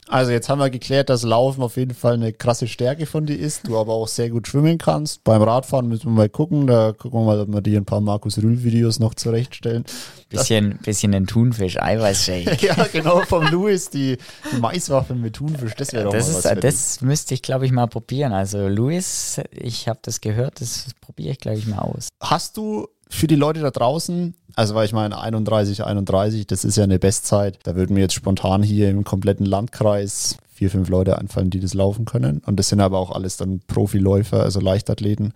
Also 0.08 0.30
jetzt 0.30 0.48
haben 0.48 0.60
wir 0.60 0.70
geklärt, 0.70 1.10
dass 1.10 1.24
Laufen 1.24 1.62
auf 1.62 1.76
jeden 1.76 1.94
Fall 1.94 2.14
eine 2.14 2.32
krasse 2.32 2.68
Stärke 2.68 3.06
von 3.06 3.26
dir 3.26 3.36
ist, 3.36 3.66
du 3.66 3.76
aber 3.76 3.92
auch 3.92 4.06
sehr 4.06 4.30
gut 4.30 4.46
schwimmen 4.46 4.78
kannst. 4.78 5.24
Beim 5.24 5.42
Radfahren 5.42 5.88
müssen 5.88 6.06
wir 6.06 6.12
mal 6.12 6.28
gucken, 6.28 6.68
da 6.68 6.92
gucken 6.92 7.20
wir 7.20 7.24
mal, 7.24 7.40
ob 7.40 7.52
wir 7.52 7.60
dir 7.60 7.80
ein 7.80 7.84
paar 7.84 8.00
Markus 8.00 8.38
Rühl 8.38 8.62
Videos 8.62 9.00
noch 9.00 9.14
zurechtstellen. 9.14 9.84
Bisschen, 10.28 10.70
das, 10.70 10.82
bisschen 10.82 11.12
ein 11.12 11.26
Thunfisch, 11.26 11.80
Eiweißshake. 11.80 12.56
ja, 12.60 12.86
genau, 12.92 13.22
vom 13.22 13.46
Louis, 13.50 13.90
die, 13.90 14.16
die 14.52 14.60
Maiswaffeln 14.60 15.20
mit 15.20 15.34
Thunfisch, 15.34 15.74
das 15.74 15.92
wäre 15.92 16.04
doch 16.04 16.12
das 16.12 16.30
mal 16.30 16.38
ist, 16.38 16.44
was. 16.44 16.60
Das 16.60 17.00
müsste 17.00 17.34
ich, 17.34 17.42
glaube 17.42 17.66
ich, 17.66 17.72
mal 17.72 17.86
probieren. 17.88 18.32
Also 18.32 18.68
Louis, 18.68 19.40
ich 19.50 19.88
habe 19.88 19.98
das 20.02 20.20
gehört, 20.20 20.60
das 20.60 20.86
probiere 21.00 21.32
ich, 21.32 21.38
glaube 21.38 21.58
ich, 21.58 21.66
mal 21.66 21.78
aus. 21.78 22.08
Hast 22.20 22.56
du 22.56 22.86
für 23.08 23.26
die 23.26 23.36
Leute 23.36 23.60
da 23.60 23.70
draußen, 23.70 24.34
also 24.54 24.74
weil 24.74 24.86
ich 24.86 24.92
meine 24.92 25.18
31, 25.18 25.84
31, 25.84 26.46
das 26.46 26.64
ist 26.64 26.76
ja 26.76 26.84
eine 26.84 26.98
Bestzeit. 26.98 27.58
Da 27.64 27.76
würden 27.76 27.94
mir 27.94 28.00
jetzt 28.00 28.14
spontan 28.14 28.62
hier 28.62 28.90
im 28.90 29.04
kompletten 29.04 29.46
Landkreis 29.46 30.36
vier, 30.52 30.70
fünf 30.70 30.88
Leute 30.88 31.18
einfallen, 31.18 31.50
die 31.50 31.60
das 31.60 31.74
laufen 31.74 32.06
können. 32.06 32.40
Und 32.46 32.58
das 32.58 32.68
sind 32.68 32.80
aber 32.80 32.98
auch 32.98 33.10
alles 33.10 33.36
dann 33.36 33.60
Profiläufer, 33.66 34.42
also 34.42 34.58
Leichtathleten. 34.58 35.34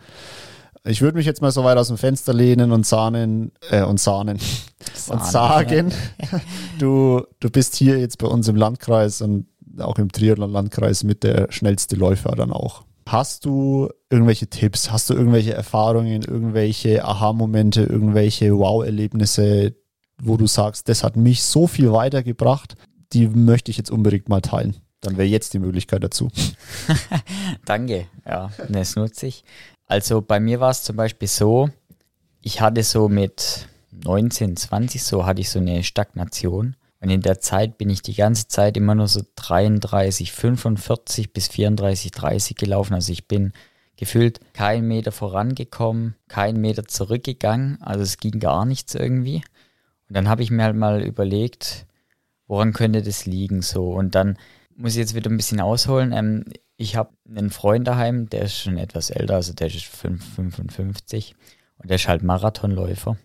Ich 0.85 1.03
würde 1.03 1.19
mich 1.19 1.27
jetzt 1.27 1.43
mal 1.43 1.51
so 1.51 1.63
weit 1.63 1.77
aus 1.77 1.89
dem 1.89 1.99
Fenster 1.99 2.33
lehnen 2.33 2.73
und 2.73 2.87
sahnen 2.87 3.53
äh, 3.71 3.83
und 3.83 4.01
sahnen 4.01 4.39
Sahne, 4.95 5.21
und 5.21 5.27
sagen, 5.27 5.93
du, 6.79 7.23
du 7.39 7.51
bist 7.51 7.77
hier 7.77 7.99
jetzt 7.99 8.17
bei 8.17 8.27
uns 8.27 8.49
im 8.49 8.57
Landkreis 8.57 9.21
und 9.21 9.47
auch 9.79 9.99
im 9.99 10.11
Triathlon-Landkreis 10.11 11.05
mit 11.05 11.23
der 11.23 11.53
schnellste 11.53 11.97
Läufer 11.97 12.35
dann 12.35 12.51
auch. 12.51 12.85
Hast 13.11 13.45
du 13.45 13.89
irgendwelche 14.09 14.47
Tipps? 14.47 14.93
Hast 14.93 15.11
du 15.11 15.15
irgendwelche 15.15 15.53
Erfahrungen, 15.53 16.23
irgendwelche 16.23 17.05
Aha-Momente, 17.05 17.83
irgendwelche 17.83 18.57
Wow-Erlebnisse, 18.57 19.75
wo 20.23 20.37
du 20.37 20.47
sagst, 20.47 20.89
das 20.89 21.03
hat 21.03 21.17
mich 21.17 21.43
so 21.43 21.67
viel 21.67 21.93
weitergebracht, 21.93 22.77
die 23.13 23.27
möchte 23.27 23.73
ich 23.73 23.79
jetzt 23.79 23.91
unbedingt 23.91 24.29
mal 24.29 24.41
teilen? 24.41 24.77
Dann 25.01 25.17
wäre 25.17 25.27
jetzt 25.27 25.55
die 25.55 25.59
Möglichkeit 25.59 26.05
dazu. 26.05 26.29
Danke, 27.65 28.07
ja, 28.25 28.53
das 28.69 28.95
nutze 28.95 29.27
ich. 29.27 29.43
Also 29.87 30.23
bei 30.23 30.39
mir 30.39 30.61
war 30.61 30.71
es 30.71 30.85
zum 30.85 30.95
Beispiel 30.95 31.27
so, 31.27 31.69
ich 32.43 32.61
hatte 32.61 32.85
so 32.85 33.09
mit 33.09 33.67
19, 33.91 34.57
20 34.57 35.03
so, 35.03 35.27
hatte 35.27 35.41
ich 35.41 35.51
so 35.51 35.59
eine 35.59 35.83
Stagnation. 35.83 36.77
Und 37.01 37.09
in 37.11 37.23
der 37.23 37.41
Zeit 37.41 37.79
bin 37.79 37.89
ich 37.89 38.03
die 38.03 38.15
ganze 38.15 38.49
Zeit 38.49 38.77
immer 38.77 38.95
nur 38.95 39.09
so 39.09 39.23
33, 39.37 40.33
45 40.33 41.33
bis 41.33 41.49
34, 41.49 42.11
30 42.13 42.57
gelaufen. 42.57 42.95
Also 42.95 43.13
ich 43.13 43.27
bin 43.27 43.53
gefühlt 43.97 44.41
keinen 44.53 44.87
Meter 44.87 45.11
vorangekommen, 45.11 46.15
keinen 46.29 46.61
Meter 46.61 46.85
zurückgegangen. 46.85 47.81
Also 47.81 48.03
es 48.03 48.19
ging 48.19 48.39
gar 48.39 48.67
nichts 48.67 48.95
irgendwie. 48.95 49.43
Und 50.09 50.17
dann 50.17 50.29
habe 50.29 50.43
ich 50.43 50.51
mir 50.51 50.65
halt 50.65 50.77
mal 50.77 51.03
überlegt, 51.03 51.87
woran 52.47 52.73
könnte 52.73 53.01
das 53.01 53.25
liegen 53.27 53.63
so. 53.63 53.93
Und 53.93 54.15
dann 54.15 54.37
muss 54.77 54.93
ich 54.93 54.99
jetzt 54.99 55.15
wieder 55.15 55.31
ein 55.31 55.37
bisschen 55.37 55.61
ausholen. 55.61 56.13
Ähm, 56.13 56.45
ich 56.77 56.97
habe 56.97 57.11
einen 57.29 57.51
Freund 57.51 57.87
daheim, 57.87 58.29
der 58.29 58.43
ist 58.43 58.57
schon 58.57 58.77
etwas 58.79 59.11
älter, 59.11 59.35
also 59.35 59.53
der 59.53 59.67
ist 59.67 59.85
5, 59.85 60.35
55 60.35 61.35
und 61.77 61.91
der 61.91 61.97
ist 61.97 62.09
halt 62.09 62.23
Marathonläufer. 62.23 63.19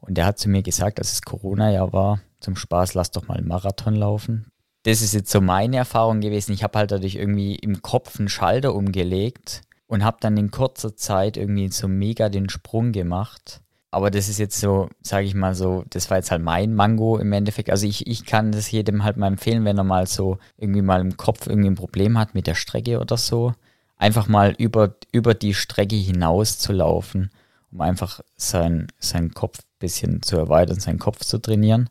Und 0.00 0.18
der 0.18 0.26
hat 0.26 0.38
zu 0.38 0.50
mir 0.50 0.62
gesagt, 0.62 0.98
als 0.98 1.12
es 1.12 1.22
Corona-Jahr 1.22 1.94
war, 1.94 2.20
zum 2.44 2.56
Spaß, 2.56 2.94
lass 2.94 3.10
doch 3.10 3.26
mal 3.26 3.38
einen 3.38 3.48
Marathon 3.48 3.94
laufen. 3.94 4.46
Das 4.84 5.00
ist 5.00 5.14
jetzt 5.14 5.30
so 5.30 5.40
meine 5.40 5.78
Erfahrung 5.78 6.20
gewesen. 6.20 6.52
Ich 6.52 6.62
habe 6.62 6.78
halt 6.78 6.90
dadurch 6.90 7.14
irgendwie 7.14 7.56
im 7.56 7.80
Kopf 7.80 8.18
einen 8.18 8.28
Schalter 8.28 8.74
umgelegt 8.74 9.62
und 9.86 10.04
habe 10.04 10.18
dann 10.20 10.36
in 10.36 10.50
kurzer 10.50 10.94
Zeit 10.94 11.36
irgendwie 11.36 11.70
so 11.70 11.88
mega 11.88 12.28
den 12.28 12.50
Sprung 12.50 12.92
gemacht. 12.92 13.60
Aber 13.90 14.10
das 14.10 14.28
ist 14.28 14.38
jetzt 14.38 14.60
so, 14.60 14.88
sage 15.00 15.26
ich 15.26 15.34
mal 15.34 15.54
so, 15.54 15.84
das 15.88 16.10
war 16.10 16.18
jetzt 16.18 16.30
halt 16.32 16.42
mein 16.42 16.74
Mango 16.74 17.16
im 17.16 17.32
Endeffekt. 17.32 17.70
Also 17.70 17.86
ich, 17.86 18.06
ich 18.06 18.26
kann 18.26 18.52
das 18.52 18.70
jedem 18.70 19.04
halt 19.04 19.16
mal 19.16 19.28
empfehlen, 19.28 19.64
wenn 19.64 19.78
er 19.78 19.84
mal 19.84 20.06
so 20.06 20.38
irgendwie 20.58 20.82
mal 20.82 21.00
im 21.00 21.16
Kopf 21.16 21.46
irgendwie 21.46 21.70
ein 21.70 21.76
Problem 21.76 22.18
hat 22.18 22.34
mit 22.34 22.46
der 22.46 22.56
Strecke 22.56 23.00
oder 23.00 23.16
so. 23.16 23.54
einfach 23.96 24.28
mal 24.28 24.54
über, 24.58 24.96
über 25.12 25.34
die 25.34 25.54
Strecke 25.54 25.96
hinaus 25.96 26.58
zu 26.58 26.72
laufen, 26.72 27.30
um 27.70 27.80
einfach 27.80 28.20
sein, 28.36 28.88
seinen 28.98 29.32
Kopf 29.32 29.60
ein 29.60 29.78
bisschen 29.78 30.22
zu 30.22 30.36
erweitern, 30.36 30.80
seinen 30.80 30.98
Kopf 30.98 31.24
zu 31.24 31.38
trainieren. 31.38 31.88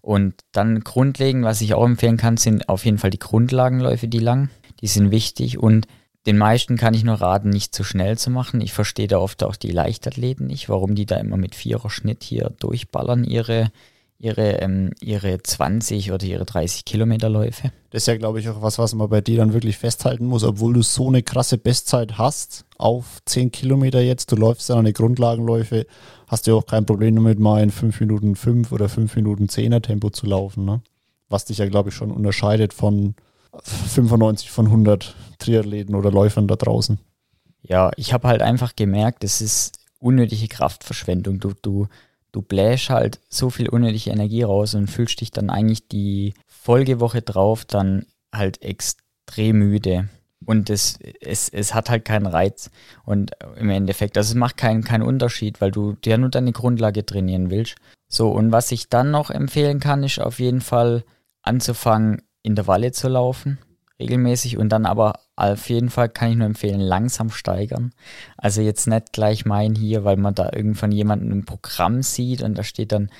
Und 0.00 0.34
dann 0.52 0.80
grundlegend, 0.80 1.44
was 1.44 1.60
ich 1.60 1.74
auch 1.74 1.84
empfehlen 1.84 2.16
kann, 2.16 2.36
sind 2.36 2.68
auf 2.68 2.84
jeden 2.84 2.98
Fall 2.98 3.10
die 3.10 3.18
Grundlagenläufe, 3.18 4.08
die 4.08 4.20
lang. 4.20 4.50
Die 4.80 4.86
sind 4.86 5.10
wichtig 5.10 5.58
und 5.58 5.86
den 6.26 6.36
meisten 6.36 6.76
kann 6.76 6.94
ich 6.94 7.04
nur 7.04 7.16
raten, 7.16 7.48
nicht 7.48 7.74
zu 7.74 7.84
schnell 7.84 8.18
zu 8.18 8.30
machen. 8.30 8.60
Ich 8.60 8.72
verstehe 8.72 9.08
da 9.08 9.18
oft 9.18 9.42
auch 9.42 9.56
die 9.56 9.70
Leichtathleten 9.70 10.46
nicht, 10.46 10.68
warum 10.68 10.94
die 10.94 11.06
da 11.06 11.16
immer 11.16 11.36
mit 11.36 11.54
vierer 11.54 11.90
Schnitt 11.90 12.22
hier 12.22 12.52
durchballern 12.58 13.24
ihre, 13.24 13.72
ihre, 14.18 14.60
ähm, 14.60 14.92
ihre 15.00 15.42
20 15.42 16.12
oder 16.12 16.26
ihre 16.26 16.44
30 16.44 16.84
Kilometer 16.84 17.28
Läufe. 17.28 17.72
Das 17.90 18.02
ist 18.02 18.08
ja, 18.08 18.16
glaube 18.16 18.40
ich, 18.40 18.48
auch 18.50 18.60
was, 18.60 18.78
was 18.78 18.94
man 18.94 19.08
bei 19.08 19.22
dir 19.22 19.38
dann 19.38 19.54
wirklich 19.54 19.78
festhalten 19.78 20.26
muss, 20.26 20.44
obwohl 20.44 20.74
du 20.74 20.82
so 20.82 21.08
eine 21.08 21.22
krasse 21.22 21.56
Bestzeit 21.56 22.18
hast 22.18 22.66
auf 22.76 23.20
10 23.24 23.50
Kilometer 23.50 24.00
jetzt, 24.02 24.30
du 24.30 24.36
läufst 24.36 24.68
dann 24.68 24.80
eine 24.80 24.92
Grundlagenläufe, 24.92 25.86
hast 26.28 26.46
du 26.46 26.52
ja 26.52 26.56
auch 26.56 26.66
kein 26.66 26.86
Problem 26.86 27.16
damit, 27.16 27.38
mal 27.38 27.62
in 27.62 27.70
5 27.70 28.00
Minuten 28.00 28.36
5 28.36 28.72
oder 28.72 28.88
5 28.88 29.16
Minuten 29.16 29.46
10er 29.46 29.82
Tempo 29.82 30.10
zu 30.10 30.26
laufen, 30.26 30.64
ne? 30.64 30.82
Was 31.28 31.44
dich 31.44 31.58
ja, 31.58 31.68
glaube 31.68 31.90
ich, 31.90 31.94
schon 31.94 32.10
unterscheidet 32.10 32.72
von 32.72 33.14
95 33.62 34.50
von 34.50 34.66
100 34.66 35.14
Triathleten 35.38 35.94
oder 35.94 36.10
Läufern 36.10 36.48
da 36.48 36.56
draußen. 36.56 36.98
Ja, 37.62 37.90
ich 37.96 38.12
habe 38.12 38.28
halt 38.28 38.42
einfach 38.42 38.76
gemerkt, 38.76 39.24
es 39.24 39.40
ist 39.40 39.78
unnötige 39.98 40.48
Kraftverschwendung. 40.48 41.40
Du, 41.40 41.52
du, 41.60 41.88
du 42.32 42.42
bläst 42.42 42.90
halt 42.90 43.20
so 43.28 43.50
viel 43.50 43.68
unnötige 43.68 44.10
Energie 44.10 44.42
raus 44.42 44.74
und 44.74 44.88
fühlst 44.88 45.20
dich 45.20 45.30
dann 45.30 45.50
eigentlich 45.50 45.88
die 45.88 46.34
Folgewoche 46.46 47.22
drauf 47.22 47.64
dann 47.64 48.06
halt 48.34 48.62
extrem 48.62 49.58
müde. 49.58 50.08
Und 50.44 50.70
es, 50.70 50.98
es, 51.20 51.48
es 51.48 51.74
hat 51.74 51.90
halt 51.90 52.04
keinen 52.04 52.26
Reiz. 52.26 52.70
Und 53.04 53.32
im 53.56 53.70
Endeffekt, 53.70 54.16
also 54.16 54.32
es 54.32 54.34
macht 54.36 54.56
keinen, 54.56 54.84
keinen 54.84 55.02
Unterschied, 55.02 55.60
weil 55.60 55.70
du 55.70 55.94
dir 55.94 56.16
nur 56.18 56.30
deine 56.30 56.52
Grundlage 56.52 57.04
trainieren 57.04 57.50
willst. 57.50 57.76
So, 58.08 58.30
und 58.30 58.52
was 58.52 58.72
ich 58.72 58.88
dann 58.88 59.10
noch 59.10 59.30
empfehlen 59.30 59.80
kann, 59.80 60.02
ist 60.04 60.20
auf 60.20 60.38
jeden 60.38 60.60
Fall 60.60 61.04
anzufangen, 61.42 62.22
Intervalle 62.42 62.92
zu 62.92 63.08
laufen, 63.08 63.58
regelmäßig. 63.98 64.56
Und 64.56 64.70
dann 64.70 64.86
aber 64.86 65.20
auf 65.36 65.68
jeden 65.68 65.90
Fall 65.90 66.08
kann 66.08 66.30
ich 66.30 66.36
nur 66.36 66.46
empfehlen, 66.46 66.80
langsam 66.80 67.30
steigern. 67.30 67.92
Also 68.36 68.60
jetzt 68.62 68.86
nicht 68.86 69.12
gleich 69.12 69.44
meinen 69.44 69.74
hier, 69.74 70.04
weil 70.04 70.16
man 70.16 70.34
da 70.34 70.50
irgendwann 70.54 70.92
jemanden 70.92 71.30
im 71.32 71.44
Programm 71.44 72.02
sieht 72.02 72.42
und 72.42 72.56
da 72.56 72.62
steht 72.62 72.92
dann 72.92 73.10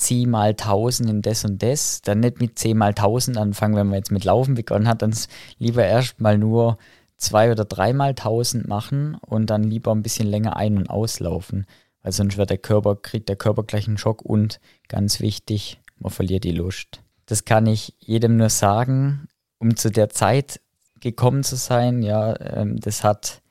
zieh 0.00 0.26
mal 0.26 0.50
1000 0.50 1.10
in 1.10 1.22
das 1.22 1.44
und 1.44 1.62
das. 1.62 2.02
Dann 2.02 2.20
nicht 2.20 2.40
mit 2.40 2.58
10 2.58 2.76
mal 2.76 2.88
1000 2.88 3.36
anfangen, 3.36 3.76
wenn 3.76 3.88
man 3.88 3.96
jetzt 3.96 4.10
mit 4.10 4.24
Laufen 4.24 4.54
begonnen 4.54 4.88
hat, 4.88 5.02
dann 5.02 5.14
lieber 5.58 5.84
erst 5.84 6.20
mal 6.20 6.38
nur 6.38 6.78
zwei 7.16 7.52
oder 7.52 7.64
dreimal 7.64 8.10
1000 8.10 8.66
machen 8.66 9.16
und 9.26 9.50
dann 9.50 9.62
lieber 9.62 9.92
ein 9.92 10.02
bisschen 10.02 10.26
länger 10.26 10.56
ein- 10.56 10.78
und 10.78 10.88
auslaufen. 10.88 11.66
Weil 12.02 12.12
sonst 12.12 12.38
wird 12.38 12.50
der 12.50 12.58
Körper, 12.58 12.96
kriegt 12.96 13.28
der 13.28 13.36
Körper 13.36 13.62
gleich 13.62 13.86
einen 13.86 13.98
Schock 13.98 14.22
und 14.22 14.58
ganz 14.88 15.20
wichtig, 15.20 15.78
man 15.98 16.10
verliert 16.10 16.44
die 16.44 16.52
Lust. 16.52 17.02
Das 17.26 17.44
kann 17.44 17.66
ich 17.66 17.94
jedem 17.98 18.38
nur 18.38 18.48
sagen, 18.48 19.28
um 19.58 19.76
zu 19.76 19.90
der 19.90 20.08
Zeit 20.08 20.60
gekommen 21.00 21.44
zu 21.44 21.56
sein. 21.56 22.02
Ja, 22.02 22.40
ähm, 22.40 22.80
das 22.80 23.04
hat 23.04 23.42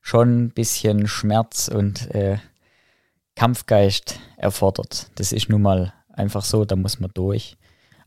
schon 0.00 0.44
ein 0.44 0.50
bisschen 0.50 1.08
Schmerz 1.08 1.68
und 1.68 2.14
äh, 2.14 2.38
Kampfgeist 3.38 4.18
erfordert. 4.36 5.12
Das 5.14 5.30
ist 5.30 5.48
nun 5.48 5.62
mal 5.62 5.92
einfach 6.12 6.44
so, 6.44 6.64
da 6.64 6.74
muss 6.74 6.98
man 6.98 7.12
durch. 7.14 7.56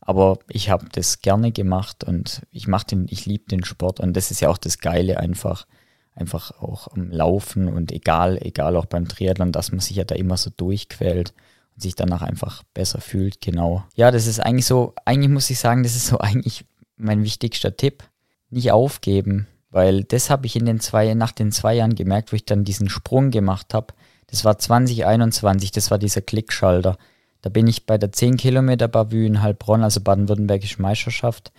Aber 0.01 0.39
ich 0.49 0.69
habe 0.69 0.87
das 0.91 1.21
gerne 1.21 1.53
gemacht 1.53 2.03
und 2.03 2.41
ich 2.51 2.67
mache 2.67 2.87
den, 2.87 3.05
ich 3.09 3.25
liebe 3.25 3.45
den 3.45 3.63
Sport 3.63 4.01
und 4.01 4.11
das 4.17 4.29
ist 4.29 4.41
ja 4.41 4.49
auch 4.49 4.57
das 4.57 4.79
Geile 4.79 5.21
einfach, 5.21 5.67
einfach 6.15 6.59
auch 6.59 6.89
am 6.89 7.09
Laufen 7.11 7.69
und 7.69 7.93
egal, 7.93 8.39
egal 8.41 8.75
auch 8.75 8.87
beim 8.87 9.07
Triathlon, 9.07 9.53
dass 9.53 9.71
man 9.71 9.79
sich 9.79 9.95
ja 9.95 10.03
da 10.03 10.15
immer 10.15 10.35
so 10.35 10.49
durchquält 10.49 11.33
und 11.75 11.81
sich 11.81 11.95
danach 11.95 12.23
einfach 12.23 12.63
besser 12.73 12.99
fühlt, 12.99 13.39
genau. 13.39 13.85
Ja, 13.95 14.11
das 14.11 14.27
ist 14.27 14.41
eigentlich 14.41 14.65
so, 14.65 14.93
eigentlich 15.05 15.29
muss 15.31 15.49
ich 15.49 15.59
sagen, 15.59 15.83
das 15.83 15.95
ist 15.95 16.07
so 16.07 16.17
eigentlich 16.19 16.65
mein 16.97 17.23
wichtigster 17.23 17.77
Tipp. 17.77 18.03
Nicht 18.49 18.73
aufgeben, 18.73 19.47
weil 19.69 20.03
das 20.03 20.29
habe 20.29 20.45
ich 20.45 20.57
in 20.57 20.65
den 20.65 20.81
zwei, 20.81 21.13
nach 21.13 21.31
den 21.31 21.53
zwei 21.53 21.75
Jahren 21.75 21.95
gemerkt, 21.95 22.33
wo 22.33 22.35
ich 22.35 22.43
dann 22.43 22.65
diesen 22.65 22.89
Sprung 22.89 23.31
gemacht 23.31 23.73
habe. 23.73 23.93
Das 24.31 24.45
war 24.45 24.57
2021, 24.57 25.71
das 25.71 25.91
war 25.91 25.99
dieser 25.99 26.21
Klickschalter. 26.21 26.97
Da 27.41 27.49
bin 27.49 27.67
ich 27.67 27.85
bei 27.85 27.97
der 27.97 28.13
10 28.13 28.37
Kilometer 28.37 28.87
Bavü 28.87 29.25
in 29.25 29.41
Heilbronn, 29.41 29.83
also 29.83 29.99
baden-württembergische 29.99 30.81
Meisterschaft, 30.81 31.51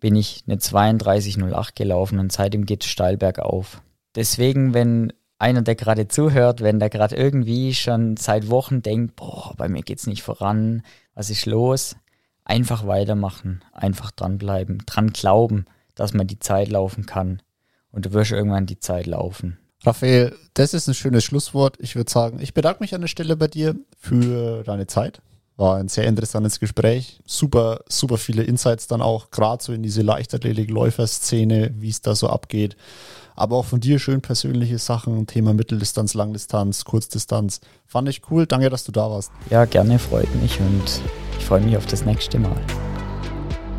bin 0.00 0.16
ich 0.16 0.42
eine 0.46 0.56
32,08 0.56 1.74
gelaufen 1.74 2.18
und 2.18 2.32
seitdem 2.32 2.64
geht 2.64 2.82
es 2.82 2.90
steil 2.90 3.18
bergauf. 3.18 3.82
Deswegen, 4.14 4.72
wenn 4.72 5.12
einer, 5.38 5.60
der 5.60 5.74
gerade 5.74 6.08
zuhört, 6.08 6.62
wenn 6.62 6.78
der 6.78 6.88
gerade 6.88 7.14
irgendwie 7.14 7.74
schon 7.74 8.16
seit 8.16 8.48
Wochen 8.48 8.80
denkt, 8.80 9.16
boah, 9.16 9.52
bei 9.58 9.68
mir 9.68 9.82
geht's 9.82 10.06
nicht 10.06 10.22
voran, 10.22 10.82
was 11.14 11.28
ist 11.28 11.44
los? 11.44 11.96
Einfach 12.44 12.86
weitermachen, 12.86 13.62
einfach 13.72 14.10
dranbleiben, 14.10 14.82
dran 14.86 15.10
glauben, 15.10 15.66
dass 15.94 16.14
man 16.14 16.26
die 16.26 16.38
Zeit 16.38 16.68
laufen 16.68 17.04
kann. 17.04 17.42
Und 17.90 18.06
du 18.06 18.12
wirst 18.12 18.32
irgendwann 18.32 18.66
die 18.66 18.78
Zeit 18.78 19.06
laufen. 19.06 19.58
Raphael, 19.84 20.34
das 20.54 20.72
ist 20.72 20.88
ein 20.88 20.94
schönes 20.94 21.24
Schlusswort. 21.24 21.76
Ich 21.78 21.94
würde 21.94 22.10
sagen, 22.10 22.38
ich 22.40 22.54
bedanke 22.54 22.82
mich 22.82 22.94
an 22.94 23.02
der 23.02 23.08
Stelle 23.08 23.36
bei 23.36 23.48
dir 23.48 23.76
für 23.98 24.62
deine 24.64 24.86
Zeit. 24.86 25.20
War 25.56 25.76
ein 25.76 25.88
sehr 25.88 26.04
interessantes 26.04 26.58
Gespräch. 26.58 27.20
Super, 27.26 27.80
super 27.88 28.16
viele 28.16 28.42
Insights 28.42 28.88
dann 28.88 29.02
auch, 29.02 29.30
gerade 29.30 29.62
so 29.62 29.72
in 29.72 29.82
diese 29.82 30.02
Leichtathletik-Läuferszene, 30.02 31.74
wie 31.78 31.90
es 31.90 32.00
da 32.00 32.16
so 32.16 32.28
abgeht. 32.28 32.76
Aber 33.36 33.56
auch 33.56 33.64
von 33.64 33.80
dir 33.80 33.98
schön 33.98 34.20
persönliche 34.20 34.78
Sachen, 34.78 35.26
Thema 35.26 35.54
Mitteldistanz, 35.54 36.14
Langdistanz, 36.14 36.84
Kurzdistanz. 36.84 37.60
Fand 37.86 38.08
ich 38.08 38.22
cool. 38.30 38.46
Danke, 38.46 38.70
dass 38.70 38.84
du 38.84 38.92
da 38.92 39.10
warst. 39.10 39.30
Ja, 39.50 39.64
gerne, 39.64 39.98
freut 39.98 40.32
mich 40.36 40.58
und 40.60 41.02
ich 41.38 41.44
freue 41.44 41.60
mich 41.60 41.76
auf 41.76 41.86
das 41.86 42.04
nächste 42.04 42.38
Mal. 42.38 42.56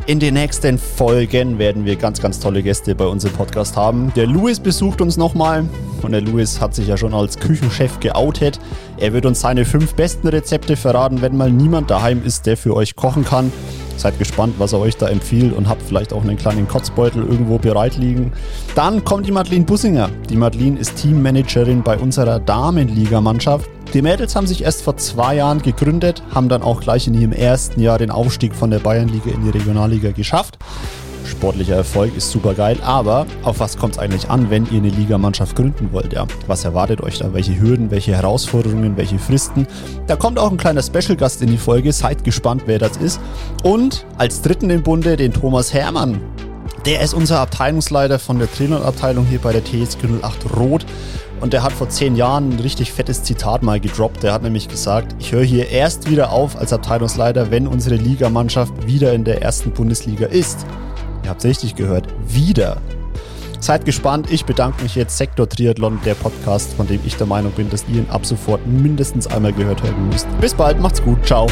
In 0.08 0.20
den 0.20 0.36
nächsten 0.36 0.78
Folgen 0.78 1.58
werden 1.58 1.84
wir 1.84 1.96
ganz, 1.96 2.22
ganz 2.22 2.40
tolle 2.40 2.62
Gäste 2.62 2.94
bei 2.94 3.08
uns 3.08 3.24
im 3.24 3.32
Podcast 3.32 3.76
haben. 3.76 4.14
Der 4.16 4.28
Louis 4.28 4.60
besucht 4.60 5.02
uns 5.02 5.18
nochmal 5.18 5.68
und 6.04 6.12
der 6.12 6.22
Louis 6.22 6.62
hat 6.62 6.76
sich 6.76 6.88
ja 6.88 6.96
schon 6.96 7.16
als 7.16 7.40
Küchenchef 7.40 8.00
geoutet. 8.00 8.60
Er 8.98 9.14
wird 9.14 9.26
uns 9.26 9.42
seine 9.42 9.66
fünf 9.66 9.96
besten 9.96 10.28
Rezepte 10.28 10.76
verraten, 10.76 11.24
wenn 11.24 11.36
mal 11.36 11.50
niemand 11.52 11.90
daheim 11.90 12.24
ist, 12.24 12.46
der 12.46 12.56
für 12.56 12.76
euch 12.76 12.96
kochen 12.96 13.26
kann. 13.26 13.52
Seid 13.98 14.20
gespannt, 14.20 14.54
was 14.60 14.74
er 14.74 14.80
euch 14.80 14.96
da 14.96 15.08
empfiehlt 15.08 15.54
und 15.54 15.68
habt 15.68 15.82
vielleicht 15.82 16.14
auch 16.14 16.22
einen 16.22 16.38
kleinen 16.38 16.68
Kotzbeutel 16.68 17.24
irgendwo 17.24 17.58
bereit 17.58 17.98
liegen. 17.98 18.32
Dann 18.76 19.04
kommt 19.04 19.26
die 19.26 19.32
Madeline 19.32 19.66
Bussinger. 19.66 20.12
Die 20.30 20.36
Madeline 20.36 20.78
ist 20.78 20.98
Teammanagerin 20.98 21.82
bei 21.82 21.98
unserer 21.98 22.40
Damenligamannschaft. 22.40 23.68
Die 23.96 24.02
Mädels 24.02 24.36
haben 24.36 24.46
sich 24.46 24.62
erst 24.62 24.82
vor 24.82 24.98
zwei 24.98 25.38
Jahren 25.38 25.62
gegründet, 25.62 26.22
haben 26.30 26.50
dann 26.50 26.64
auch 26.64 26.82
gleich 26.82 27.08
in 27.08 27.14
ihrem 27.14 27.32
ersten 27.32 27.80
Jahr 27.80 27.98
den 27.98 28.12
Aufstieg 28.12 28.54
von 28.54 28.70
der 28.70 28.80
Bayernliga 28.80 29.32
in 29.32 29.46
die 29.46 29.52
Regionalliga 29.52 30.12
geschafft. 30.12 30.58
Sportlicher 31.24 31.78
Erfolg 31.78 32.14
ist 32.18 32.30
super 32.30 32.56
geil, 32.56 32.78
aber 32.84 33.26
auf 33.44 33.62
was 33.62 33.78
kommt 33.78 33.94
es 33.94 34.00
eigentlich 34.00 34.30
an, 34.30 34.50
wenn 34.50 34.66
ihr 34.66 34.80
eine 34.80 34.90
Ligamannschaft 34.90 35.56
gründen 35.56 35.94
wollt? 35.94 36.12
Ja, 36.12 36.28
was 36.46 36.66
erwartet 36.66 37.00
euch 37.00 37.20
da? 37.20 37.34
Welche 37.34 37.58
Hürden, 37.58 37.90
welche 37.90 38.14
Herausforderungen, 38.14 38.98
welche 38.98 39.18
Fristen? 39.18 39.66
Da 40.08 40.18
kommt 40.18 40.40
auch 40.40 40.52
ein 40.52 40.58
kleiner 40.58 40.84
Special-Gast 40.84 41.42
in 41.42 41.48
die 41.48 41.58
Folge. 41.58 41.94
Seid 41.94 42.26
gespannt, 42.26 42.64
wer 42.66 42.80
das 42.80 42.98
ist. 42.98 43.22
Und 43.64 44.06
als 44.18 44.42
dritten 44.42 44.70
im 44.72 44.84
Bunde 44.84 45.16
den 45.16 45.32
Thomas 45.32 45.74
Hermann. 45.74 46.20
Der 46.86 47.00
ist 47.00 47.14
unser 47.14 47.40
Abteilungsleiter 47.40 48.20
von 48.20 48.40
der 48.40 48.52
Trainerabteilung 48.52 49.26
hier 49.26 49.40
bei 49.40 49.54
der 49.54 49.64
TSG 49.64 50.00
08 50.22 50.58
Rot. 50.58 50.86
Und 51.42 51.54
der 51.54 51.64
hat 51.64 51.74
vor 51.74 51.90
zehn 51.90 52.16
Jahren 52.16 52.50
ein 52.50 52.60
richtig 52.60 52.92
fettes 52.92 53.24
Zitat 53.24 53.62
mal 53.62 53.80
gedroppt. 53.80 54.24
Der 54.24 54.34
hat 54.34 54.44
nämlich 54.44 54.68
gesagt, 54.68 55.16
ich 55.20 55.32
höre 55.32 55.44
hier 55.44 55.70
erst 55.70 56.10
wieder 56.10 56.32
auf 56.32 56.58
als 56.58 56.74
Abteilungsleiter, 56.74 57.52
wenn 57.52 57.68
unsere 57.68 57.96
Ligamannschaft 57.96 58.88
wieder 58.88 59.14
in 59.14 59.24
der 59.24 59.42
ersten 59.42 59.72
Bundesliga 59.72 60.28
ist. 60.28 60.66
Ihr 61.24 61.30
habt 61.30 61.44
es 61.44 61.50
richtig 61.50 61.76
gehört. 61.76 62.08
Wieder. 62.28 62.78
Seid 63.60 63.86
gespannt. 63.86 64.32
Ich 64.32 64.46
bedanke 64.46 64.84
mich 64.84 64.96
jetzt. 64.96 65.18
Sektor 65.18 65.50
Triathlon, 65.50 66.00
der 66.06 66.14
Podcast, 66.14 66.74
von 66.74 66.88
dem 66.88 67.00
ich 67.04 67.18
der 67.18 67.26
Meinung 67.26 67.52
bin, 67.52 67.70
dass 67.70 67.86
ihr 67.88 68.02
ihn 68.02 68.10
ab 68.10 68.26
sofort 68.26 68.66
mindestens 68.68 69.28
einmal 69.28 69.54
gehört 69.54 69.82
haben 69.82 70.10
müsst. 70.10 70.28
Bis 70.40 70.54
bald. 70.54 70.80
Macht's 70.80 71.02
gut. 71.02 71.26
Ciao. 71.26 71.48